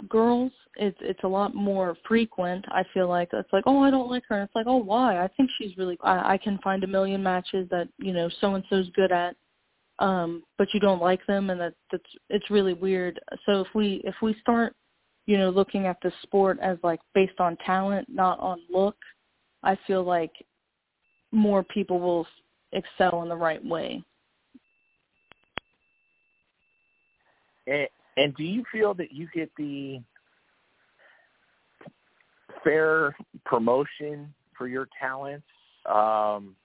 [0.09, 4.11] girls it's it's a lot more frequent i feel like it's like oh i don't
[4.11, 6.85] like her and it's like oh why i think she's really i i can find
[6.85, 9.35] a million matches that you know so and so's good at
[10.01, 14.03] um but you don't like them and that that's it's really weird so if we
[14.05, 14.75] if we start
[15.27, 18.97] you know looking at the sport as like based on talent not on look
[19.63, 20.33] i feel like
[21.33, 22.27] more people will
[22.73, 24.03] excel in the right way.
[27.67, 30.01] And and do you feel that you get the
[32.65, 33.15] fair
[33.45, 35.47] promotion for your talents,
[35.85, 36.57] um,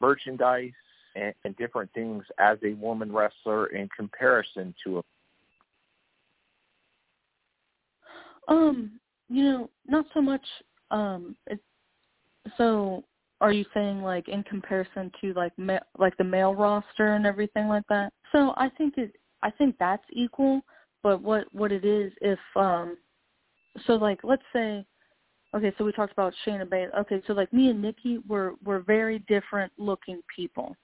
[0.00, 0.70] merchandise,
[1.16, 5.02] and, and different things as a woman wrestler in comparison to a
[8.48, 10.44] Um, you know, not so much.
[10.90, 11.60] Um, it,
[12.56, 13.04] so
[13.40, 17.68] are you saying like in comparison to like ma- like the male roster and everything
[17.68, 18.12] like that?
[18.32, 19.12] So I think it.
[19.42, 20.60] I think that's equal.
[21.02, 22.96] But what what it is if um
[23.86, 24.84] so like let's say
[25.54, 26.98] okay, so we talked about Shayna Baszler.
[27.00, 30.76] Okay, so like me and Nikki were we're very different looking people.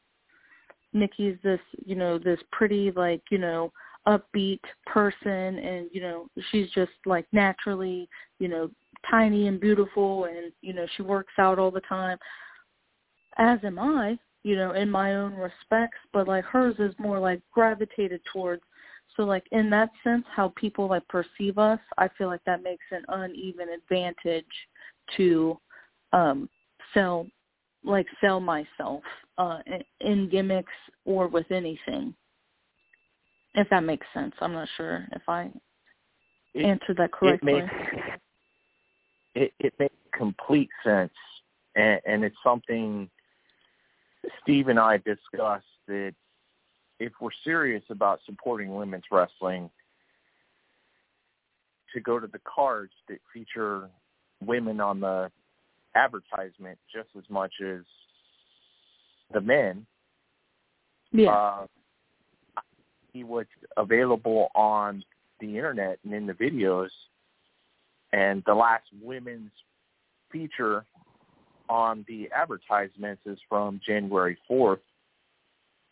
[0.93, 3.73] Nikki's this, you know, this pretty like, you know,
[4.07, 8.71] upbeat person and, you know, she's just like naturally, you know,
[9.11, 12.19] tiny and beautiful and, you know, she works out all the time.
[13.39, 17.41] As am I, you know, in my own respects, but like hers is more like
[17.53, 18.63] gravitated towards
[19.17, 22.85] so like in that sense, how people like perceive us, I feel like that makes
[22.91, 24.45] an uneven advantage
[25.17, 25.59] to
[26.13, 26.49] um
[26.95, 27.27] sell
[27.85, 29.03] like sell myself
[29.39, 29.59] uh
[30.01, 30.73] in gimmicks
[31.05, 32.15] or with anything.
[33.55, 34.35] If that makes sense.
[34.41, 35.51] I'm not sure if I
[36.55, 37.53] it, answered that correctly.
[37.53, 38.19] It makes
[39.35, 41.13] it, it makes complete sense
[41.75, 43.09] and, and it's something
[44.43, 46.15] Steve and I discussed that
[46.99, 49.71] if we're serious about supporting women's wrestling,
[51.95, 53.89] to go to the cards that feature
[54.45, 55.31] women on the
[55.95, 57.81] advertisement just as much as
[59.33, 59.87] the men.
[61.13, 61.31] Yeah.
[61.33, 61.67] Uh,
[63.13, 65.05] see what's available on
[65.41, 66.89] the internet and in the videos.
[68.13, 69.53] And the last women's
[70.33, 70.85] feature
[71.69, 74.81] on the advertisements is from January 4th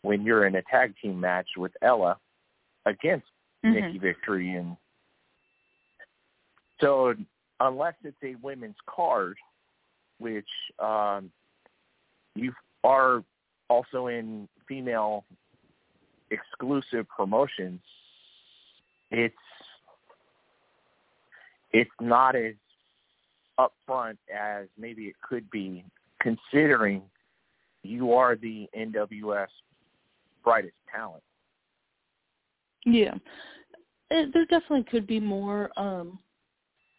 [0.01, 2.17] when you're in a tag team match with Ella
[2.85, 3.27] against
[3.65, 3.73] mm-hmm.
[3.73, 4.75] Nikki Victory and
[6.79, 7.13] so
[7.59, 9.37] unless it's a women's card,
[10.19, 10.47] which
[10.79, 11.31] um,
[12.35, 12.53] you
[12.83, 13.23] are
[13.69, 15.25] also in female
[16.31, 17.79] exclusive promotions,
[19.11, 19.35] it's
[21.71, 22.53] it's not as
[23.59, 25.83] upfront as maybe it could be,
[26.21, 27.01] considering
[27.83, 29.51] you are the NWF's
[30.43, 31.23] brightest talent.
[32.85, 33.15] Yeah,
[34.09, 36.19] it, there definitely could be more um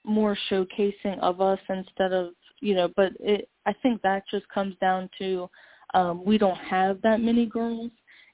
[0.04, 4.74] more showcasing of us instead of you know, but it I think that just comes
[4.80, 5.48] down to
[5.94, 7.90] um we don't have that many girls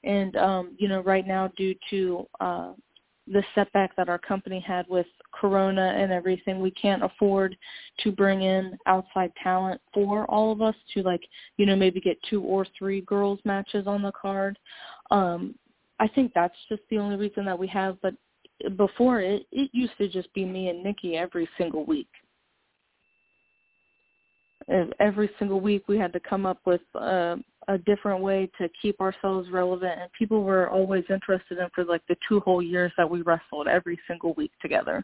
[0.07, 2.71] and um you know right now due to uh
[3.29, 7.55] the setback that our company had with corona and everything we can't afford
[7.99, 11.21] to bring in outside talent for all of us to like
[11.57, 14.57] you know maybe get two or three girls matches on the card.
[15.11, 15.53] Um
[15.99, 18.13] i think that's just the only reason that we have but
[18.77, 22.07] before it it used to just be me and nikki every single week.
[24.99, 27.37] Every single week we had to come up with uh,
[27.69, 32.01] a different way to keep ourselves relevant and people were always interested in for like
[32.07, 35.03] the two whole years that we wrestled every single week together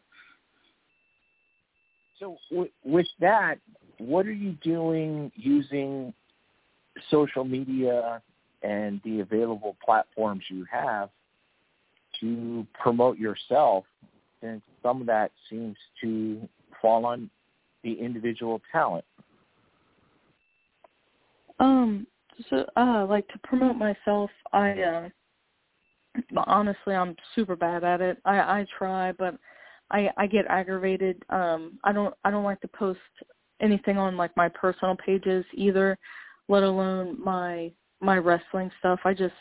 [2.20, 3.55] So w- with that,
[3.97, 6.14] what are you doing using
[7.09, 8.22] social media
[8.61, 11.09] and the available platforms you have
[12.22, 13.84] to promote yourself?
[14.41, 16.47] And some of that seems to
[16.82, 17.30] fall on
[17.84, 19.05] the individual talent.
[21.59, 22.07] Um,
[22.49, 25.09] so uh, like to promote myself, I uh,
[26.47, 28.17] honestly I'm super bad at it.
[28.25, 29.36] I I try, but
[29.91, 31.23] I I get aggravated.
[31.29, 32.99] Um, I don't I don't like to post
[33.61, 35.97] anything on like my personal pages either,
[36.49, 37.71] let alone my
[38.01, 38.99] my wrestling stuff.
[39.05, 39.34] I just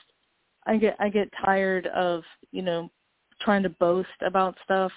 [0.67, 2.23] I get I get tired of
[2.53, 2.91] you know
[3.41, 4.93] trying to boast about stuff.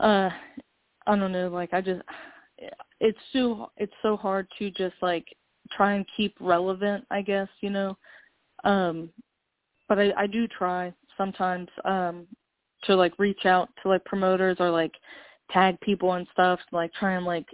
[0.00, 0.30] Uh,
[1.06, 1.48] I don't know.
[1.48, 2.02] Like I just
[3.00, 5.26] it's so it's so hard to just like
[5.70, 7.96] try and keep relevant, I guess, you know.
[8.64, 9.10] Um
[9.88, 12.26] but I I do try sometimes um
[12.84, 14.92] to like reach out to like promoters or like
[15.50, 17.46] tag people and stuff, to, like try and like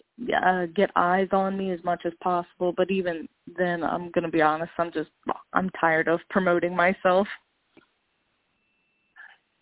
[0.44, 2.72] uh, get eyes on me as much as possible.
[2.76, 5.10] But even then, I'm gonna be honest, I'm just
[5.52, 7.26] I'm tired of promoting myself.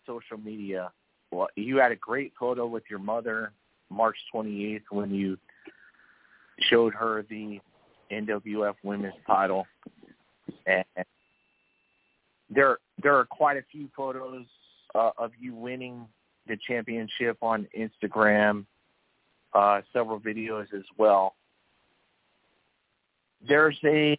[0.05, 0.91] Social media.
[1.31, 3.53] Well, you had a great photo with your mother
[3.89, 5.37] March 28th when you
[6.69, 7.59] showed her the
[8.13, 9.65] NWF Women's title,
[10.65, 10.85] and
[12.49, 14.45] there there are quite a few photos
[14.95, 16.07] uh, of you winning
[16.47, 18.65] the championship on Instagram,
[19.53, 21.35] uh, several videos as well.
[23.47, 24.17] There's a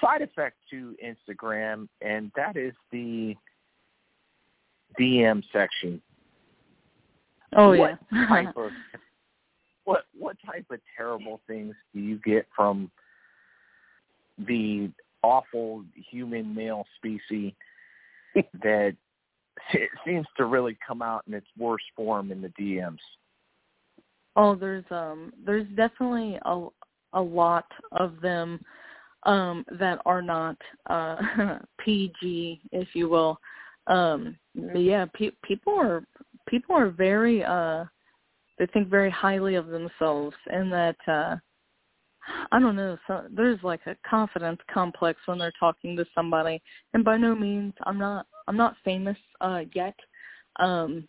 [0.00, 3.34] side effect to Instagram, and that is the
[4.98, 6.00] DM section.
[7.56, 8.26] Oh what yeah.
[8.28, 8.70] type of
[9.90, 12.90] what what type of terrible things do you get from
[14.46, 14.90] the
[15.22, 17.52] awful human male species
[18.62, 18.94] that
[19.74, 22.98] it seems to really come out in its worst form in the DMs?
[24.36, 26.68] Oh, there's um there's definitely a
[27.14, 28.60] a lot of them
[29.24, 30.56] um that are not
[30.88, 31.16] uh
[31.84, 33.40] PG, if you will.
[33.88, 36.04] Um yeah, pe- people are
[36.46, 37.86] people are very uh
[38.60, 41.36] they think very highly of themselves and that uh
[42.52, 46.60] I don't know, so there's like a confidence complex when they're talking to somebody.
[46.92, 49.94] And by no means I'm not I'm not famous uh yet.
[50.56, 51.08] Um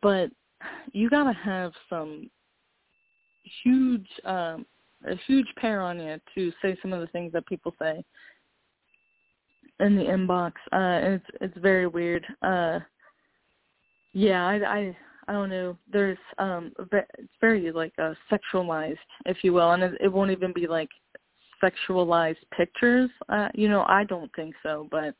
[0.00, 0.30] but
[0.92, 2.30] you got to have some
[3.62, 4.64] huge um
[5.06, 8.02] a huge pair on you to say some of the things that people say
[9.80, 10.52] in the inbox.
[10.72, 12.24] Uh it's it's very weird.
[12.40, 12.78] Uh
[14.14, 14.96] yeah, I I
[15.28, 15.76] I don't know.
[15.90, 18.96] There's um it's very like uh sexualized,
[19.26, 20.90] if you will, and it, it won't even be like
[21.62, 23.10] sexualized pictures.
[23.28, 25.14] Uh you know, I don't think so, but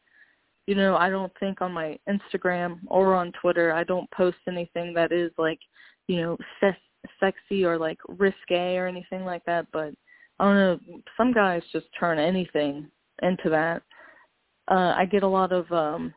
[0.66, 4.94] you know, I don't think on my Instagram or on Twitter I don't post anything
[4.94, 5.60] that is like,
[6.06, 6.76] you know, se-
[7.20, 9.94] sexy or like risque or anything like that, but
[10.38, 10.78] I don't know,
[11.16, 12.88] some guys just turn anything
[13.22, 13.82] into that.
[14.70, 16.12] Uh I get a lot of um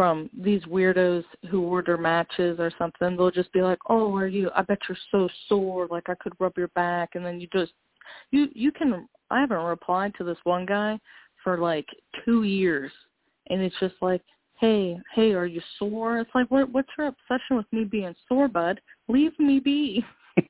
[0.00, 3.18] from these weirdos who order matches or something.
[3.18, 4.50] They'll just be like, "Oh, are you?
[4.56, 5.88] I bet you're so sore.
[5.88, 7.72] Like I could rub your back." And then you just
[8.30, 9.06] you you can.
[9.30, 10.98] I haven't replied to this one guy
[11.44, 11.84] for like
[12.24, 12.90] two years,
[13.50, 14.22] and it's just like,
[14.58, 18.48] "Hey, hey, are you sore?" It's like, what what's your obsession with me being sore,
[18.48, 18.80] bud?
[19.08, 20.02] Leave me be.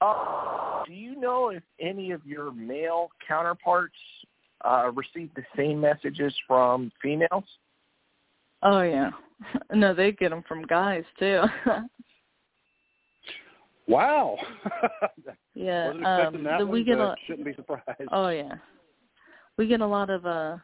[0.00, 3.96] Uh, do you know if any of your male counterparts
[4.64, 7.44] uh, receive the same messages from females?
[8.62, 9.10] Oh yeah,
[9.72, 11.42] no, they get them from guys too.
[13.88, 14.36] wow.
[15.54, 17.84] yeah, Wasn't um, that the- one, we get a shouldn't be surprised.
[18.12, 18.54] Oh yeah.
[19.56, 20.56] We get a lot of uh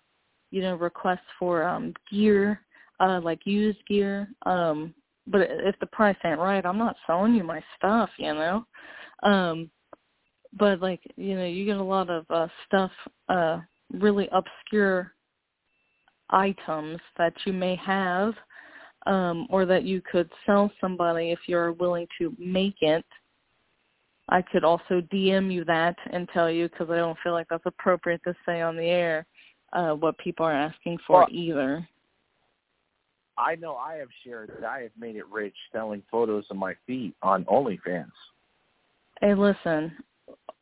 [0.51, 2.61] you know, requests for um gear,
[3.01, 4.29] uh like used gear.
[4.47, 4.95] Um
[5.27, 8.65] but if the price ain't right, I'm not selling you my stuff, you know.
[9.23, 9.71] Um
[10.57, 12.91] but like, you know, you get a lot of uh stuff
[13.29, 13.61] uh
[14.01, 15.13] really obscure
[16.31, 18.35] items that you may have
[19.07, 23.05] um or that you could sell somebody if you're willing to make it
[24.29, 27.67] I could also DM you that and tell you because I don't feel like that's
[27.67, 29.27] appropriate to say on the air
[29.73, 31.89] uh, what people are asking for Well- either.
[33.37, 36.75] I know I have shared that I have made it rich selling photos of my
[36.87, 38.13] feet on OnlyFans.
[39.21, 39.93] Hey, listen,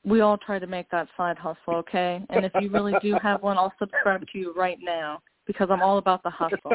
[0.05, 2.25] we all try to make that side hustle, okay?
[2.31, 5.83] And if you really do have one, I'll subscribe to you right now because I'm
[5.83, 6.59] all about the hustle.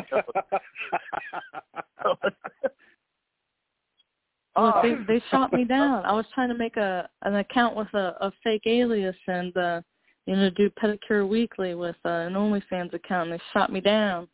[4.58, 6.04] Look, they Uh, they shot me down.
[6.06, 9.82] I was trying to make a an account with a, a fake alias and uh
[10.26, 14.28] you know do pedicure weekly with uh, an OnlyFans account, and they shot me down.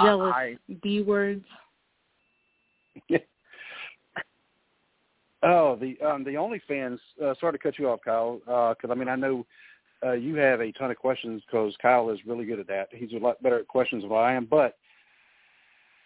[0.00, 1.44] Jealous I- b words.
[5.44, 6.98] Oh, the um, the OnlyFans.
[7.22, 9.46] Uh, sorry to cut you off, Kyle, because I mean I know
[10.04, 12.88] uh, you have a ton of questions because Kyle is really good at that.
[12.92, 14.46] He's a lot better at questions than I am.
[14.46, 14.76] But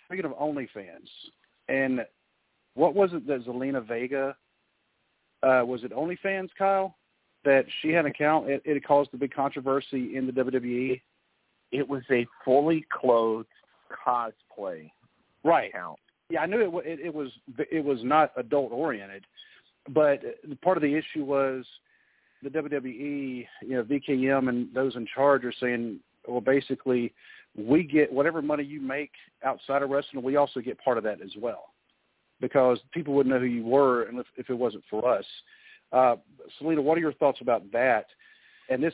[0.06, 1.08] speaking of OnlyFans,
[1.68, 2.00] and
[2.74, 4.36] what was it that Zelina Vega
[5.42, 6.96] uh, was it OnlyFans, Kyle?
[7.44, 8.48] That she had an account.
[8.48, 11.00] It, it caused a big controversy in the WWE.
[11.70, 13.46] It was a fully clothed
[14.06, 14.90] cosplay
[15.44, 15.70] right.
[15.70, 15.98] account.
[16.30, 17.00] Yeah, I knew it, it.
[17.06, 17.30] It was
[17.70, 19.24] it was not adult oriented,
[19.88, 20.22] but
[20.62, 21.64] part of the issue was
[22.42, 27.12] the WWE, you know, VKM and those in charge are saying, well, basically,
[27.56, 29.10] we get whatever money you make
[29.44, 31.72] outside of wrestling, we also get part of that as well,
[32.40, 35.24] because people wouldn't know who you were if, if it wasn't for us.
[35.92, 36.16] Uh,
[36.58, 38.06] Selena, what are your thoughts about that?
[38.70, 38.92] And this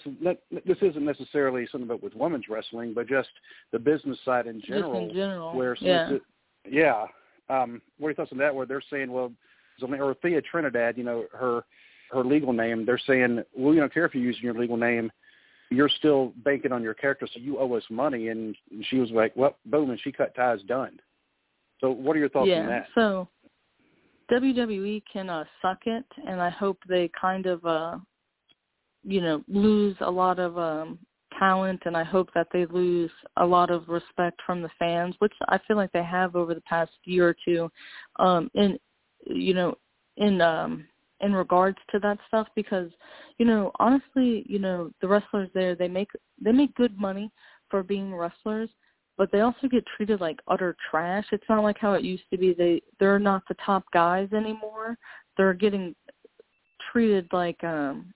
[0.64, 3.28] this isn't necessarily something about with women's wrestling, but just
[3.72, 4.92] the business side in general.
[4.92, 6.10] Just in general, where yeah,
[6.64, 7.06] yeah.
[7.48, 8.54] Um, what are your thoughts on that?
[8.54, 9.32] Where they're saying, well,
[9.82, 11.64] or Thea Trinidad, you know, her
[12.10, 15.10] her legal name, they're saying, well, we don't care if you're using your legal name.
[15.70, 18.28] You're still banking on your character, so you owe us money.
[18.28, 18.54] And
[18.88, 21.00] she was like, well, boom, and she cut ties, done.
[21.80, 22.86] So what are your thoughts yeah, on that?
[22.94, 23.28] So
[24.30, 27.96] WWE can uh, suck it, and I hope they kind of, uh,
[29.02, 30.98] you know, lose a lot of um,
[31.38, 35.32] talent, and I hope that they lose a lot of respect from the fans, which
[35.48, 37.70] I feel like they have over the past year or two.
[38.18, 38.78] Um, and
[39.26, 39.74] you know,
[40.16, 40.86] in um,
[41.20, 42.90] in regards to that stuff, because
[43.38, 46.10] you know, honestly, you know, the wrestlers there they make
[46.40, 47.30] they make good money
[47.70, 48.70] for being wrestlers,
[49.16, 51.26] but they also get treated like utter trash.
[51.32, 52.54] It's not like how it used to be.
[52.54, 54.96] They they're not the top guys anymore.
[55.36, 55.94] They're getting
[56.92, 58.12] treated like um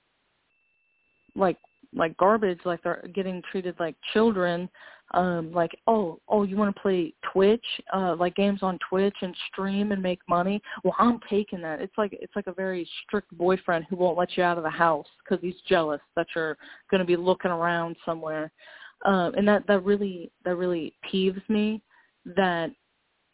[1.34, 1.56] like
[1.94, 4.68] like garbage, like they're getting treated like children.
[5.14, 7.64] Um, like, oh, oh, you want to play Twitch,
[7.94, 10.60] uh, like games on Twitch and stream and make money?
[10.84, 11.80] Well, I'm taking that.
[11.80, 14.70] It's like it's like a very strict boyfriend who won't let you out of the
[14.70, 16.58] house because he's jealous that you're
[16.90, 18.52] going to be looking around somewhere
[19.04, 21.82] um, and that that really that really peeves me
[22.36, 22.70] that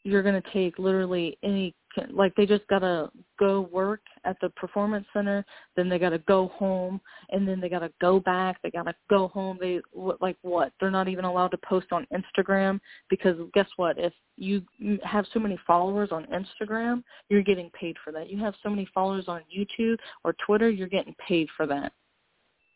[0.02, 1.74] you're going to take literally any
[2.10, 5.44] like they just got to go work at the performance center
[5.76, 8.84] then they got to go home and then they got to go back they got
[8.84, 9.80] to go home they
[10.20, 10.72] like what?
[10.80, 13.98] They're not even allowed to post on Instagram because guess what?
[13.98, 14.62] If you
[15.02, 18.30] have so many followers on Instagram you're getting paid for that.
[18.30, 21.92] You have so many followers on YouTube or Twitter you're getting paid for that.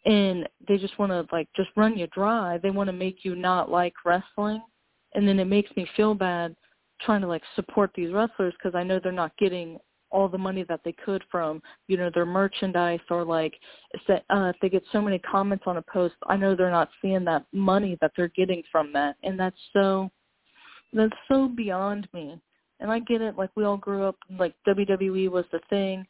[0.05, 2.59] And they just want to like just run you dry.
[2.59, 4.63] They want to make you not like wrestling,
[5.15, 6.55] and then it makes me feel bad
[7.01, 9.79] trying to like support these wrestlers because I know they're not getting
[10.11, 13.55] all the money that they could from you know their merchandise or like
[14.09, 17.25] uh, if they get so many comments on a post i know they're not seeing
[17.25, 19.17] that money that they're getting from that.
[19.23, 20.11] And that's so
[20.93, 22.41] that's so beyond me.
[22.81, 26.07] And i get it like we all grew up like wwe was the thing.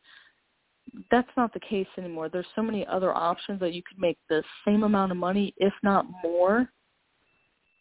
[1.10, 2.28] That's not the case anymore.
[2.28, 5.74] There's so many other options that you could make the same amount of money, if
[5.82, 6.70] not more,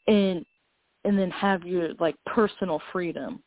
[0.08, 0.45] and
[1.08, 3.41] and then have your like personal freedom.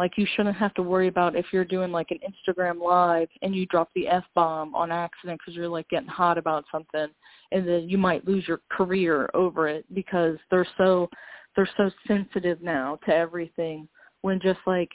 [0.00, 3.54] Like you shouldn't have to worry about if you're doing like an Instagram live and
[3.54, 7.06] you drop the f bomb on accident because you're like getting hot about something,
[7.52, 11.08] and then you might lose your career over it because they're so
[11.54, 13.88] they're so sensitive now to everything.
[14.22, 14.90] When just like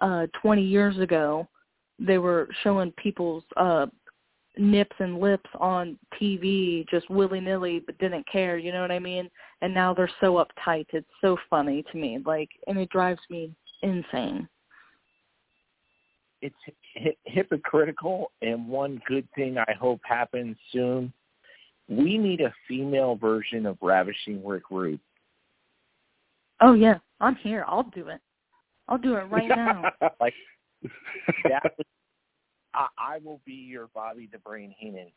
[0.00, 1.46] uh 20 years ago,
[2.00, 3.86] they were showing people's uh
[4.58, 8.98] nips and lips on TV just willy nilly but didn't care, you know what I
[8.98, 9.30] mean?
[9.62, 10.86] And now they're so uptight.
[10.92, 12.18] It's so funny to me.
[12.24, 14.48] Like and it drives me insane.
[16.42, 16.54] It's
[16.96, 21.12] hi- hypocritical and one good thing I hope happens soon.
[21.88, 25.00] We need a female version of Ravishing Rick Rude.
[26.60, 27.64] Oh yeah, I'm here.
[27.66, 28.20] I'll do it.
[28.88, 29.90] I'll do it right now.
[30.20, 30.34] like
[31.44, 31.86] that was,
[32.74, 35.10] I, I will be your Bobby the Brain Heenan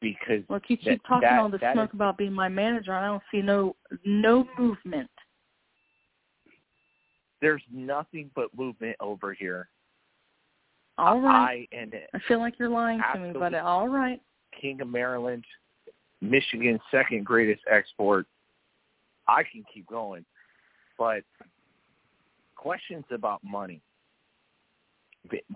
[0.00, 2.48] because look, you keep that, talking that, all the that smoke is, about being my
[2.48, 2.92] manager.
[2.92, 5.10] I don't see no no movement.
[7.40, 9.68] There's nothing but movement over here.
[10.98, 11.66] All right.
[11.72, 14.20] I and I feel like you're lying to me, but all right.
[14.60, 15.44] King of Maryland,
[16.20, 18.26] Michigan's second greatest export.
[19.28, 20.24] I can keep going,
[20.98, 21.22] but
[22.54, 23.80] questions about money,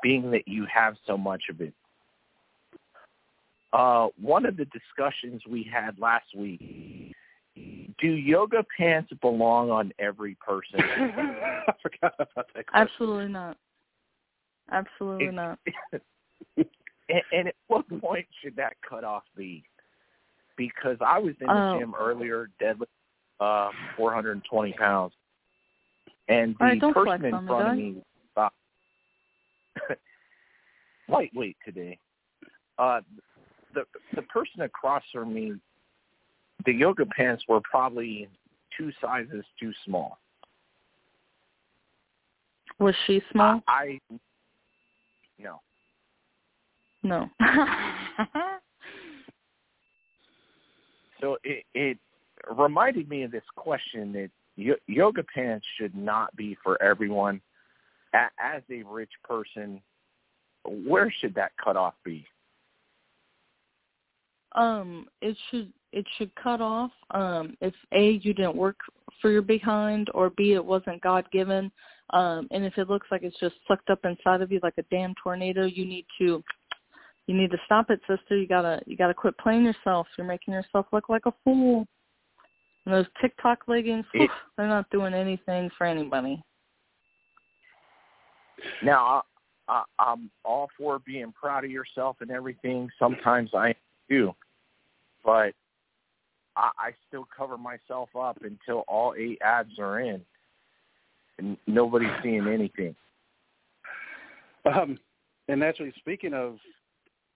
[0.03, 1.73] being that you have so much of it.
[3.73, 7.14] Uh, one of the discussions we had last week,
[8.01, 10.81] do yoga pants belong on every person?
[10.81, 12.66] I forgot about that.
[12.66, 12.66] Question.
[12.75, 13.57] Absolutely not.
[14.73, 15.59] Absolutely It- not.
[16.57, 19.62] and, and at what point should that cutoff be?
[20.57, 21.79] Because I was in the Oh.
[21.79, 22.87] gym earlier, deadlift
[23.41, 25.14] uh, 420 pounds,
[26.29, 27.97] and the All right, don't person in front of me,
[31.09, 31.99] lightweight today.
[32.79, 33.01] Uh,
[33.75, 35.53] the the person across from me,
[36.66, 38.29] the yoga pants were probably
[38.77, 40.18] two sizes too small.
[42.79, 43.62] Was she small?
[43.68, 44.18] I, I
[45.39, 45.61] no.
[47.03, 47.29] No.
[51.21, 51.99] so it it
[52.57, 54.31] reminded me of this question that
[54.87, 57.41] yoga pants should not be for everyone.
[58.13, 59.81] As a rich person,
[60.65, 62.27] where should that cutoff be?
[64.53, 68.77] Um, it should it should cut off um if A you didn't work
[69.21, 71.71] for your behind or B it wasn't God given.
[72.11, 74.85] Um and if it looks like it's just sucked up inside of you like a
[74.91, 76.43] damn tornado, you need to
[77.27, 78.37] you need to stop it, sister.
[78.37, 80.09] You gotta you gotta quit playing yourself.
[80.19, 81.87] You're making yourself look like a fool.
[82.87, 86.43] And those TikTok leggings, it, they're not doing anything for anybody.
[88.83, 89.23] Now,
[89.69, 92.89] I, I'm all for being proud of yourself and everything.
[92.99, 93.75] Sometimes I
[94.09, 94.35] do,
[95.25, 95.53] but
[96.57, 100.21] I, I still cover myself up until all eight abs are in,
[101.39, 102.95] and nobody's seeing anything.
[104.67, 104.99] Um,
[105.49, 106.59] and actually, speaking of,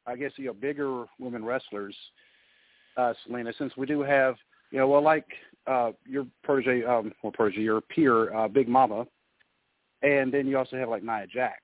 [0.06, 1.96] I guess you know, bigger women wrestlers,
[2.96, 4.36] uh, Selena, since we do have
[4.74, 5.26] you know, well, like
[5.68, 9.06] uh, your protege, um, well, protege, your peer, uh, Big Mama,
[10.04, 11.60] and then you also have like Nia Jax,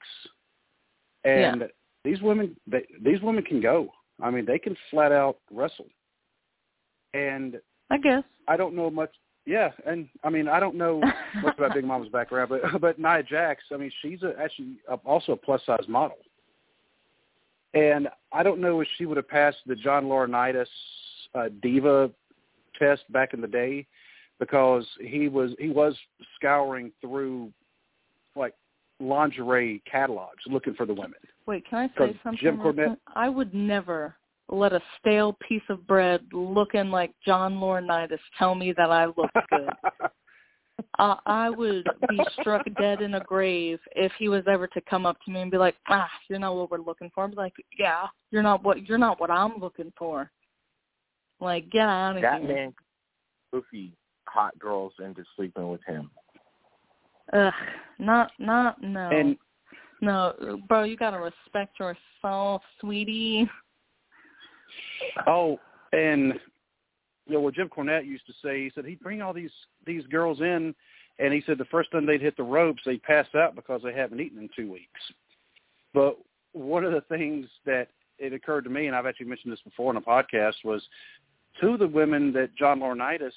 [1.24, 1.66] and yeah.
[2.04, 3.90] these women, they, these women can go.
[4.22, 5.86] I mean, they can flat out wrestle,
[7.12, 7.60] and
[7.90, 9.10] I guess I don't know much.
[9.46, 11.00] Yeah, and I mean, I don't know
[11.42, 14.94] much about Big Mama's background, but but Nia Jax, I mean, she's a, actually a,
[14.94, 16.18] also a plus size model,
[17.74, 20.66] and I don't know if she would have passed the John Laurinaitis
[21.34, 22.10] uh, diva
[22.78, 23.86] test back in the day
[24.38, 25.94] because he was he was
[26.36, 27.52] scouring through
[28.36, 28.54] like
[29.00, 31.14] lingerie catalogs looking for the women.
[31.46, 32.38] Wait, can I say something?
[32.40, 34.14] Jim Cornette, I would never
[34.50, 39.30] let a stale piece of bread looking like John Laurinaitis tell me that I look
[39.50, 39.68] good.
[40.98, 45.06] uh, I would be struck dead in a grave if he was ever to come
[45.06, 47.54] up to me and be like, "Ah, you're not what we're looking for." I'm like,
[47.78, 50.30] "Yeah, you're not what you're not what I'm looking for."
[51.40, 52.48] Like, get out of that here.
[52.48, 52.74] That man,
[53.52, 53.92] goofy
[54.26, 56.10] hot girls into sleeping with him.
[57.32, 57.52] Ugh,
[57.98, 59.10] not, not, no.
[59.10, 59.36] And
[60.00, 63.48] no, bro, you gotta respect yourself, sweetie.
[65.26, 65.58] Oh,
[65.92, 66.34] and
[67.26, 69.50] you know what Jim Cornette used to say, he said he'd bring all these
[69.86, 70.74] these girls in,
[71.18, 73.92] and he said the first time they'd hit the ropes, they'd pass out because they
[73.92, 75.00] haven't eaten in two weeks.
[75.92, 76.18] But
[76.52, 79.90] one of the things that it occurred to me, and I've actually mentioned this before
[79.90, 80.82] in a podcast, was
[81.60, 83.32] two of the women that John Laurinaitis,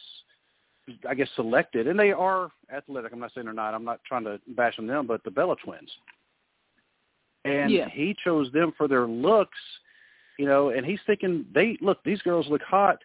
[1.07, 3.13] I guess, selected, and they are athletic.
[3.13, 3.73] I'm not saying they're not.
[3.73, 5.89] I'm not trying to bash on them, but the Bella twins.
[7.45, 7.88] And yeah.
[7.89, 9.57] he chose them for their looks,
[10.38, 12.97] you know, and he's thinking, they look, these girls look hot.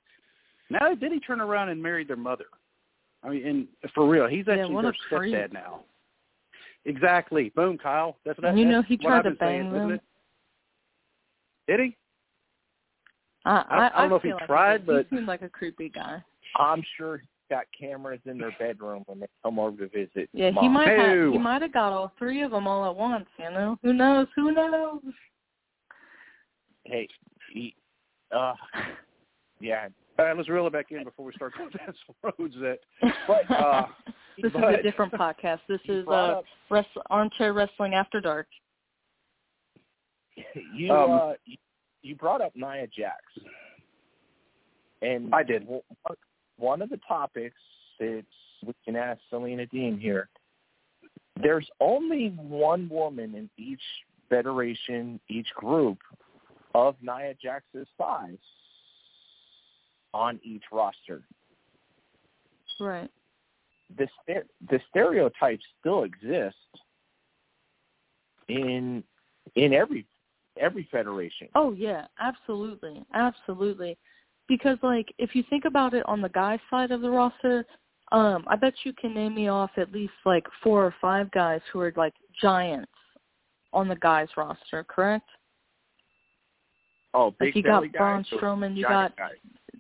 [0.70, 2.46] Now, then he turned around and married their mother.
[3.22, 5.80] I mean, and for real, he's actually yeah, their stepdad now.
[6.84, 7.50] Exactly.
[7.54, 8.16] Boom, Kyle.
[8.24, 8.56] That's that.
[8.56, 10.00] You know, that's he tried to saying, bang them.
[11.66, 11.96] Did he?
[13.44, 15.48] I, I, I don't know if he like tried, he, but he seemed like a
[15.48, 16.22] creepy guy.
[16.56, 20.28] I'm sure got cameras in their bedroom when they come over to visit.
[20.32, 20.64] Yeah, Mom.
[20.64, 21.32] he might have.
[21.32, 23.26] He might have got all three of them all at once.
[23.38, 24.26] You know, who knows?
[24.36, 25.00] Who knows?
[26.84, 27.08] Hey,
[27.52, 27.74] he,
[28.34, 28.54] uh,
[29.60, 29.88] yeah.
[30.18, 32.78] All right, let's reel it back in before we start going down some roads that.
[33.26, 33.86] But, uh,
[34.42, 35.60] this but is a different podcast.
[35.68, 38.46] This is brought uh, up- wrestl- armchair wrestling after dark.
[40.74, 41.56] You Um, uh, you-
[42.02, 43.18] you brought up Nia Jax,
[45.02, 45.62] and I did.
[45.64, 45.82] w-
[46.58, 47.56] One of the topics
[47.98, 48.24] that
[48.66, 50.28] we can ask Selena Dean here.
[51.40, 53.80] There's only one woman in each
[54.28, 55.98] federation, each group
[56.74, 58.36] of Nia Jax's size
[60.12, 61.22] on each roster.
[62.80, 63.10] Right.
[63.96, 64.08] The
[64.70, 66.56] the stereotypes still exist
[68.48, 69.02] in
[69.54, 70.06] in every
[70.60, 71.48] every federation.
[71.54, 73.96] Oh yeah, absolutely, absolutely.
[74.48, 77.64] Because like, if you think about it on the guy side of the roster,
[78.12, 81.60] um, I bet you can name me off at least like four or five guys
[81.72, 82.90] who are like giants
[83.72, 84.84] on the guys roster.
[84.84, 85.28] Correct?
[87.14, 89.32] Oh, big Like you got Braun guys, Strowman, you got guys?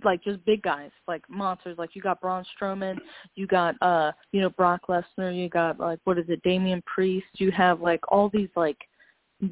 [0.04, 1.78] like just big guys, like monsters.
[1.78, 2.98] Like you got Braun Strowman,
[3.34, 7.26] you got uh, you know Brock Lesnar, you got like what is it, Damian Priest.
[7.34, 8.78] You have like all these like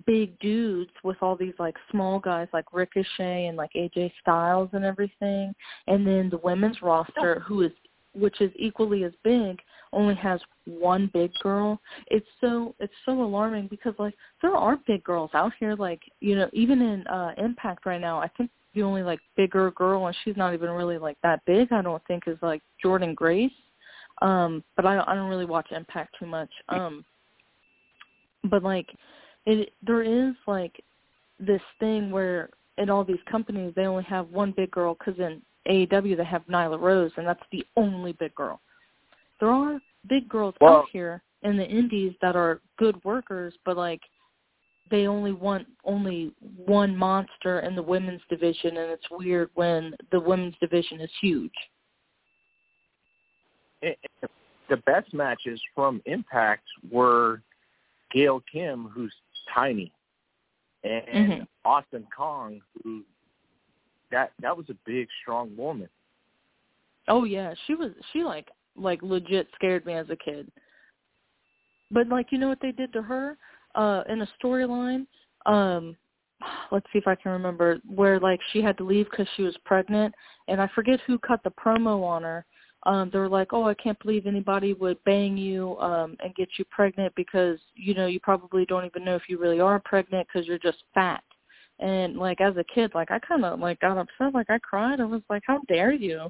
[0.06, 4.84] big dudes with all these like small guys like Ricochet and like AJ Styles and
[4.84, 5.54] everything.
[5.86, 7.72] And then the women's roster, who is
[8.14, 9.60] which is equally as big,
[9.92, 11.78] only has one big girl.
[12.08, 15.74] It's so it's so alarming because like there are big girls out here.
[15.74, 19.70] Like you know, even in uh Impact right now, I think the only like bigger
[19.72, 21.72] girl, and she's not even really like that big.
[21.72, 23.50] I don't think is like Jordynne Grace.
[24.22, 26.50] Um, but I I don't really watch Impact too much.
[26.68, 27.04] Um,
[28.50, 28.88] but like
[29.46, 30.82] it there is like
[31.38, 35.40] this thing where in all these companies they only have one big girl because in
[35.68, 38.60] AEW they have Nyla Rose and that's the only big girl.
[39.40, 43.76] There are big girls well, out here in the indies that are good workers, but
[43.76, 44.00] like
[44.90, 46.32] they only want only
[46.64, 51.52] one monster in the women's division and it's weird when the women's division is huge.
[53.82, 57.42] the best matches from Impact were
[58.12, 59.12] Gail Kim, who's
[59.54, 59.92] tiny,
[60.84, 61.42] and mm-hmm.
[61.64, 63.02] Awesome Kong, who
[64.10, 65.88] that that was a big, strong woman.
[67.08, 67.92] Oh yeah, she was.
[68.12, 70.50] She like like legit scared me as a kid.
[71.90, 73.36] But like you know what they did to her
[73.74, 75.06] uh in a storyline.
[75.46, 75.96] Um,
[76.72, 79.56] let's see if I can remember where like she had to leave because she was
[79.64, 80.14] pregnant,
[80.48, 82.44] and I forget who cut the promo on her
[82.86, 86.48] um they were like oh i can't believe anybody would bang you um and get
[86.56, 90.26] you pregnant because you know you probably don't even know if you really are pregnant
[90.26, 91.22] because you're just fat.
[91.78, 95.00] And like as a kid like i kind of like got upset like i cried.
[95.00, 96.28] I was like how dare you?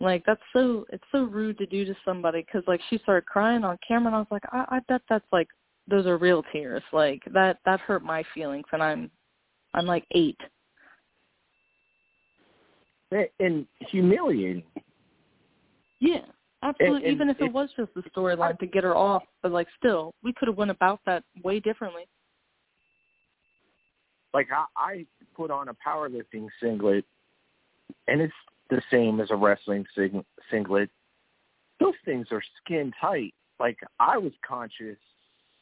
[0.00, 3.64] Like that's so it's so rude to do to somebody because like she started crying
[3.64, 5.48] on camera and i was like i i bet that's like
[5.86, 6.82] those are real tears.
[6.92, 9.10] Like that that hurt my feelings and i'm
[9.74, 10.38] i'm like eight.
[13.38, 14.64] And humiliating
[16.00, 16.20] yeah,
[16.62, 16.96] absolutely.
[16.96, 19.52] And, and Even if it, it was just the storyline to get her off, but
[19.52, 22.04] like still, we could have went about that way differently.
[24.32, 25.06] Like I, I
[25.36, 27.04] put on a powerlifting singlet,
[28.08, 28.32] and it's
[28.70, 30.90] the same as a wrestling sing, singlet.
[31.80, 33.34] Those things are skin tight.
[33.60, 34.98] Like I was conscious,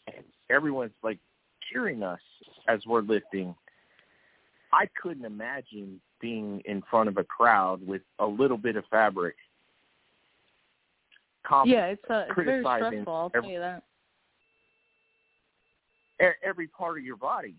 [0.06, 1.18] and everyone's like
[1.70, 2.20] cheering us
[2.68, 3.54] as we're lifting.
[4.72, 9.34] I couldn't imagine being in front of a crowd with a little bit of fabric
[11.64, 13.12] yeah, it's, uh, it's very stressful.
[13.12, 13.82] I'll every, tell you that.
[16.44, 17.54] Every part of your body.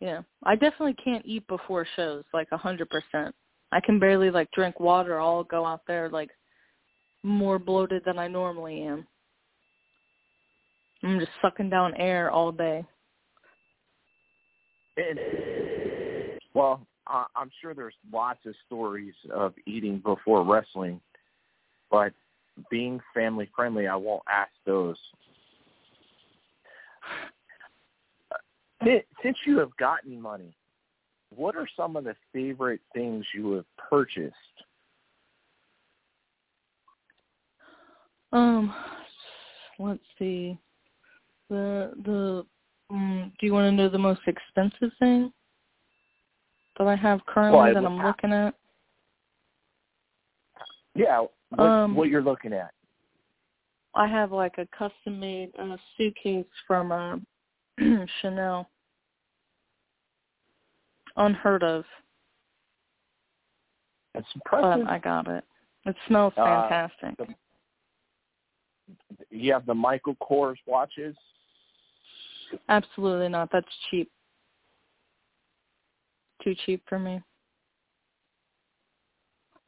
[0.00, 3.34] Yeah, I definitely can't eat before shows, like a hundred percent.
[3.72, 5.20] I can barely like drink water.
[5.20, 6.30] I'll go out there like
[7.22, 9.06] more bloated than I normally am.
[11.02, 12.84] I'm just sucking down air all day.
[14.96, 15.18] And,
[16.54, 21.00] well, I'm sure there's lots of stories of eating before wrestling,
[21.90, 22.12] but
[22.70, 24.96] being family friendly, I won't ask those.
[29.22, 30.54] Since you have gotten money,
[31.34, 34.34] what are some of the favorite things you have purchased?
[38.32, 38.74] Um,
[39.78, 40.58] let's see.
[41.48, 42.44] The the
[42.90, 45.32] um, do you want to know the most expensive thing
[46.78, 48.54] that I have currently well, that I'm looking at?
[50.94, 51.24] Yeah,
[51.56, 52.70] what, um, what you're looking at?
[53.94, 57.16] I have like a custom made uh, suitcase from uh,
[58.20, 58.68] Chanel.
[61.16, 61.84] Unheard of.
[64.14, 64.84] That's impressive.
[64.84, 65.44] But I got it.
[65.86, 67.20] It smells uh, fantastic.
[67.20, 67.24] Uh,
[69.18, 71.14] the, you have the Michael Kors watches?
[72.68, 73.48] Absolutely not.
[73.52, 74.10] That's cheap.
[76.42, 77.20] Too cheap for me.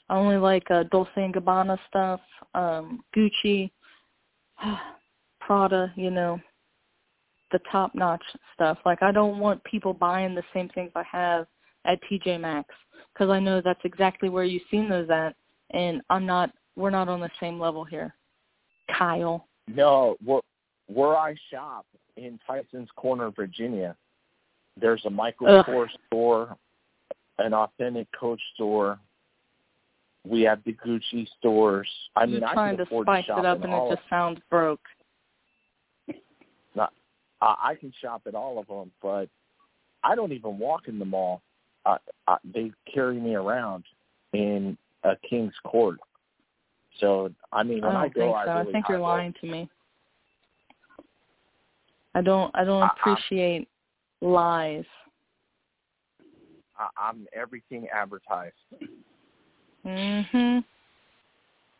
[0.09, 2.21] I only like uh, Dolce and Gabbana stuff,
[2.55, 3.71] um, Gucci,
[5.41, 6.41] Prada, you know,
[7.53, 8.23] the top notch
[8.55, 8.79] stuff.
[8.85, 11.47] Like I don't want people buying the same things I have
[11.85, 12.69] at TJ Maxx
[13.13, 15.35] because I know that's exactly where you've seen those at,
[15.71, 16.51] and I'm not.
[16.77, 18.15] We're not on the same level here,
[18.97, 19.49] Kyle.
[19.67, 20.43] No, where
[20.89, 23.97] where I shop in Tyson's Corner, Virginia,
[24.81, 26.57] there's a Michael Kors store,
[27.39, 28.99] an authentic Coach store,
[30.29, 31.89] we have the Gucci stores.
[32.17, 34.09] I mean, You're I trying can to afford to shop it up, and it just
[34.09, 34.81] sounds broke.
[36.75, 36.93] Not,
[37.41, 39.29] I, I can shop at all of them, but
[40.03, 41.43] I don't even walk in the mall.
[41.85, 43.85] I, I, they carry me around
[44.33, 45.99] in a king's court.
[47.01, 48.51] So I mean, when I don't I go, think so.
[48.51, 49.71] I, really, I think you're I lying to me.
[52.15, 52.51] I don't.
[52.55, 53.69] I don't I- I- appreciate
[54.21, 54.85] lies.
[56.79, 58.55] I, I'm everything advertised.
[59.87, 60.65] Mhm.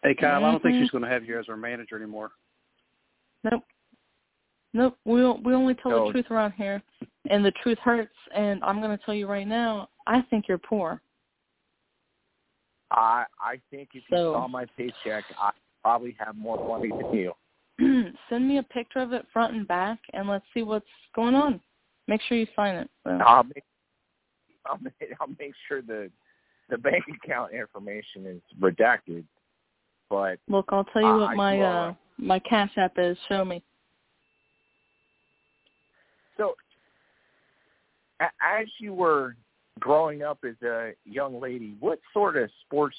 [0.03, 0.81] Hey, Kyle, I don't think Mhm.
[0.83, 2.33] she's going to have you as her manager anymore.
[3.43, 3.65] Nope.
[4.73, 4.99] Nope.
[5.05, 6.07] We we only tell No.
[6.07, 6.83] the truth around here,
[7.31, 8.17] and the truth hurts.
[8.33, 11.01] And I'm going to tell you right now, I think you're poor.
[12.93, 15.51] I I think if So- you saw my paycheck, I
[15.83, 17.35] probably have more money than you.
[18.29, 21.61] Send me a picture of it front and back, and let's see what's going on.
[22.07, 22.91] Make sure you sign it.
[23.05, 23.11] So.
[23.27, 23.65] I'll make
[24.67, 26.11] I'll make, I'll make sure the
[26.71, 29.25] the bank account information is redacted.
[30.09, 33.17] But Look, I'll tell you what my uh my cash app is.
[33.29, 33.63] Show me.
[36.37, 36.55] so,
[38.21, 39.37] a- as you were
[39.81, 42.97] growing up as a young lady, what sort of sports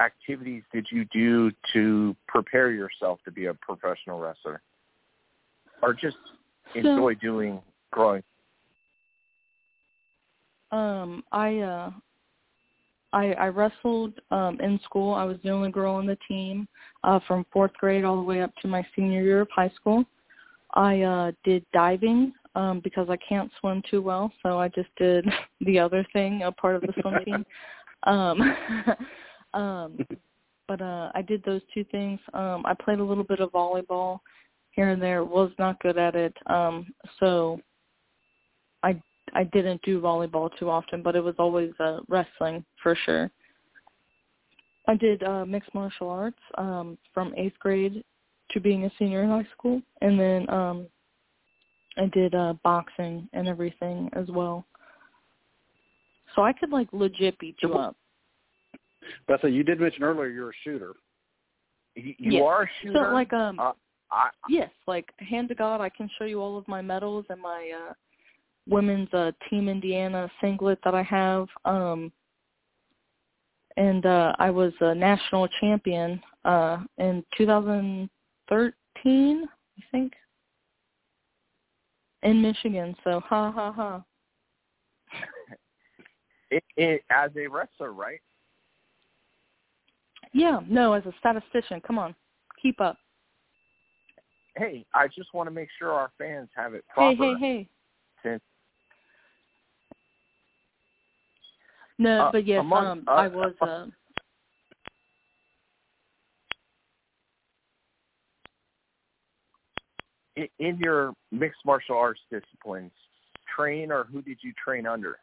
[0.00, 4.62] activities did you do to prepare yourself to be a professional wrestler,
[5.82, 6.16] or just
[6.72, 8.22] So- enjoy doing growing?
[10.70, 11.90] Um, I uh,
[13.12, 15.14] I I wrestled um in school.
[15.14, 16.68] I was the only girl on the team,
[17.04, 20.04] uh, from fourth grade all the way up to my senior year of high school.
[20.74, 25.26] I uh did diving um because I can't swim too well, so I just did
[25.60, 27.46] the other thing, a part of the swim team.
[28.04, 28.40] Um,
[29.54, 29.98] um,
[30.68, 32.20] but uh I did those two things.
[32.32, 34.20] Um, I played a little bit of volleyball
[34.70, 35.24] here and there.
[35.24, 36.32] Was not good at it.
[36.46, 36.86] Um,
[37.18, 37.60] so
[39.34, 43.30] I didn't do volleyball too often, but it was always uh, wrestling for sure.
[44.86, 48.02] I did uh, mixed martial arts um, from eighth grade
[48.50, 50.86] to being a senior in high school, and then um,
[51.98, 54.64] I did uh, boxing and everything as well.
[56.34, 57.96] So I could like legit beat you up.
[59.26, 60.94] But so you did mention earlier you're a shooter.
[61.94, 62.44] You, you Yes.
[62.44, 63.06] are a shooter.
[63.06, 63.72] So like um Uh,
[64.10, 67.40] I, yes, like hand to God, I can show you all of my medals and
[67.40, 67.92] my uh
[68.68, 71.48] women's uh team Indiana singlet that I have.
[71.64, 72.12] Um
[73.76, 80.12] and uh I was a national champion uh in 2013, I think.
[82.22, 82.94] In Michigan.
[83.04, 84.02] So ha ha ha.
[86.50, 88.20] it, it, as a wrestler, right?
[90.32, 92.14] Yeah, no, as a statistician, come on.
[92.60, 92.98] Keep up.
[94.56, 97.14] Hey, I just want to make sure our fans have it proper.
[97.14, 97.68] Hey, hey, hey.
[98.22, 98.42] Since
[101.98, 103.86] No, Uh, but yes, among- um uh, I was uh, uh
[110.58, 112.92] in your mixed martial arts disciplines,
[113.54, 115.18] train or who did you train under?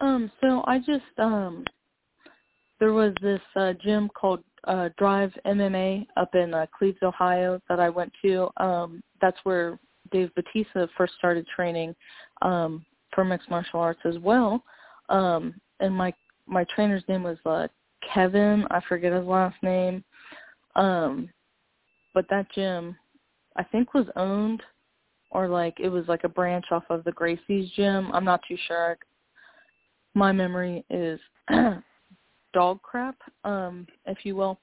[0.00, 1.64] Um, so I just um
[2.80, 7.80] there was this uh gym called uh Drive MMA up in uh, Cleves, Ohio that
[7.80, 8.48] I went to.
[8.58, 9.78] Um that's where
[10.12, 11.94] Dave Batista first started training
[12.42, 14.62] um for mixed martial arts as well.
[15.08, 16.12] Um and my
[16.46, 17.68] my trainer's name was uh
[18.12, 20.04] Kevin, I forget his last name.
[20.76, 21.28] Um
[22.12, 22.96] but that gym
[23.56, 24.62] I think was owned
[25.30, 28.10] or like it was like a branch off of the Gracie's gym.
[28.12, 28.96] I'm not too sure
[30.14, 31.18] my memory is
[32.54, 34.58] dog crap, um, if you will.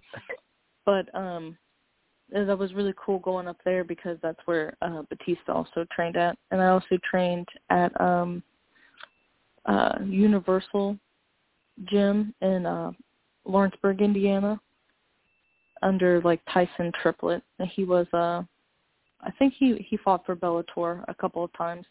[0.85, 1.57] But um
[2.31, 6.37] that was really cool going up there because that's where uh Batista also trained at.
[6.51, 8.41] And I also trained at um
[9.65, 10.97] uh Universal
[11.85, 12.91] Gym in uh
[13.45, 14.59] Lawrenceburg, Indiana
[15.81, 17.43] under like Tyson Triplett.
[17.59, 18.43] And he was uh
[19.21, 21.85] I think he he fought for Bellator a couple of times.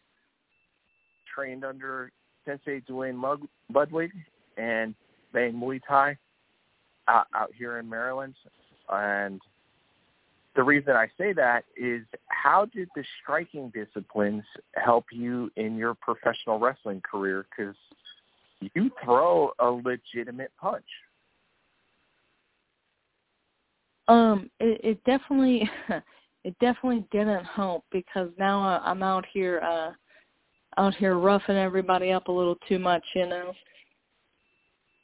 [1.32, 2.10] Trained under
[2.44, 3.22] Sensei Duane
[3.72, 4.10] Ludwig
[4.56, 4.94] and
[5.32, 6.16] Bang Muay Thai
[7.08, 8.34] out, out here in Maryland.
[8.88, 9.40] And
[10.56, 14.42] the reason I say that is how did the striking disciplines
[14.74, 17.46] help you in your professional wrestling career?
[17.50, 17.76] Because
[18.74, 20.84] you throw a legitimate punch.
[24.08, 25.70] Um, it, it definitely,
[26.44, 29.92] it definitely didn't help because now I- I'm out here, uh,
[30.80, 33.52] out here roughing everybody up a little too much, you know.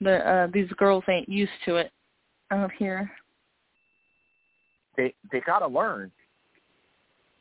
[0.00, 1.90] The uh, these girls ain't used to it
[2.50, 3.10] out here.
[4.96, 6.10] They they got to learn.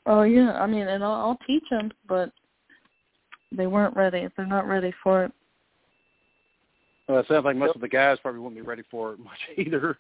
[0.06, 2.32] Oh yeah, I mean, and I'll, I'll teach them, but
[3.52, 4.28] they weren't ready.
[4.36, 5.32] They're not ready for it.
[7.08, 9.38] Well, it sounds like most of the guys probably won't be ready for it much
[9.58, 9.98] either.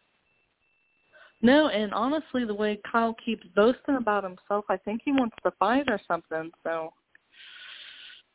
[1.41, 5.51] No, and honestly, the way Kyle keeps boasting about himself, I think he wants to
[5.59, 6.49] fight or something.
[6.63, 6.91] So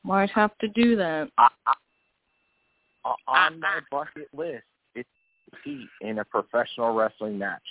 [0.05, 1.29] might have to do that.
[1.39, 4.65] I, I, on my bucket list,
[4.95, 5.09] it's
[5.47, 7.63] to compete in a professional wrestling match.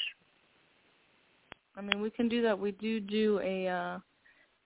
[1.79, 2.59] I mean, we can do that.
[2.59, 3.99] We do do a uh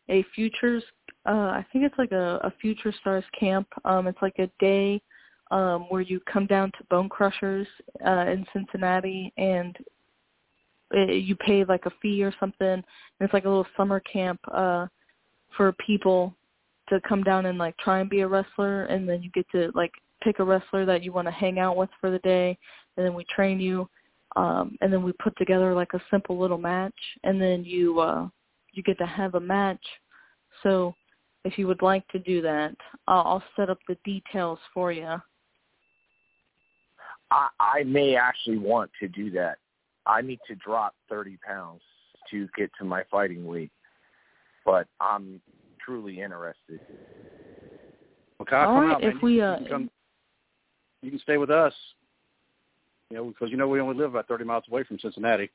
[0.10, 0.84] a futures
[1.28, 3.68] uh I think it's like a, a future stars camp.
[3.86, 5.00] Um it's like a day
[5.52, 7.68] um where you come down to Bone Crushers
[8.04, 9.78] uh in Cincinnati and
[10.90, 12.68] it, you pay like a fee or something.
[12.68, 12.84] And
[13.20, 14.88] it's like a little summer camp uh
[15.56, 16.36] for people
[16.90, 19.72] to come down and like try and be a wrestler and then you get to
[19.76, 19.92] like
[20.24, 22.58] pick a wrestler that you want to hang out with for the day,
[22.98, 23.88] and then we train you,
[24.36, 26.94] um, and then we put together like a simple little match,
[27.24, 28.28] and then you uh,
[28.74, 29.84] you get to have a match.
[30.64, 30.96] So
[31.46, 32.76] if you would like to do that,
[33.08, 35.16] I'll, I'll set up the details for you.
[37.32, 39.58] I, I may actually want to do that.
[40.06, 41.82] I need to drop 30 pounds
[42.32, 43.72] to get to my fighting weight,
[44.66, 45.42] but I'm
[45.84, 46.80] truly interested.
[48.38, 49.16] Well, Kyle, All come right, out, man.
[49.16, 49.90] if we, uh, you, can come,
[51.02, 51.74] you can stay with us.
[53.14, 55.52] You know, because you know we only live about 30 miles away from Cincinnati.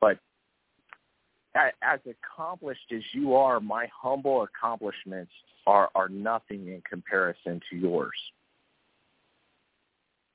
[0.00, 0.18] But
[1.56, 5.32] as accomplished as you are, my humble accomplishments
[5.66, 8.12] are are nothing in comparison to yours.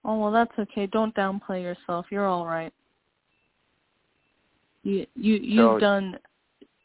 [0.03, 0.85] Oh well, that's okay.
[0.87, 2.07] Don't downplay yourself.
[2.09, 2.73] You're all right.
[4.83, 6.19] You you you've So- done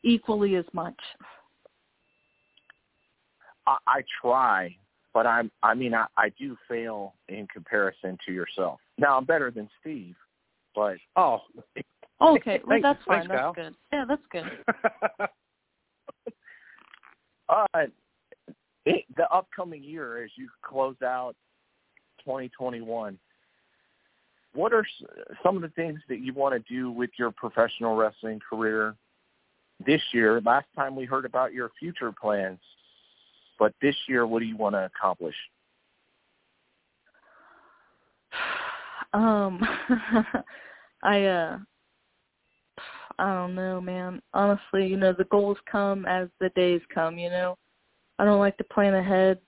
[0.05, 1.01] equally as much.
[3.67, 4.77] I, I try,
[5.15, 8.81] but I'm I mean I, I do fail in comparison to yourself.
[8.99, 10.17] Now I'm better than Steve,
[10.75, 11.43] but Oh,
[12.21, 13.29] Okay, well that's fine.
[13.29, 13.53] thanks, Kyle.
[13.53, 13.75] that's good.
[13.93, 14.45] Yeah, that's good.
[17.49, 17.87] uh,
[18.87, 21.35] it, the upcoming year as you close out
[22.25, 23.19] 2021,
[24.55, 24.87] what are
[25.43, 28.95] some of the things that you want to do with your professional wrestling career
[29.85, 30.41] this year?
[30.45, 32.61] Last time we heard about your future plans,
[33.59, 35.37] but this year, what do you want to accomplish?
[39.13, 39.61] um
[41.03, 41.59] I uh
[43.19, 44.23] I don't know, man.
[44.33, 47.59] Honestly, you know, the goals come as the days come, you know.
[48.19, 49.39] I don't like to plan ahead.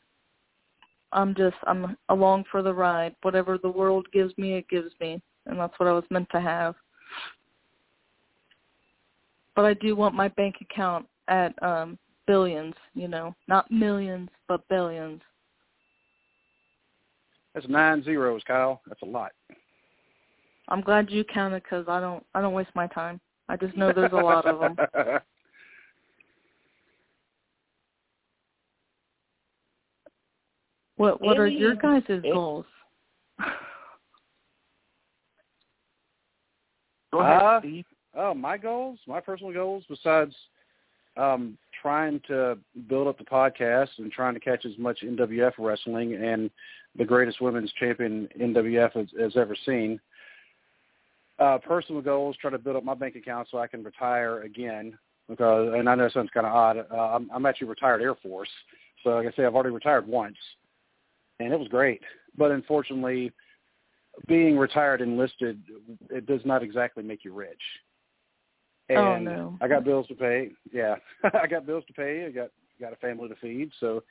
[1.12, 3.14] I'm just I'm along for the ride.
[3.22, 5.22] Whatever the world gives me, it gives me.
[5.46, 6.74] And that's what I was meant to have.
[9.54, 13.34] But I do want my bank account at um billions, you know.
[13.48, 15.20] Not millions, but billions.
[17.54, 18.80] That's nine zeros, Kyle.
[18.86, 19.32] That's a lot.
[20.68, 23.20] I'm glad you counted because I don't I don't waste my time.
[23.48, 24.86] I just know there's a lot of them.
[30.96, 32.66] What what are your guys' goals?
[37.12, 37.84] Go ahead, Uh, Steve.
[38.16, 40.34] Oh, my goals, my personal goals, besides
[41.16, 42.58] um, trying to
[42.88, 46.50] build up the podcast and trying to catch as much NWF wrestling and
[46.96, 50.00] the greatest women's champion NWF has, has ever seen.
[51.38, 54.96] Uh, personal goals: try to build up my bank account so I can retire again.
[55.28, 56.86] Because, and I know it sounds kind of odd.
[56.90, 58.50] Uh, I'm, I'm actually retired Air Force,
[59.02, 60.36] so like I say, I've already retired once,
[61.40, 62.02] and it was great.
[62.36, 63.32] But unfortunately,
[64.28, 65.62] being retired enlisted,
[66.10, 67.60] it does not exactly make you rich.
[68.88, 69.58] And Oh, no.
[69.60, 70.50] I got bills to pay.
[70.72, 70.96] Yeah,
[71.42, 72.26] I got bills to pay.
[72.26, 72.50] I got
[72.80, 73.70] got a family to feed.
[73.80, 74.02] So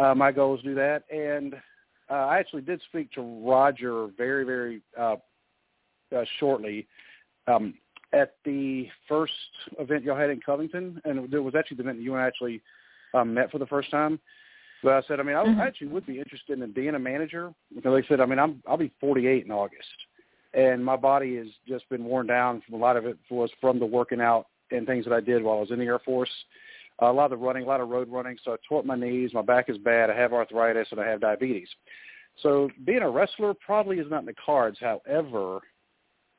[0.00, 1.04] uh, my goal is to do that.
[1.12, 1.54] And
[2.10, 5.16] uh, I actually did speak to Roger very very uh,
[6.16, 6.86] uh, shortly
[7.46, 7.74] um,
[8.12, 9.32] at the first
[9.78, 12.26] event y'all had in Covington, and it was actually the event that you and I
[12.26, 12.62] actually
[13.12, 14.18] um, met for the first time.
[14.82, 15.58] But I said, I mean, I, Mhm.
[15.58, 18.62] I actually would be interested in being a manager because they said, I mean, I'm
[18.66, 19.88] I'll be 48 in August,
[20.54, 22.62] and my body has just been worn down.
[22.62, 25.42] From a lot of it was from the working out and things that I did
[25.42, 26.30] while I was in the Air Force.
[27.02, 28.36] Uh, a lot of running, a lot of road running.
[28.44, 29.32] So I tore up my knees.
[29.34, 30.10] My back is bad.
[30.10, 31.68] I have arthritis and I have diabetes.
[32.42, 34.78] So being a wrestler probably is not in the cards.
[34.80, 35.60] However,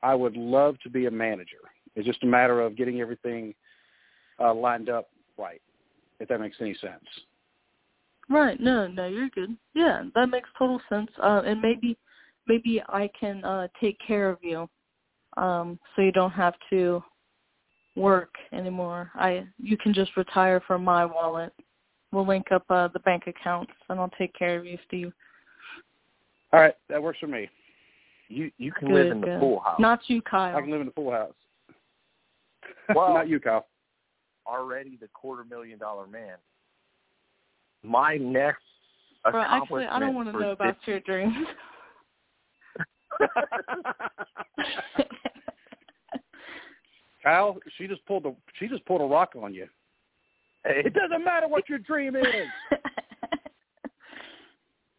[0.02, 1.58] I would love to be a manager.
[1.96, 3.54] It's just a matter of getting everything
[4.40, 5.62] uh, lined up right,
[6.20, 7.04] if that makes any sense.
[8.30, 8.60] Right.
[8.60, 9.56] No, no, you're good.
[9.74, 11.10] Yeah, that makes total sense.
[11.22, 11.98] Uh, and maybe,
[12.48, 14.70] maybe I can uh, take care of you,
[15.38, 17.04] um, so you don't have to
[17.96, 19.12] work anymore.
[19.16, 21.54] I, you can just retire from my wallet.
[22.12, 25.12] We'll link up uh, the bank accounts, and I'll take care of you, Steve.
[26.54, 27.50] All right, that works for me.
[28.28, 29.40] You you can Good, live in the good.
[29.40, 29.80] pool house.
[29.80, 30.56] Not you, Kyle.
[30.56, 31.34] I can live in the pool house.
[32.96, 33.66] Well- not you, Kyle.
[34.48, 36.38] already the quarter million dollar man.
[37.84, 38.64] My next
[39.26, 41.36] Well, actually, I don't want to know about your dreams.
[47.24, 49.68] Kyle, she just pulled a she just pulled a rock on you.
[50.64, 52.26] It doesn't matter what your dream is.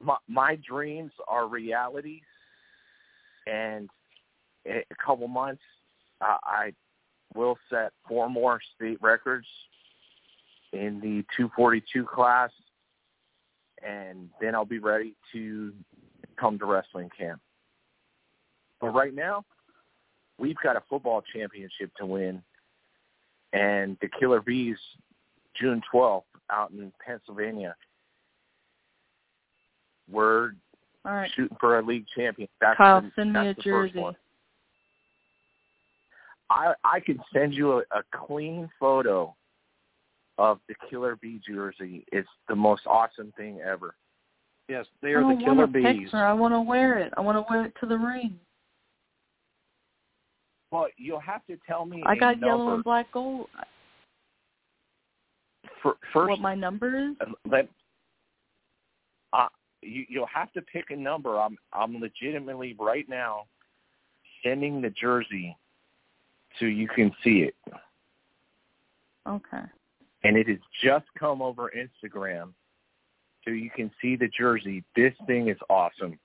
[0.03, 2.23] my, my dreams are realities,
[3.47, 3.89] and
[4.65, 5.63] in a couple months,
[6.21, 6.73] uh, I
[7.35, 9.47] will set four more state records
[10.73, 12.51] in the 242 class,
[13.87, 15.73] and then I'll be ready to
[16.39, 17.41] come to wrestling camp.
[18.81, 19.45] But right now,
[20.39, 22.43] we've got a football championship to win,
[23.53, 24.77] and the Killer Bees,
[25.59, 27.75] June 12th, out in Pennsylvania,
[30.11, 30.53] We're
[31.05, 31.31] All right.
[31.35, 32.49] shooting for a league champion.
[32.61, 34.05] That's Kyle, the, send me a jersey.
[36.49, 39.35] I I can send you a, a clean photo
[40.39, 42.05] of the Killer Bee jersey.
[42.13, 43.97] It's the most awesome thing ever.
[44.69, 46.03] Yes, they are the don't killer want a bees.
[46.05, 46.19] picture.
[46.19, 47.13] I want to wear it.
[47.17, 48.39] I want to wear it to the ring.
[50.71, 52.03] Well, you'll have to tell me.
[52.05, 53.49] I got yellow and black gold.
[55.83, 57.17] For, first, what my number is?
[57.51, 57.69] let
[59.33, 59.49] uh,
[59.83, 61.39] you you'll have to pick a number.
[61.39, 63.45] I'm I'm legitimately right now
[64.43, 65.57] sending the jersey
[66.59, 67.55] so you can see it,
[69.29, 69.63] Okay.
[70.25, 72.55] and it has just come over Instagram,
[73.45, 74.83] so you can see the jersey.
[74.95, 76.19] This thing is awesome,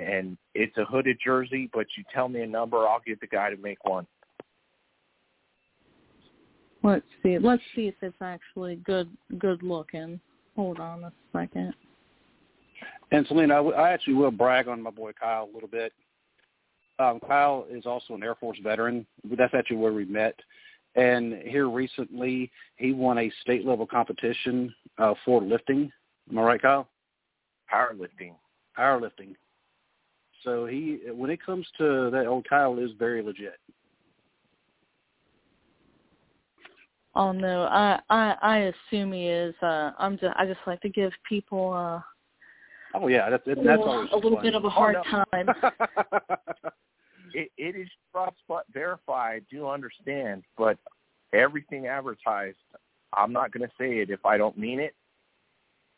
[0.00, 1.70] and it's a hooded jersey.
[1.72, 4.06] But you tell me a number, I'll get the guy to make one.
[6.82, 7.38] Let's see.
[7.38, 9.08] Let's see if it's actually good
[9.38, 10.18] good looking.
[10.56, 11.74] Hold on a second.
[13.12, 15.92] And Selena, I, w- I actually will brag on my boy Kyle a little bit.
[16.98, 19.06] Um, Kyle is also an Air Force veteran.
[19.24, 20.38] That's actually where we met.
[20.96, 25.90] And here recently, he won a state level competition uh, for lifting.
[26.30, 26.88] Am I right, Kyle?
[27.72, 28.34] Powerlifting.
[28.76, 29.34] Powerlifting.
[30.44, 33.58] So he, when it comes to that, old Kyle is very legit.
[37.14, 39.54] Oh no, I I I assume he is.
[39.62, 42.00] Uh, I'm just I just like to give people uh,
[42.94, 44.42] Oh yeah, that's a that's little, always a little fun.
[44.42, 45.24] bit of a hard no.
[45.32, 45.48] time.
[47.34, 49.38] it, it is trust but verify.
[49.50, 50.76] Do understand, but
[51.32, 52.56] everything advertised,
[53.12, 54.94] I'm not going to say it if I don't mean it.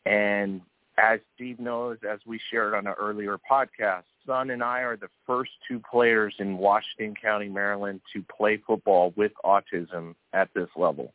[0.05, 0.61] And
[0.97, 5.09] as Steve knows, as we shared on an earlier podcast, Son and I are the
[5.25, 11.13] first two players in Washington County, Maryland, to play football with autism at this level.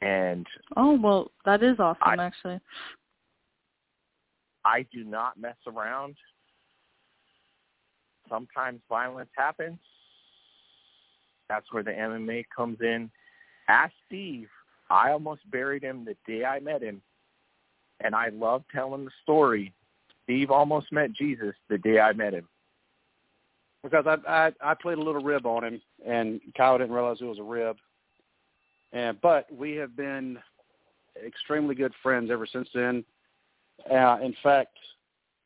[0.00, 0.46] And
[0.76, 2.60] Oh well, that is awesome I- actually.
[4.64, 6.16] I do not mess around.
[8.28, 9.78] Sometimes violence happens.
[11.48, 13.10] That's where the MMA comes in.
[13.68, 14.48] Ask Steve.
[14.90, 17.00] I almost buried him the day I met him,
[18.00, 19.72] and I love telling the story.
[20.28, 22.46] Steve almost met Jesus the day I met him.
[23.82, 27.24] because I, I I played a little rib on him, and Kyle didn't realize it
[27.24, 27.76] was a rib.
[28.92, 30.38] And but we have been
[31.24, 33.04] extremely good friends ever since then.
[33.90, 34.76] Uh, in fact,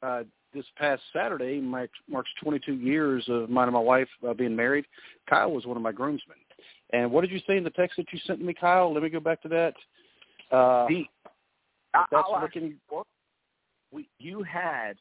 [0.03, 4.57] uh, this past Saturday marks, marks 22 years of mine and my wife uh, being
[4.57, 4.85] married.
[5.31, 6.37] Kyle was one of my groomsmen.
[6.93, 8.93] And what did you say in the text that you sent me, Kyle?
[8.93, 9.75] Let me go back to that.
[10.55, 11.09] Uh, See,
[11.95, 12.75] that's I'll looking.
[13.93, 14.94] Actually- we, you had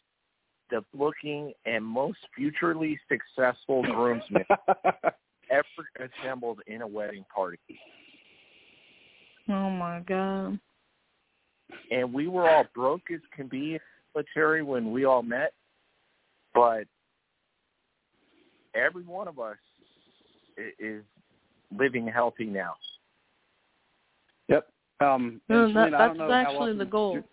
[0.69, 4.45] the looking and most futurely successful groomsmen
[5.49, 7.59] ever assembled in a wedding party.
[9.49, 10.59] Oh my god.
[11.89, 13.79] and we were all broke as can be in
[14.13, 15.53] the military when we all met,
[16.53, 16.83] but
[18.75, 19.57] every one of us
[20.57, 21.03] i- is
[21.77, 22.75] living healthy now.
[24.47, 24.67] Yep.
[25.01, 27.23] Um, No, and that, Selena, that's don't know how actually the often goal.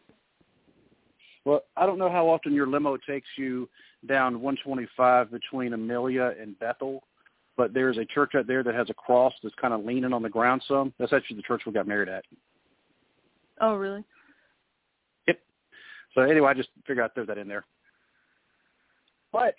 [1.48, 3.68] You- Well, I don't know how often your limo takes you
[4.06, 7.02] down 125 between Amelia and Bethel,
[7.56, 10.22] but there's a church out there that has a cross that's kind of leaning on
[10.22, 10.92] the ground some.
[10.98, 12.24] That's actually the church we got married at.
[13.60, 14.04] Oh really?
[15.26, 15.40] Yep.
[16.14, 17.64] So anyway, I just figured I'd throw that in there.
[19.32, 19.56] But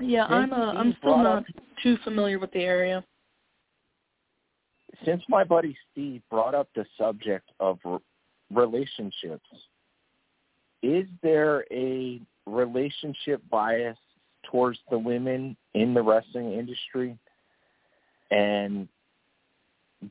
[0.00, 1.44] Yeah, I'm uh, I'm still not up-
[1.82, 3.04] too familiar with the area.
[5.04, 8.00] since my buddy Steve brought up the subject of r-
[8.50, 9.46] relationships,
[10.84, 13.96] is there a relationship bias
[14.50, 17.16] towards the women in the wrestling industry?
[18.30, 18.86] And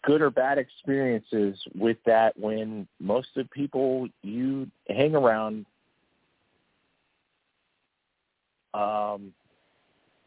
[0.01, 5.65] good or bad experiences with that when most of the people you hang around
[8.73, 9.31] um,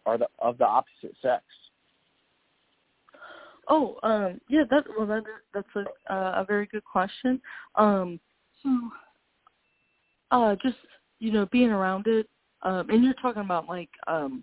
[0.04, 1.42] are the of the opposite sex.
[3.68, 7.40] Oh, um, yeah, that well, that that's a uh, a very good question.
[7.74, 8.20] Um,
[8.62, 8.70] so,
[10.30, 10.76] uh, just
[11.18, 12.28] you know, being around it,
[12.62, 14.42] um, and you're talking about like, um,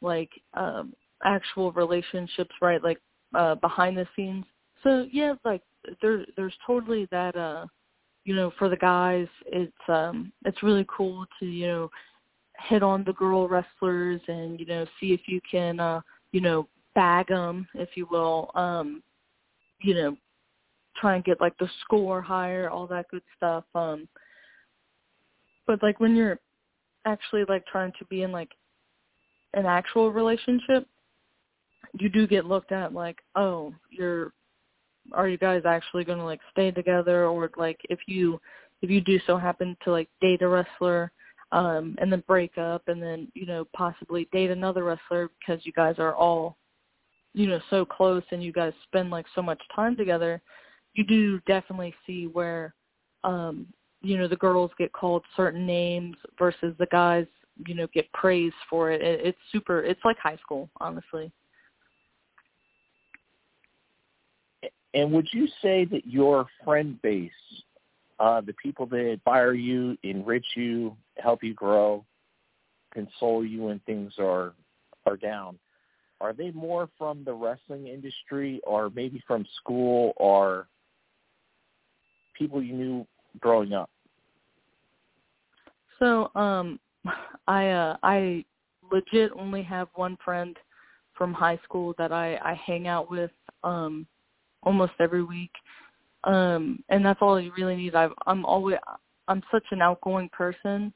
[0.00, 0.92] like um,
[1.24, 2.82] actual relationships, right?
[2.82, 2.98] Like
[3.34, 4.44] uh, behind the scenes.
[4.82, 5.62] So yeah, like
[6.00, 7.36] there, there's totally that.
[7.36, 7.66] Uh,
[8.24, 11.90] you know, for the guys, it's um, it's really cool to you know
[12.68, 16.00] hit on the girl wrestlers and you know see if you can uh,
[16.32, 18.50] you know bag them, if you will.
[18.54, 19.02] Um,
[19.80, 20.16] you know,
[20.96, 23.64] try and get like the score higher, all that good stuff.
[23.74, 24.08] Um,
[25.66, 26.38] but like when you're
[27.04, 28.50] actually like trying to be in like
[29.54, 30.86] an actual relationship,
[31.98, 34.32] you do get looked at like, oh, you're,
[35.12, 37.26] are you guys actually going to like stay together?
[37.26, 38.40] Or like if you,
[38.82, 41.12] if you do so happen to like date a wrestler
[41.52, 45.72] um and then break up and then you know possibly date another wrestler because you
[45.72, 46.56] guys are all
[47.34, 50.40] you know so close and you guys spend like so much time together
[50.94, 52.74] you do definitely see where
[53.22, 53.66] um
[54.02, 57.26] you know the girls get called certain names versus the guys
[57.66, 61.30] you know get praised for it, it it's super it's like high school honestly
[64.94, 67.30] and would you say that your friend base
[68.20, 72.04] uh the people that inspire you enrich you help you grow
[72.92, 74.52] console you when things are
[75.06, 75.58] are down
[76.22, 80.68] are they more from the wrestling industry or maybe from school or
[82.38, 83.06] people you knew
[83.40, 83.90] growing up?
[86.02, 86.80] So, um
[87.46, 88.44] I uh I
[88.90, 90.56] legit only have one friend
[91.14, 93.30] from high school that I I hang out with
[93.62, 94.06] um
[94.64, 95.52] almost every week.
[96.24, 97.94] Um and that's all you really need.
[97.94, 98.78] I I'm always
[99.28, 100.92] I'm such an outgoing person.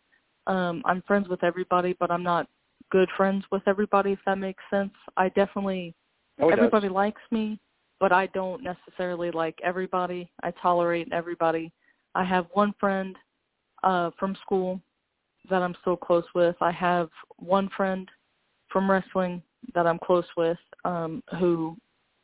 [0.49, 2.49] Um I'm friends with everybody, but I'm not
[2.91, 4.93] good friends with everybody if that makes sense.
[5.17, 5.95] I definitely
[6.41, 6.95] Oh, everybody does.
[6.95, 7.59] likes me,
[8.01, 10.29] but I don't necessarily like everybody.
[10.43, 11.71] I tolerate everybody.
[12.17, 13.15] I have one friend
[13.85, 14.81] uh from school
[15.51, 16.57] that I'm still close with.
[16.61, 18.09] I have one friend
[18.69, 19.43] from wrestling
[19.75, 21.77] that I'm close with um who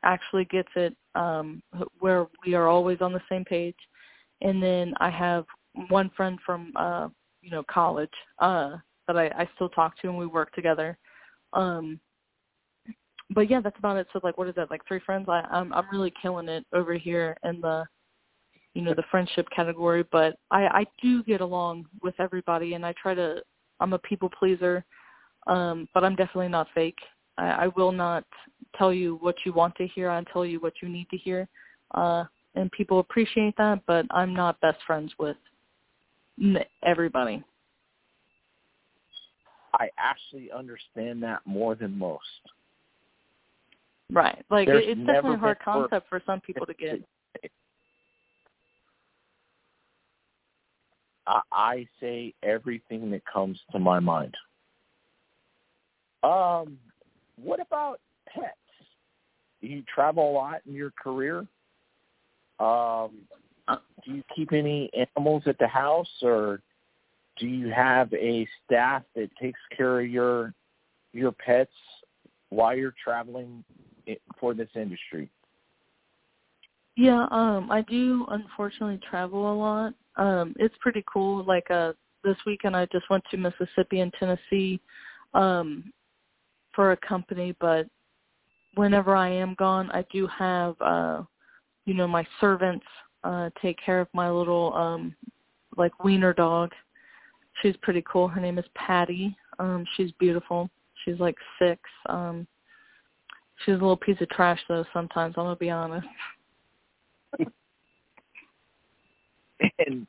[0.04, 1.62] actually gets it um
[2.00, 3.76] where we are always on the same page.
[4.40, 5.44] And then I have
[5.88, 7.08] one friend from uh
[7.40, 8.76] you know college uh
[9.06, 10.98] that I I still talk to and we work together.
[11.52, 12.00] Um
[13.34, 14.06] but yeah, that's about it.
[14.12, 14.70] So like, what is that?
[14.70, 15.26] Like three friends?
[15.28, 17.84] I, I'm I'm really killing it over here in the,
[18.74, 20.04] you know, the friendship category.
[20.10, 23.42] But I I do get along with everybody, and I try to.
[23.80, 24.84] I'm a people pleaser,
[25.46, 26.98] um, but I'm definitely not fake.
[27.36, 28.24] I, I will not
[28.76, 30.08] tell you what you want to hear.
[30.08, 31.48] i'll tell you what you need to hear,
[31.94, 32.24] uh,
[32.54, 33.80] and people appreciate that.
[33.86, 35.36] But I'm not best friends with
[36.82, 37.42] everybody.
[39.74, 42.24] I actually understand that more than most.
[44.12, 44.44] Right.
[44.50, 47.00] Like There's it's definitely a hard concept for some people to get.
[51.26, 54.34] I, I say everything that comes to my mind.
[56.22, 56.78] Um,
[57.36, 58.56] what about pets?
[59.60, 61.46] Do you travel a lot in your career.
[62.58, 63.10] Um,
[64.04, 66.60] do you keep any animals at the house, or
[67.38, 70.52] do you have a staff that takes care of your
[71.12, 71.72] your pets
[72.50, 73.64] while you're traveling
[74.38, 75.30] for this industry?
[76.96, 79.94] Yeah, um, I do unfortunately travel a lot.
[80.16, 81.44] Um, it's pretty cool.
[81.44, 81.92] Like uh
[82.24, 84.80] this weekend I just went to Mississippi and Tennessee
[85.34, 85.92] um
[86.74, 87.86] for a company, but
[88.74, 91.22] whenever I am gone I do have uh
[91.86, 92.86] you know, my servants
[93.24, 95.14] uh take care of my little um
[95.76, 96.72] like wiener dog.
[97.60, 98.28] She's pretty cool.
[98.28, 99.36] Her name is Patty.
[99.58, 100.70] Um, she's beautiful.
[101.04, 101.80] She's like six.
[102.08, 102.46] Um
[103.64, 106.06] she's a little piece of trash though sometimes, I'm gonna be honest.
[109.86, 110.06] and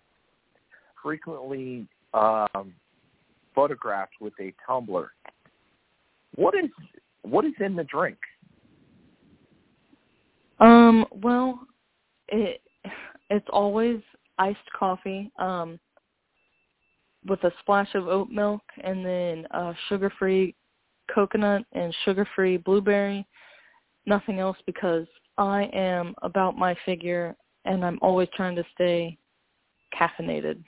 [1.01, 2.73] frequently um,
[3.53, 5.11] photographed with a tumbler.
[6.35, 6.69] What is
[7.23, 8.17] what is in the drink?
[10.59, 11.59] Um, well,
[12.29, 12.61] it
[13.29, 13.99] it's always
[14.37, 15.79] iced coffee, um,
[17.27, 20.55] with a splash of oat milk and then uh sugar free
[21.13, 23.25] coconut and sugar free blueberry.
[24.05, 25.07] Nothing else because
[25.37, 27.35] I am about my figure
[27.65, 29.17] and I'm always trying to stay
[29.99, 30.63] caffeinated.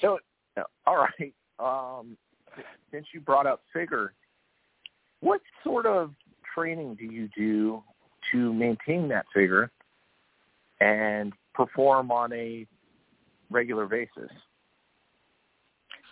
[0.00, 0.18] So,
[0.56, 1.34] uh, all right.
[1.58, 2.16] Um,
[2.90, 4.12] since you brought up figure,
[5.20, 6.12] what sort of
[6.54, 7.82] training do you do
[8.32, 9.70] to maintain that figure
[10.80, 12.66] and perform on a
[13.50, 14.30] regular basis?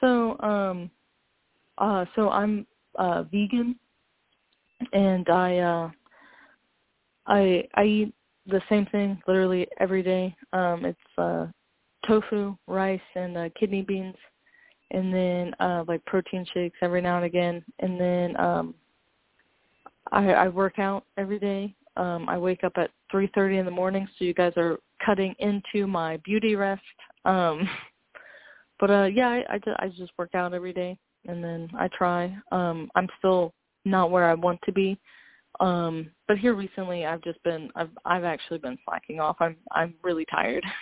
[0.01, 0.91] So, um
[1.78, 2.66] uh so I'm
[2.97, 3.78] uh vegan
[4.93, 5.91] and I uh
[7.27, 8.15] I I eat
[8.51, 10.35] the same thing literally every day.
[10.52, 11.47] Um it's uh
[12.06, 14.16] tofu, rice and uh kidney beans
[14.90, 18.74] and then uh like protein shakes every now and again and then um
[20.12, 21.74] I I work out every day.
[21.97, 25.86] Um I wake up at 3:30 in the morning so you guys are cutting into
[25.86, 26.82] my beauty rest.
[27.24, 27.68] Um
[28.81, 31.89] but uh yeah, I I just, I just work out every day and then I
[31.89, 32.36] try.
[32.52, 33.52] Um I'm still
[33.85, 34.98] not where I want to be.
[35.61, 39.37] Um but here recently I've just been I've I've actually been slacking off.
[39.41, 40.65] I'm I'm really tired.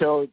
[0.00, 0.26] So,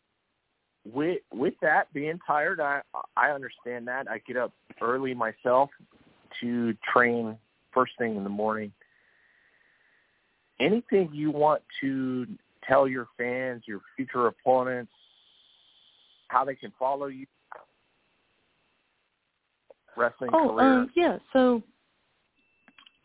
[0.92, 2.82] with with that being tired, I
[3.16, 4.10] I understand that.
[4.10, 5.70] I get up early myself
[6.42, 7.38] to train
[7.74, 8.72] first thing in the morning.
[10.60, 12.26] Anything you want to
[12.68, 14.92] tell your fans, your future opponents,
[16.30, 17.28] how they can follow you?
[19.98, 20.68] Wrestling oh, career.
[20.68, 21.18] um, yeah.
[21.34, 21.62] So,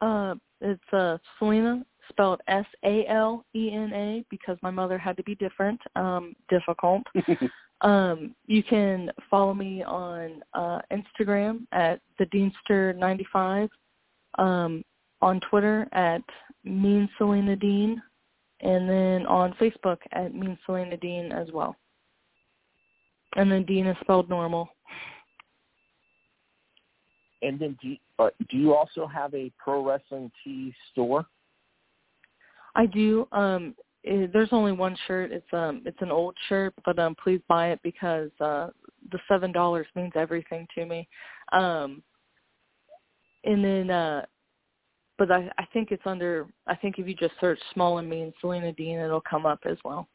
[0.01, 5.17] uh, it's uh, Salena spelled S A L E N A because my mother had
[5.17, 7.03] to be different, um, difficult.
[7.81, 13.69] um, you can follow me on uh, Instagram at the Deanster ninety five,
[14.39, 14.85] um,
[15.21, 16.23] on Twitter at
[16.65, 18.01] Mean Salena Dean,
[18.61, 21.77] and then on Facebook at Mean Salena Dean as well.
[23.37, 24.69] And then Dean is spelled normal.
[27.43, 31.27] And then do you, uh, do you also have a pro wrestling tee store?
[32.75, 33.27] I do.
[33.33, 33.75] Um,
[34.05, 35.33] it, there's only one shirt.
[35.33, 38.69] It's um, it's an old shirt, but um, please buy it because uh,
[39.11, 41.09] the seven dollars means everything to me.
[41.53, 42.03] Um,
[43.45, 44.25] and then, uh,
[45.19, 46.47] but I, I think it's under.
[46.67, 49.77] I think if you just search "Small and Mean" Salena Dean, it'll come up as
[49.85, 50.09] well.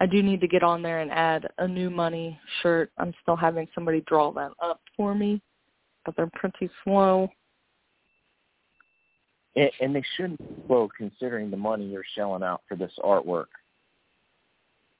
[0.00, 2.90] I do need to get on there and add a new money shirt.
[2.98, 5.40] I'm still having somebody draw that up for me,
[6.06, 7.28] but they're pretty slow.
[9.56, 13.46] And, and they shouldn't be slow considering the money you're shelling out for this artwork.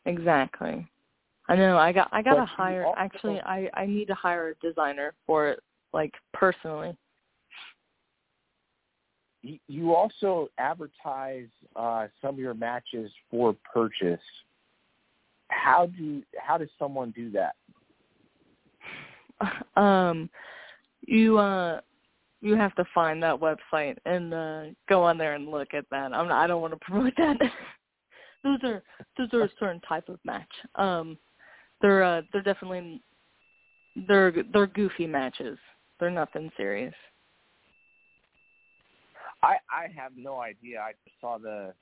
[0.05, 0.87] Exactly.
[1.49, 1.79] I know.
[1.79, 2.09] I got.
[2.13, 2.85] I got to hire.
[2.85, 5.61] also- Actually, I I need to hire a designer for it,
[5.93, 6.97] like personally.
[9.43, 11.47] You, you also advertise
[11.77, 14.21] uh, some of your matches for purchase.
[15.49, 17.55] How do how does someone do that?
[19.81, 20.29] um,
[21.07, 21.81] you uh,
[22.41, 26.13] you have to find that website and uh, go on there and look at that.
[26.13, 27.37] I'm not, I don't want to promote that.
[28.45, 28.83] those are
[29.17, 30.51] those are a certain type of match.
[30.75, 31.17] Um,
[31.81, 33.01] they're uh, they're definitely
[34.09, 35.59] they're they're goofy matches.
[35.99, 36.95] They're nothing serious.
[39.43, 40.81] I I have no idea.
[40.81, 41.73] I just saw the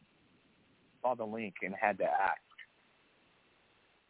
[1.02, 2.40] saw the link and had to ask.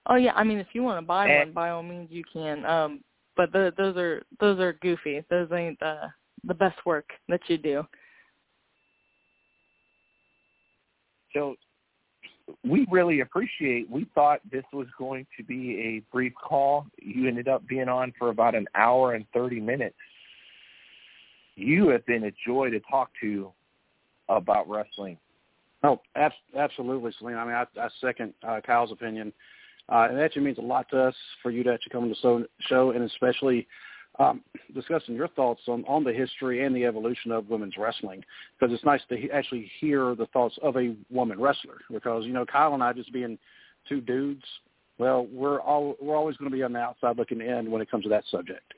[0.07, 2.25] Oh yeah, I mean if you want to buy And- one, by all means you
[2.31, 2.65] can.
[2.67, 3.01] Um,
[3.37, 5.25] but the, those are those are goofy.
[5.31, 5.97] Those ain't the
[6.45, 7.85] the best work that you do.
[11.33, 11.57] So
[12.63, 13.91] we really appreciate.
[13.91, 16.87] We thought this was going to be a brief call.
[17.01, 19.97] You ended up being on for about an hour and thirty minutes.
[21.57, 23.53] You have been a joy to talk to
[24.29, 25.19] about wrestling.
[25.83, 27.39] Oh, ab- absolutely, Salena.
[27.39, 29.33] I mean, I, I second uh, Kyle's opinion.
[29.91, 32.15] Uh, and it actually means a lot to us for you to actually come to
[32.23, 33.67] the show, and especially
[34.19, 34.43] um,
[34.75, 38.25] discussing your thoughts on, on the history and the evolution of women's wrestling.
[38.59, 41.79] Because it's nice to he- actually hear the thoughts of a woman wrestler.
[41.91, 43.39] Because you know, Kyle and I just being
[43.89, 44.45] two dudes,
[44.99, 47.91] well, we're all we're always going to be on the outside looking in when it
[47.91, 48.73] comes to that subject.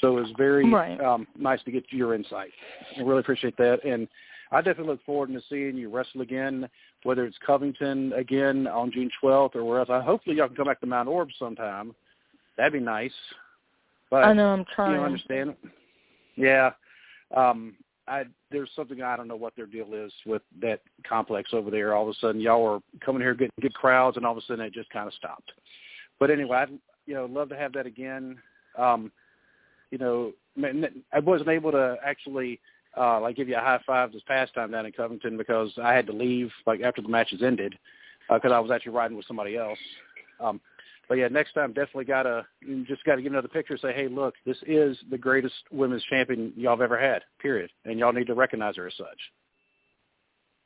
[0.00, 1.00] So it's very Right.
[1.00, 2.50] um, nice to get your insight.
[2.96, 4.08] I really appreciate that, and
[4.50, 6.68] I definitely look forward to seeing you wrestle again,
[7.02, 9.88] whether it's Covington again on June 12th or where else.
[9.90, 11.94] I hopefully y'all can come back to Mount Orab sometime.
[12.56, 13.12] That'd be nice.
[14.10, 14.96] But I know I'm trying.
[14.96, 15.50] don't understand.
[15.50, 15.70] It?
[16.36, 16.70] Yeah.
[17.34, 17.74] Um
[18.08, 21.94] I there's something I don't know what their deal is with that complex over there.
[21.94, 24.42] All of a sudden y'all were coming here getting good crowds and all of a
[24.42, 25.52] sudden it just kind of stopped.
[26.18, 28.36] But anyway, I'd you know, love to have that again.
[28.76, 29.12] Um
[29.90, 30.32] you know,
[31.12, 32.60] I wasn't able to actually
[32.96, 35.92] uh like give you a high five this past time down in Covington because I
[35.92, 37.78] had to leave like after the matches ended
[38.28, 39.78] because I was actually riding with somebody else.
[40.40, 40.60] Um
[41.08, 42.46] but yeah, next time definitely gotta
[42.86, 46.74] just gotta get another picture say, hey, look, this is the greatest women's champion y'all
[46.74, 47.22] have ever had.
[47.40, 49.18] Period, and y'all need to recognize her as such.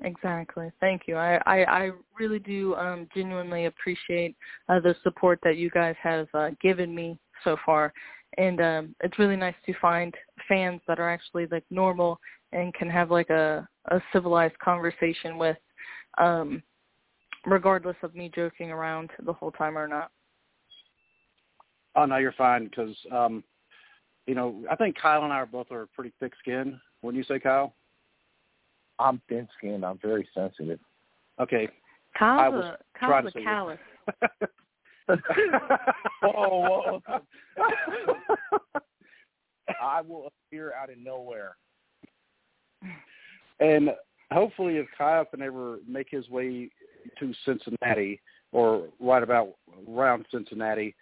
[0.03, 0.71] Exactly.
[0.81, 1.17] Thank you.
[1.17, 4.37] I, I, I really do um, genuinely appreciate
[4.69, 7.93] uh, the support that you guys have uh, given me so far,
[8.39, 10.15] and um, it's really nice to find
[10.49, 12.19] fans that are actually like normal
[12.53, 15.57] and can have like a, a civilized conversation with,
[16.19, 16.63] um,
[17.47, 20.11] regardless of me joking around the whole time or not.
[21.97, 23.45] Oh no, you're fine because um,
[24.27, 26.75] you know I think Kyle and I are both are pretty thick skinned.
[27.03, 27.75] Wouldn't you say, Kyle?
[28.99, 29.85] I'm thin skinned.
[29.85, 30.79] I'm very sensitive.
[31.41, 31.69] Okay.
[32.17, 33.79] I Kyle's was a trying Kyle's to a say callous.
[35.09, 35.19] whoa,
[36.23, 37.03] whoa.
[39.83, 41.57] I will appear out of nowhere.
[43.61, 43.91] And
[44.33, 46.71] hopefully, if Kyle can ever make his way
[47.19, 48.21] to Cincinnati
[48.53, 49.55] or right about
[49.89, 50.95] around Cincinnati,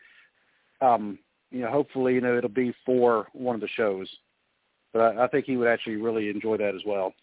[0.80, 1.18] um,
[1.50, 4.08] you know, hopefully, you know, it'll be for one of the shows.
[4.92, 7.14] But I, I think he would actually really enjoy that as well.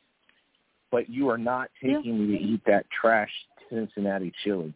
[0.91, 1.97] But you are not Yeah.
[1.97, 3.31] taking me to eat that trash
[3.69, 4.73] Cincinnati chili.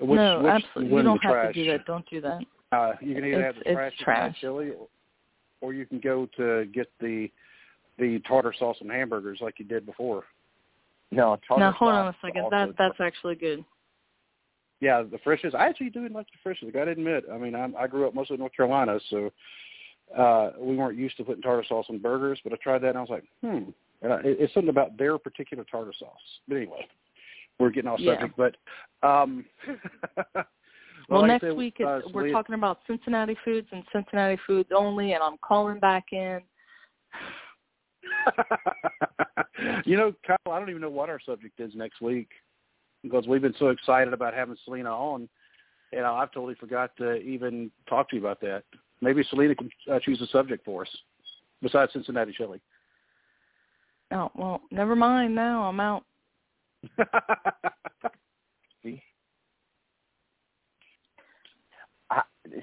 [0.00, 0.96] Which, no, which absolutely.
[0.96, 1.54] You don't have trash?
[1.54, 1.86] to do that.
[1.86, 2.40] Don't do that.
[2.70, 4.40] Uh, you can either It's- have the it's trash, trash.
[4.40, 4.72] chili,
[5.60, 7.30] or you can go to get the
[7.98, 10.24] the tartar sauce and hamburgers like you did before.
[11.10, 12.46] No, tartar now hold on a second.
[12.50, 13.64] That that's actually good.
[14.80, 15.54] Yeah, the Frisch's.
[15.54, 16.68] I actually do like the Frisch's.
[16.68, 17.24] I got to admit.
[17.32, 19.32] I mean, I'm, I grew up mostly in North Carolina, so
[20.16, 22.38] uh we weren't used to putting tartar sauce on burgers.
[22.44, 23.70] But I tried that, and I was like, hmm.
[24.00, 26.12] And I, it, it's something about their particular tartar sauce.
[26.46, 26.86] But anyway,
[27.58, 28.20] we're getting off Yeah.
[28.20, 28.36] subject.
[28.36, 28.56] But
[29.08, 29.44] um,
[31.08, 35.12] Well, like next said, week uh, we're talking about Cincinnati foods and Cincinnati foods only,
[35.12, 36.40] and I'm calling back in.
[39.86, 42.28] you know, Kyle, I don't even know what our subject is next week
[43.02, 45.30] because we've been so excited about having Salena on,
[45.92, 48.64] and I've totally forgot to even talk to you about that.
[49.00, 50.88] Maybe Salena can uh, choose a subject for us
[51.62, 52.60] besides Cincinnati chili.
[54.10, 55.34] Oh well, never mind.
[55.34, 56.04] Now I'm out.
[58.82, 59.02] See?
[62.10, 62.22] I,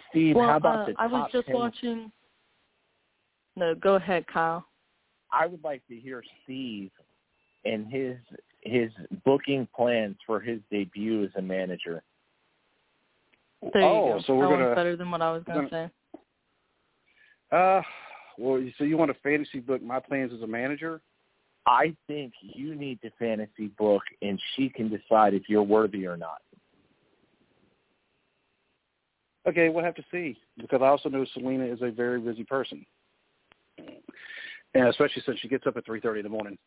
[0.09, 1.55] Steve, well, how about uh, the I was top just 10?
[1.55, 2.11] watching.
[3.55, 4.65] No, go ahead, Kyle.
[5.31, 6.91] I would like to hear Steve
[7.65, 8.17] and his
[8.61, 8.91] his
[9.23, 12.03] booking plans for his debut as a manager.
[13.73, 14.23] There oh, you go.
[14.27, 14.75] so we're that gonna.
[14.75, 15.89] better than what I was we're going to say.
[17.51, 17.81] Uh,
[18.37, 21.01] well, so you want to fantasy book my plans as a manager?
[21.65, 26.15] I think you need the fantasy book, and she can decide if you're worthy or
[26.15, 26.41] not.
[29.47, 32.85] Okay, we'll have to see because I also know Salena is a very busy person,
[33.77, 36.57] and especially since she gets up at three thirty in the morning.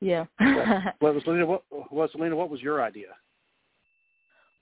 [0.00, 0.26] Yeah.
[1.00, 1.46] What was Salena?
[1.46, 2.36] What, what Salena?
[2.36, 3.08] What was your idea?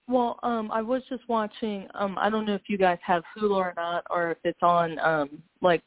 [0.08, 1.86] Well, um, I was just watching.
[1.94, 4.98] Um, I don't know if you guys have Hulu or not, or if it's on
[4.98, 5.82] um, like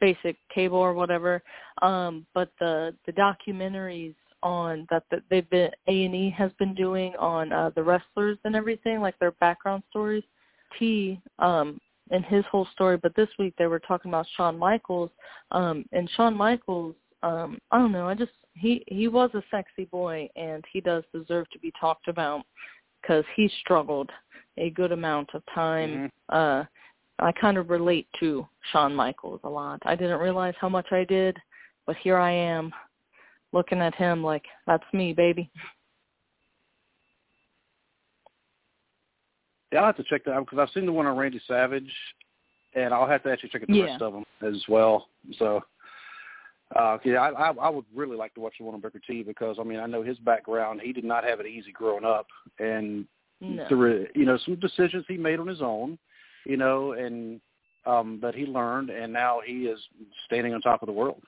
[0.00, 1.42] basic cable or whatever.
[1.82, 6.74] Um, but the the documentaries on that, that they've been A and E has been
[6.74, 10.24] doing on uh, the wrestlers and everything, like their background stories.
[10.78, 12.96] T um, and his whole story.
[12.96, 15.10] But this week they were talking about Shawn Michaels,
[15.50, 16.94] um, and Shawn Michaels.
[17.22, 18.08] Um, I don't know.
[18.08, 22.08] I just he he was a sexy boy, and he does deserve to be talked
[22.08, 22.44] about
[23.00, 24.10] because he struggled
[24.58, 26.10] a good amount of time.
[26.28, 26.64] Uh,
[27.20, 29.80] I kind of relate to Shawn Michaels a lot.
[29.84, 31.36] I didn't realize how much I did,
[31.86, 32.72] but here I am
[33.52, 35.50] looking at him like, that's me, baby.
[39.72, 41.90] Yeah, I'll have to check that out because I've seen the one on Randy Savage,
[42.74, 43.84] and I'll have to actually check out the Yeah.
[43.84, 45.08] rest of them as well.
[45.38, 45.62] So,
[46.74, 49.22] uh, yeah, I, I, I would really like to watch the one on Booker T
[49.22, 50.80] because I mean I know his background.
[50.82, 52.26] He did not have it easy growing up,
[52.58, 53.06] and
[53.40, 53.66] No.
[53.68, 55.98] through you know some decisions he made on his own,
[56.46, 57.40] you know, and
[57.86, 59.80] um, but he learned, and now he is
[60.26, 61.22] standing on top of the world.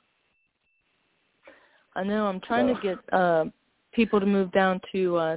[1.94, 3.44] I know I'm trying So- to get uh
[3.93, 5.36] people to move down to uh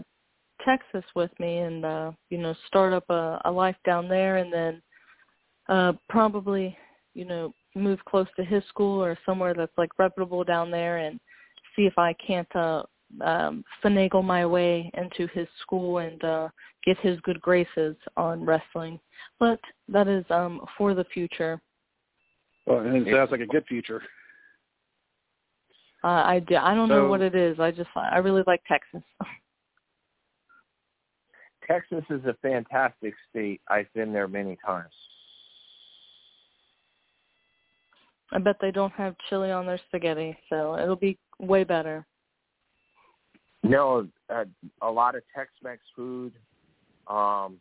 [0.63, 4.51] Texas with me and uh you know start up a, a life down there and
[4.53, 4.81] then
[5.67, 6.77] uh probably
[7.13, 11.19] you know move close to his school or somewhere that's like reputable down there and
[11.75, 12.83] see if I can't uh
[13.23, 16.49] um finagle my way into his school and uh
[16.83, 18.99] get his good graces on wrestling
[19.39, 21.61] but that is um for the future
[22.65, 24.01] Well, and it sounds like a good future.
[26.03, 29.01] uh I do, I don't know what it is I just I really like Texas
[31.67, 33.61] Texas is a fantastic state.
[33.67, 34.93] I've been there many times.
[38.31, 42.05] I bet they don't have chili on their spaghetti, so it'll be way better.
[43.69, 44.45] No, uh,
[44.81, 46.33] a lot of Tex-Mex food,
[47.07, 47.57] um,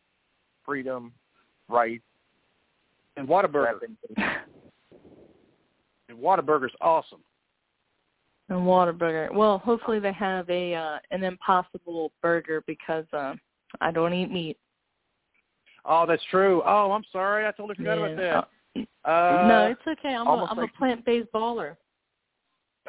[0.64, 1.12] freedom,
[1.68, 2.00] rice,
[3.16, 3.72] And Whataburger.
[3.80, 3.96] weapons.
[6.08, 7.20] And Whataburger's awesome.
[8.50, 9.32] And Whataburger.
[9.32, 13.34] Well, hopefully they have a uh, an impossible burger because uh,
[13.80, 14.58] I don't eat meat.
[15.86, 16.62] Oh, that's true.
[16.66, 17.46] Oh, I'm sorry.
[17.46, 18.48] I totally forgot about that.
[19.10, 20.14] Uh, no, it's okay.
[20.14, 21.76] I'm a, almost I'm like- a plant-based baller.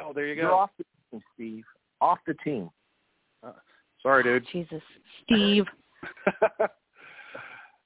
[0.00, 0.56] oh, there you You're go.
[0.58, 1.64] off the team, Steve.
[2.02, 2.68] Off the team.
[4.06, 4.46] Sorry, dude.
[4.52, 4.82] Jesus,
[5.24, 5.64] Steve.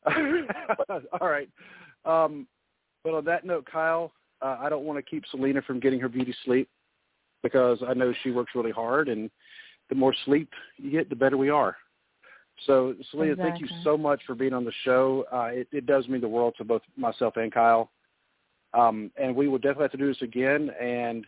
[1.18, 1.48] All right.
[2.04, 2.46] Um,
[3.02, 6.10] but on that note, Kyle, uh, I don't want to keep Salena from getting her
[6.10, 6.68] beauty sleep
[7.42, 9.30] because I know she works really hard, and
[9.88, 11.74] the more sleep you get, the better we are.
[12.66, 15.24] So, Salena, thank you so much for being on the show.
[15.32, 17.90] Uh, it, it does mean the world to both myself and Kyle.
[18.74, 21.24] Um, and we will definitely have to do this again, and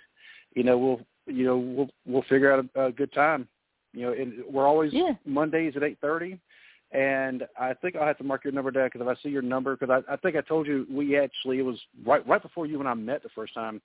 [0.55, 3.49] you know we'll you know we'll we'll figure out a, a good time.
[3.93, 5.15] You know, and we're always Yeah.
[5.25, 6.39] Mondays at eight thirty,
[6.93, 9.43] and I think I'll have to mark your number down because if I see your
[9.43, 12.67] number, because I, I think I told you we actually it was right right before
[12.67, 13.81] you and I met the first time.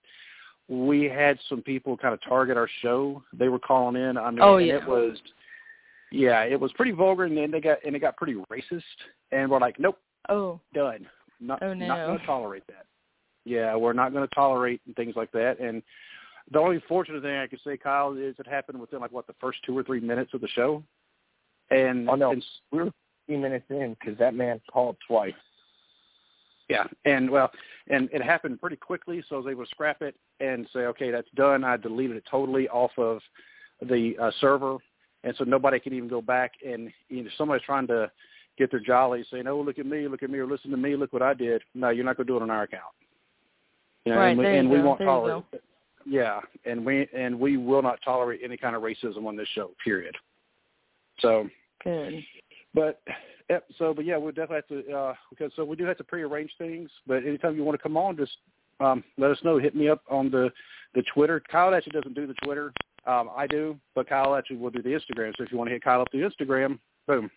[0.69, 3.23] We had some people kind of target our show.
[3.31, 4.17] They were calling in.
[4.17, 4.75] I mean, Oh, and yeah.
[4.75, 5.17] it was
[6.11, 8.81] yeah, it was pretty vulgar, and then they got and it got pretty racist.
[9.31, 9.97] And we're like, nope,
[10.29, 11.07] Oh, done.
[11.39, 12.85] Not Oh, not going to tolerate that.
[13.45, 15.59] Yeah, we're not going to tolerate things like that.
[15.59, 15.81] And
[16.51, 19.35] the only fortunate thing I could say, Kyle, is it happened within like what the
[19.39, 20.83] first two or three minutes of the show.
[21.69, 22.91] And oh no, and, we were
[23.25, 25.33] few minutes in because that man called twice.
[26.69, 27.51] Yeah, and well,
[27.89, 31.11] and it happened pretty quickly, so I was able to scrap it and say, okay,
[31.11, 31.63] that's done.
[31.63, 33.19] I deleted it totally off of
[33.81, 34.77] the uh, server,
[35.23, 38.11] and so nobody can even go back and you know somebody's trying to
[38.57, 40.95] get their jolly, saying, oh, look at me, look at me, or listen to me,
[40.95, 41.61] look what I did.
[41.75, 42.83] No, you're not going to do it on our account.
[44.03, 45.43] You know, right, and we, there and you we won't there you tolerate.
[45.51, 45.59] go.
[46.07, 49.71] Yeah, and we and we will not tolerate any kind of racism on this show.
[49.83, 50.15] Period.
[51.19, 51.49] So,
[51.83, 52.23] Good.
[52.73, 53.01] but
[53.49, 53.65] Yep.
[53.77, 56.51] So, but yeah, we definitely have to uh, because so we do have to prearrange
[56.57, 56.89] things.
[57.05, 58.37] But anytime you want to come on, just
[58.79, 59.57] um, let us know.
[59.57, 60.51] Hit me up on the
[60.95, 61.41] the Twitter.
[61.49, 62.73] Kyle actually doesn't do the Twitter.
[63.05, 65.31] Um, I do, but Kyle actually will do the Instagram.
[65.37, 66.77] So if you want to hit Kyle up the Instagram,
[67.07, 67.31] boom.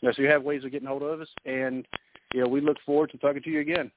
[0.00, 1.86] You know, so you have ways of getting hold of us, and
[2.32, 3.90] you know we look forward to talking to you again.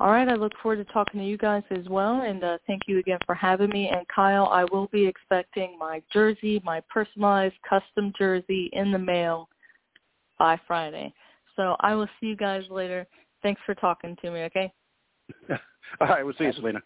[0.00, 2.82] All right, I look forward to talking to you guys as well, and uh, thank
[2.88, 3.88] you again for having me.
[3.88, 9.48] And Kyle, I will be expecting my jersey, my personalized custom jersey in the mail
[10.38, 11.12] by Friday.
[11.54, 13.06] So I will see you guys later.
[13.42, 14.72] Thanks for talking to me, okay?
[16.00, 16.80] All right, we'll see you, Salena.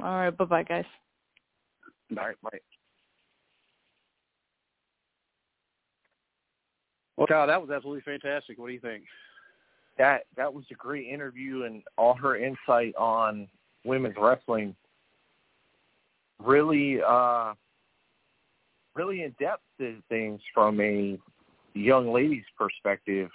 [0.00, 0.84] All right, bye-bye, guys.
[2.16, 2.58] All right, bye.
[7.16, 8.58] Well, Kyle, that was absolutely fantastic.
[8.58, 9.04] What do you think?
[9.98, 13.48] That that was a great interview, and all her insight on
[13.84, 14.74] women's wrestling
[16.44, 17.54] really, uh,
[18.94, 21.18] really in depth to things from a
[21.74, 23.30] young lady's perspective,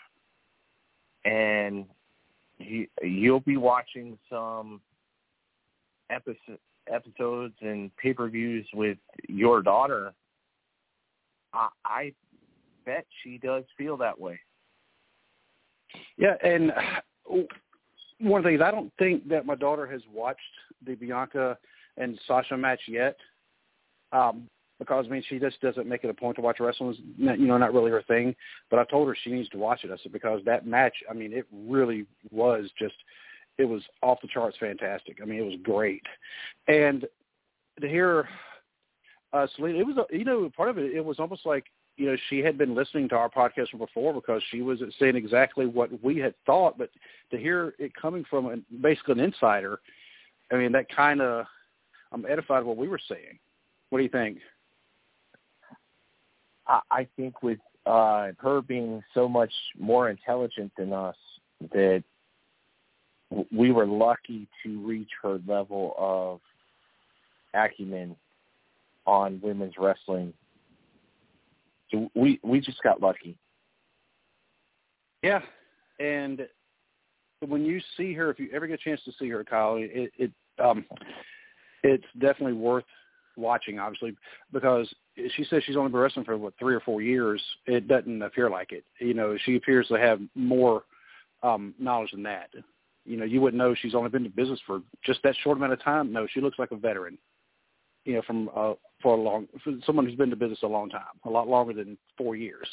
[1.23, 1.85] and
[2.57, 4.81] you, you'll be watching some
[6.09, 6.59] episode,
[6.91, 10.13] episodes and pay per views with your daughter.
[11.53, 12.13] I, I
[12.85, 14.39] bet she does feel that way.
[16.17, 16.71] Yeah, and
[18.19, 20.39] one things I don't think that my daughter has watched
[20.85, 21.57] the Bianca
[21.97, 23.17] and Sasha match yet.
[24.11, 24.49] Um,
[24.79, 26.91] because I mean she just doesn't make it a point to watch wrestling.
[26.91, 28.35] It's not, you know, not really her thing.
[28.69, 29.91] But I told her she needs to watch it.
[29.91, 32.95] I said because that match, I mean, it really was just,
[33.57, 35.19] it was off the charts, fantastic.
[35.21, 36.03] I mean, it was great,
[36.67, 37.05] and
[37.81, 38.27] to hear
[39.33, 40.93] uh, Salena, it was you know part of it.
[40.93, 41.65] It was almost like
[41.97, 45.15] you know she had been listening to our podcast from before because she was saying
[45.15, 46.77] exactly what we had thought.
[46.77, 46.89] But
[47.31, 49.79] to hear it coming from an, basically an insider,
[50.51, 51.45] I mean, that kind of
[52.11, 53.39] I'm edified what we were saying.
[53.89, 54.39] What do you think?
[56.67, 61.15] I think with uh, her being so much more intelligent than us,
[61.71, 62.03] that
[63.51, 66.39] we were lucky to reach her level of
[67.53, 68.15] acumen
[69.05, 70.33] on women's wrestling.
[72.15, 73.37] We we just got lucky.
[75.21, 75.41] Yeah,
[75.99, 76.47] and
[77.47, 80.11] when you see her, if you ever get a chance to see her, Kyle, it,
[80.17, 80.31] it
[80.63, 80.85] um,
[81.83, 82.85] it's definitely worth
[83.37, 84.15] watching, obviously,
[84.51, 84.91] because
[85.35, 87.41] she says she's only been wrestling for what three or four years.
[87.65, 88.83] It doesn't appear like it.
[88.99, 90.83] You know, she appears to have more
[91.43, 92.49] um knowledge than that.
[93.05, 95.73] You know, you wouldn't know she's only been in business for just that short amount
[95.73, 96.11] of time.
[96.11, 97.17] No, she looks like a veteran.
[98.05, 100.89] You know, from uh, for a long for someone who's been in business a long
[100.89, 102.67] time, a lot longer than four years.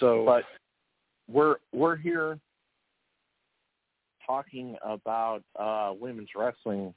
[0.00, 0.44] So, but
[1.28, 2.38] we're we're here
[4.26, 6.92] talking about uh women's wrestling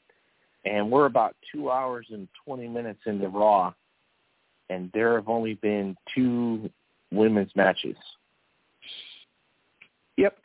[0.65, 3.73] and we're about two hours and 20 minutes into Raw,
[4.69, 6.69] and there have only been two
[7.11, 7.95] women's matches.
[10.17, 10.37] Yep.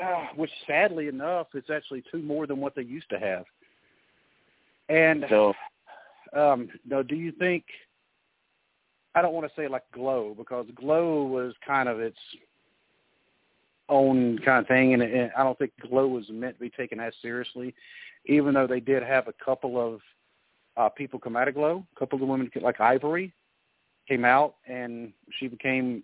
[0.00, 3.44] Uh, which, sadly enough, is actually two more than what they used to have.
[4.88, 5.52] And so,
[6.34, 7.64] um, now, do you think?
[9.14, 12.18] I don't want to say like Glow because Glow was kind of its
[13.88, 17.00] own kind of thing, and, and I don't think Glow was meant to be taken
[17.00, 17.74] as seriously
[18.28, 20.00] even though they did have a couple of
[20.76, 23.32] uh, people come out of Glow, a couple of women like Ivory
[24.06, 26.02] came out, and she became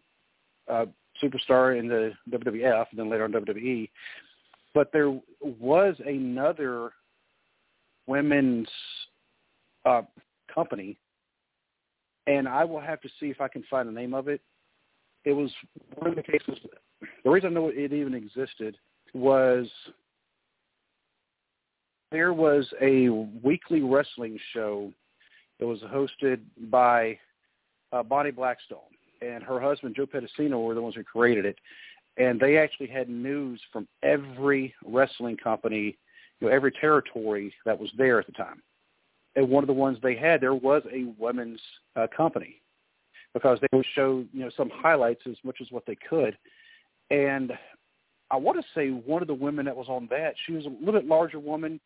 [0.68, 0.86] a
[1.22, 3.88] superstar in the WWF, and then later on WWE.
[4.72, 6.92] But there was another
[8.06, 8.68] women's
[9.84, 10.02] uh,
[10.52, 10.98] company,
[12.26, 14.40] and I will have to see if I can find the name of it.
[15.24, 15.50] It was
[15.96, 16.58] one of the cases.
[17.24, 18.76] The reason I know it even existed
[19.14, 19.66] was
[22.12, 23.08] there was a
[23.42, 24.92] weekly wrestling show
[25.58, 26.40] that was hosted
[26.70, 27.18] by
[27.92, 28.80] uh, Bonnie Blackstone
[29.22, 31.56] and her husband Joe Pedicino were the ones who created it,
[32.16, 35.96] and they actually had news from every wrestling company,
[36.44, 38.62] you know, every territory that was there at the time.
[39.36, 41.60] And one of the ones they had there was a women's
[41.96, 42.60] uh, company
[43.32, 46.36] because they would show you know some highlights as much as what they could,
[47.10, 47.52] and
[48.30, 50.34] I want to say one of the women that was on that.
[50.46, 51.80] She was a little bit larger woman.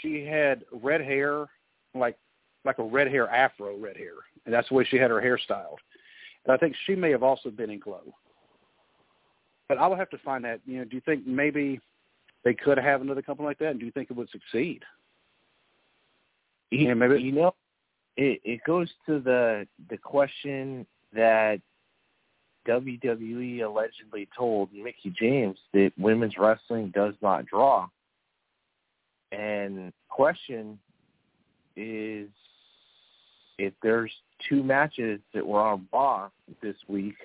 [0.00, 1.46] She had red hair,
[1.94, 2.16] like
[2.64, 4.14] like a red hair afro, red hair,
[4.46, 5.78] and that's the way she had her hair styled.
[6.44, 8.02] And I think she may have also been in Glow.
[9.68, 10.60] But I would have to find that.
[10.66, 11.80] You know, do you think maybe
[12.44, 14.82] they could have another company like that, and do you think it would succeed?
[16.70, 17.54] You, Yeah, maybe- you know,
[18.16, 21.60] it it goes to the the question that
[22.66, 27.88] WWE allegedly told Mickie James that women's wrestling does not draw.
[29.32, 30.78] And question
[31.76, 32.28] is
[33.58, 34.12] if there's
[34.48, 36.30] two matches that were on Raw
[36.60, 37.16] this week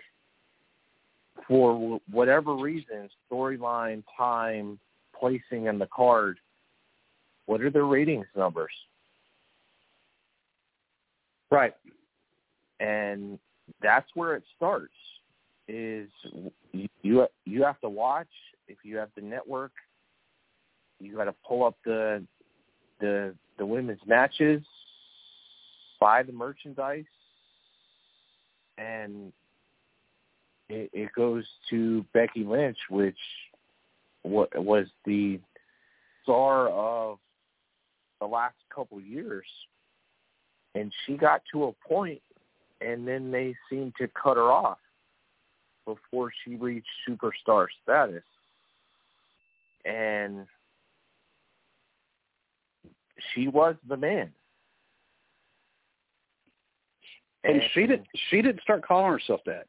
[1.48, 4.80] for whatever reason, storyline, time,
[5.20, 6.40] placing in the card,
[7.46, 8.72] what are their ratings numbers?
[11.52, 11.74] Right.
[12.80, 13.40] and
[13.82, 14.94] that's where it starts
[15.68, 16.10] is
[16.72, 18.28] you you, have to watch
[18.68, 19.72] if you have the network
[21.00, 22.24] you got to pull up the
[23.00, 24.62] the the women's matches
[26.00, 27.06] buy the merchandise
[28.78, 29.32] and
[30.70, 33.18] it, it goes to Becky Lynch which
[34.26, 35.40] wa- was the
[36.24, 37.18] star of
[38.20, 39.46] the last couple of years
[40.74, 42.22] and she got to a point
[42.82, 44.80] and then they seemed to cut her off
[45.86, 48.24] before she reached superstar status
[49.86, 50.46] and
[53.34, 54.32] she was the man
[57.46, 59.68] And she didn't she didn't start calling herself that.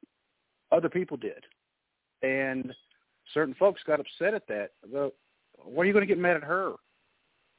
[0.72, 1.44] Other people did.
[2.22, 2.72] And
[3.32, 4.70] certain folks got upset at that.
[4.88, 5.12] Well,
[5.56, 6.72] why are you going to get mad at her?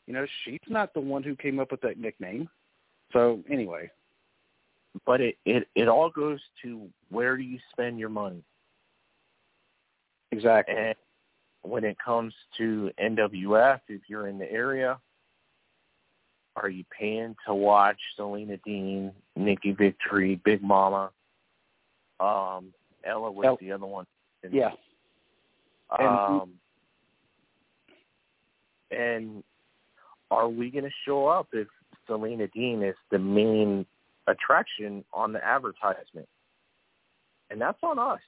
[0.06, 2.50] You know, she's not the one who came up with that nickname.
[3.14, 3.90] So anyway,
[5.06, 8.44] but it, it it all goes to where do you spend your money
[10.32, 10.76] exactly.
[10.76, 10.96] and
[11.62, 15.00] when it comes to NWF if you're in the area
[16.58, 21.12] are you paying to watch Salena Dean, Nikki Victory, Big Mama,
[22.20, 22.74] um,
[23.04, 24.06] Ella was El- the other one.
[24.44, 24.72] And, yeah.
[25.92, 26.60] And- Um,
[28.92, 29.44] and
[30.32, 31.68] are we going to show up if
[32.08, 33.86] Salena Dean is the main
[34.28, 36.28] attraction on the advertisement?
[37.50, 38.20] And that's on us.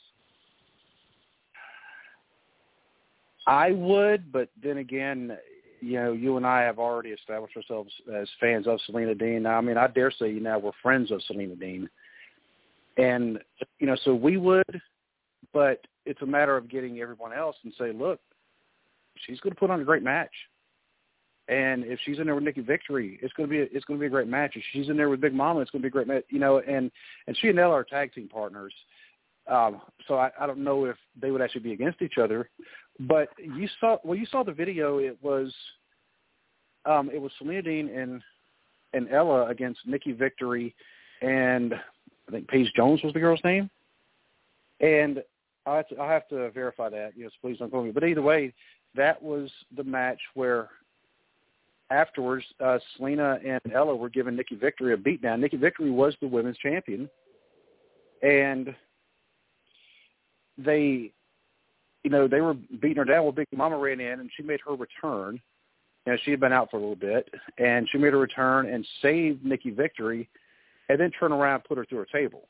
[3.47, 5.37] I would, but then again,
[5.81, 9.43] you know, you and I have already established ourselves as fans of Salena Dean.
[9.43, 11.89] Now, I mean, I dare say you now we're friends of Salena Dean,
[12.97, 13.39] and
[13.79, 14.81] you know, so we would,
[15.53, 18.19] but it's a matter of getting everyone else and say, look,
[19.25, 20.31] she's going to put on a great match,
[21.49, 23.99] and if she's in there with Nikki Victory, it's going to be a, it's going
[23.99, 24.53] to be a great match.
[24.55, 26.23] If she's in there with Big Mama, it's going to be a great match.
[26.29, 26.91] You know, and
[27.25, 28.73] and she and Ella are tag team partners.
[29.47, 32.51] Um, so I, I don't know if they would actually be against each other,
[32.99, 34.99] but you saw well, you saw the video.
[34.99, 35.51] It was
[36.85, 38.21] um, it was Salena Dean and
[38.93, 40.75] and Ella against Nikki Victory,
[41.23, 41.73] and
[42.27, 43.71] I think Paige Jones was the girl's name.
[44.81, 45.23] And
[45.69, 47.13] I have to, I have to verify that.
[47.15, 47.91] Yes, please don't quote me.
[47.91, 48.53] But either way,
[48.95, 50.69] that was the match where
[51.91, 55.39] afterwards uh, Salena and Ella were giving Nikki Victory a beatdown.
[55.39, 57.09] Nikki Victory was the women's champion,
[58.21, 58.75] and
[60.57, 61.11] they
[62.03, 63.23] you know, they were beating her down.
[63.23, 65.39] Well, Big Mama ran in and she made her return.
[66.05, 68.67] You know, she had been out for a little bit, and she made her return
[68.67, 70.29] and saved Nikki Victory,
[70.87, 72.47] and then turned around and put her through a table.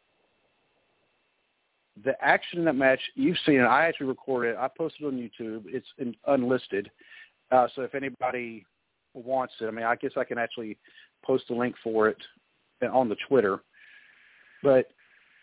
[2.04, 3.62] The action in that match, you've seen.
[3.62, 4.58] I actually recorded it.
[4.58, 5.64] I posted it on YouTube.
[5.68, 6.90] It's in, unlisted.
[7.52, 8.66] Uh, so if anybody
[9.14, 10.78] wants it, I mean, I guess I can actually
[11.26, 12.18] post a link for it
[12.92, 13.60] on the Twitter.
[14.64, 14.92] But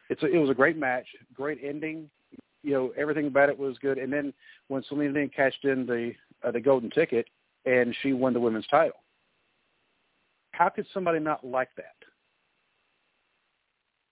[0.08, 2.08] it's a, it was a great match, great ending
[2.66, 3.96] you know everything about it was good.
[3.96, 4.34] And then
[4.66, 6.12] when Salena then cashed in the
[6.46, 7.26] uh, the golden ticket
[7.64, 8.98] and she won the women's title,
[10.50, 11.94] how could somebody not like that?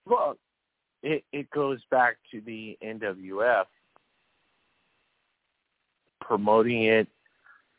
[0.05, 0.37] Well,
[1.05, 3.65] it it goes back to the NWF
[6.19, 7.07] promoting it,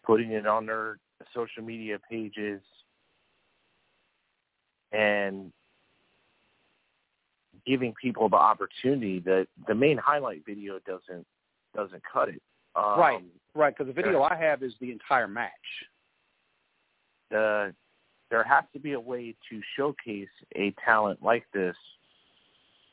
[0.04, 0.98] putting it on their
[1.34, 2.62] social media pages,
[4.92, 5.52] and
[7.66, 11.26] giving people the opportunity that the main highlight video doesn't
[11.74, 12.40] doesn't cut it.
[12.76, 13.22] Um, right,
[13.54, 13.74] right.
[13.76, 15.50] Because the video I have is the entire match.
[17.30, 17.74] The
[18.30, 21.76] there has to be a way to showcase a talent like this,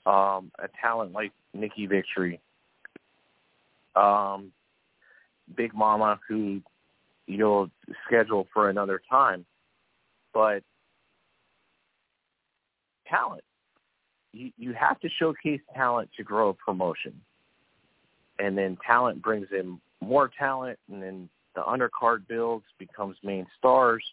[0.06, 2.40] um, a talent like Nikki Victory,
[3.96, 4.52] um,
[5.56, 6.62] Big Mama, who
[7.28, 7.70] you'll
[8.06, 9.46] schedule for another time,
[10.34, 10.64] but
[13.08, 13.44] talent
[14.34, 17.14] you, you have to showcase talent to grow a promotion.
[18.40, 24.04] And then talent brings in more talent, and then the undercard builds, becomes main stars.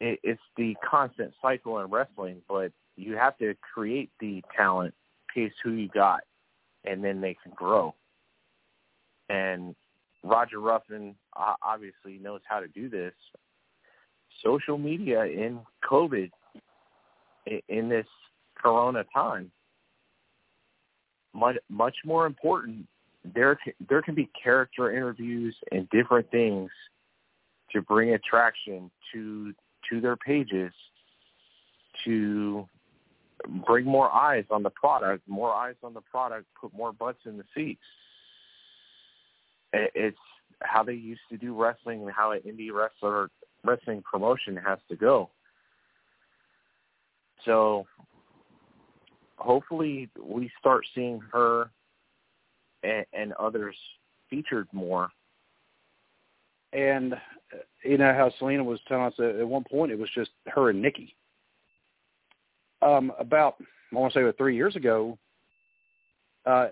[0.00, 4.94] It, it's the constant cycle in wrestling, but you have to create the talent,
[5.32, 6.20] pace who you got,
[6.84, 7.94] and then they can grow.
[9.28, 9.74] And
[10.22, 11.14] Roger Ruffin
[11.62, 13.14] obviously knows how to do this.
[14.44, 16.30] Social media in COVID,
[17.68, 18.06] in this
[18.56, 19.50] Corona time,
[21.34, 22.86] much much more important.
[23.34, 23.58] There
[23.88, 26.70] there can be character interviews and different things
[27.72, 29.54] to bring attraction to
[29.90, 30.72] to their pages
[32.04, 32.68] to
[33.66, 37.36] bring more eyes on the product, more eyes on the product, put more butts in
[37.36, 37.80] the seats.
[39.72, 40.18] It's
[40.60, 43.30] how they used to do wrestling and how an indie wrestler
[43.64, 45.30] wrestling promotion has to go.
[47.44, 47.86] So
[49.36, 51.70] hopefully we start seeing her
[52.82, 53.76] and, and others
[54.30, 55.08] featured more.
[56.72, 57.16] And uh,
[57.84, 60.80] you know how Salena was telling us at one point it was just her and
[60.80, 61.14] Nikki.
[62.82, 63.56] Um, about
[63.92, 65.18] I want to say about three years ago,
[66.46, 66.68] uh,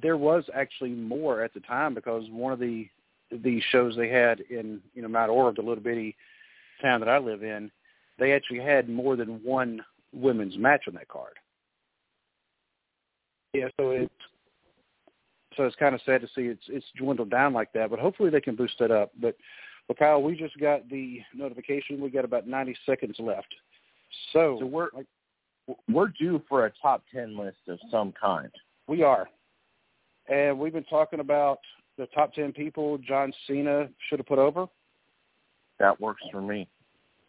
[0.00, 2.88] there was actually more at the time because one of the
[3.30, 6.16] the shows they had in you know Mount Orab, the little bitty
[6.80, 7.70] town that I live in,
[8.18, 9.80] they actually had more than one
[10.12, 11.34] women's match on that card.
[13.52, 14.12] Yeah, so it's
[15.56, 18.30] so it's kind of sad to see it's it's dwindled down like that, but hopefully
[18.30, 19.12] they can boost that up.
[19.20, 19.36] But
[19.88, 22.00] but Kyle, we just got the notification.
[22.00, 23.52] We got about 90 seconds left.
[24.32, 25.06] So, so we're like,
[25.88, 28.50] we're due for a top 10 list of some kind.
[28.86, 29.28] We are.
[30.28, 31.58] And we've been talking about
[31.98, 34.66] the top 10 people John Cena should have put over.
[35.78, 36.68] That works for me.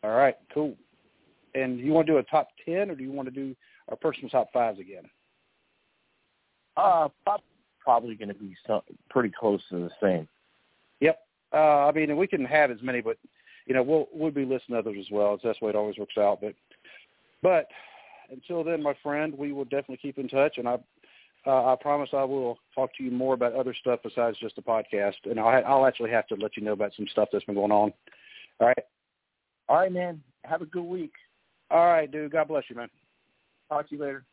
[0.03, 0.75] All right, cool.
[1.55, 3.55] And you want to do a top 10 or do you want to do
[3.89, 5.03] our personal top fives again?
[6.75, 7.07] Uh,
[7.83, 10.27] probably going to be some, pretty close to the same.
[10.99, 11.19] Yep.
[11.53, 13.17] Uh, I mean, we can have as many, but
[13.65, 15.39] you know, we'll we'll be listing others as well.
[15.43, 16.39] That's the way it always works out.
[16.41, 16.55] But
[17.41, 17.67] but
[18.31, 20.77] until then, my friend, we will definitely keep in touch, and I
[21.45, 24.61] uh, I promise I will talk to you more about other stuff besides just the
[24.61, 27.55] podcast, and I'll I'll actually have to let you know about some stuff that's been
[27.55, 27.91] going on.
[28.59, 28.85] All right.
[29.67, 30.21] All right, man.
[30.45, 31.13] Have a good week.
[31.69, 32.31] All right, dude.
[32.31, 32.89] God bless you, man.
[33.69, 34.25] Talk to you later.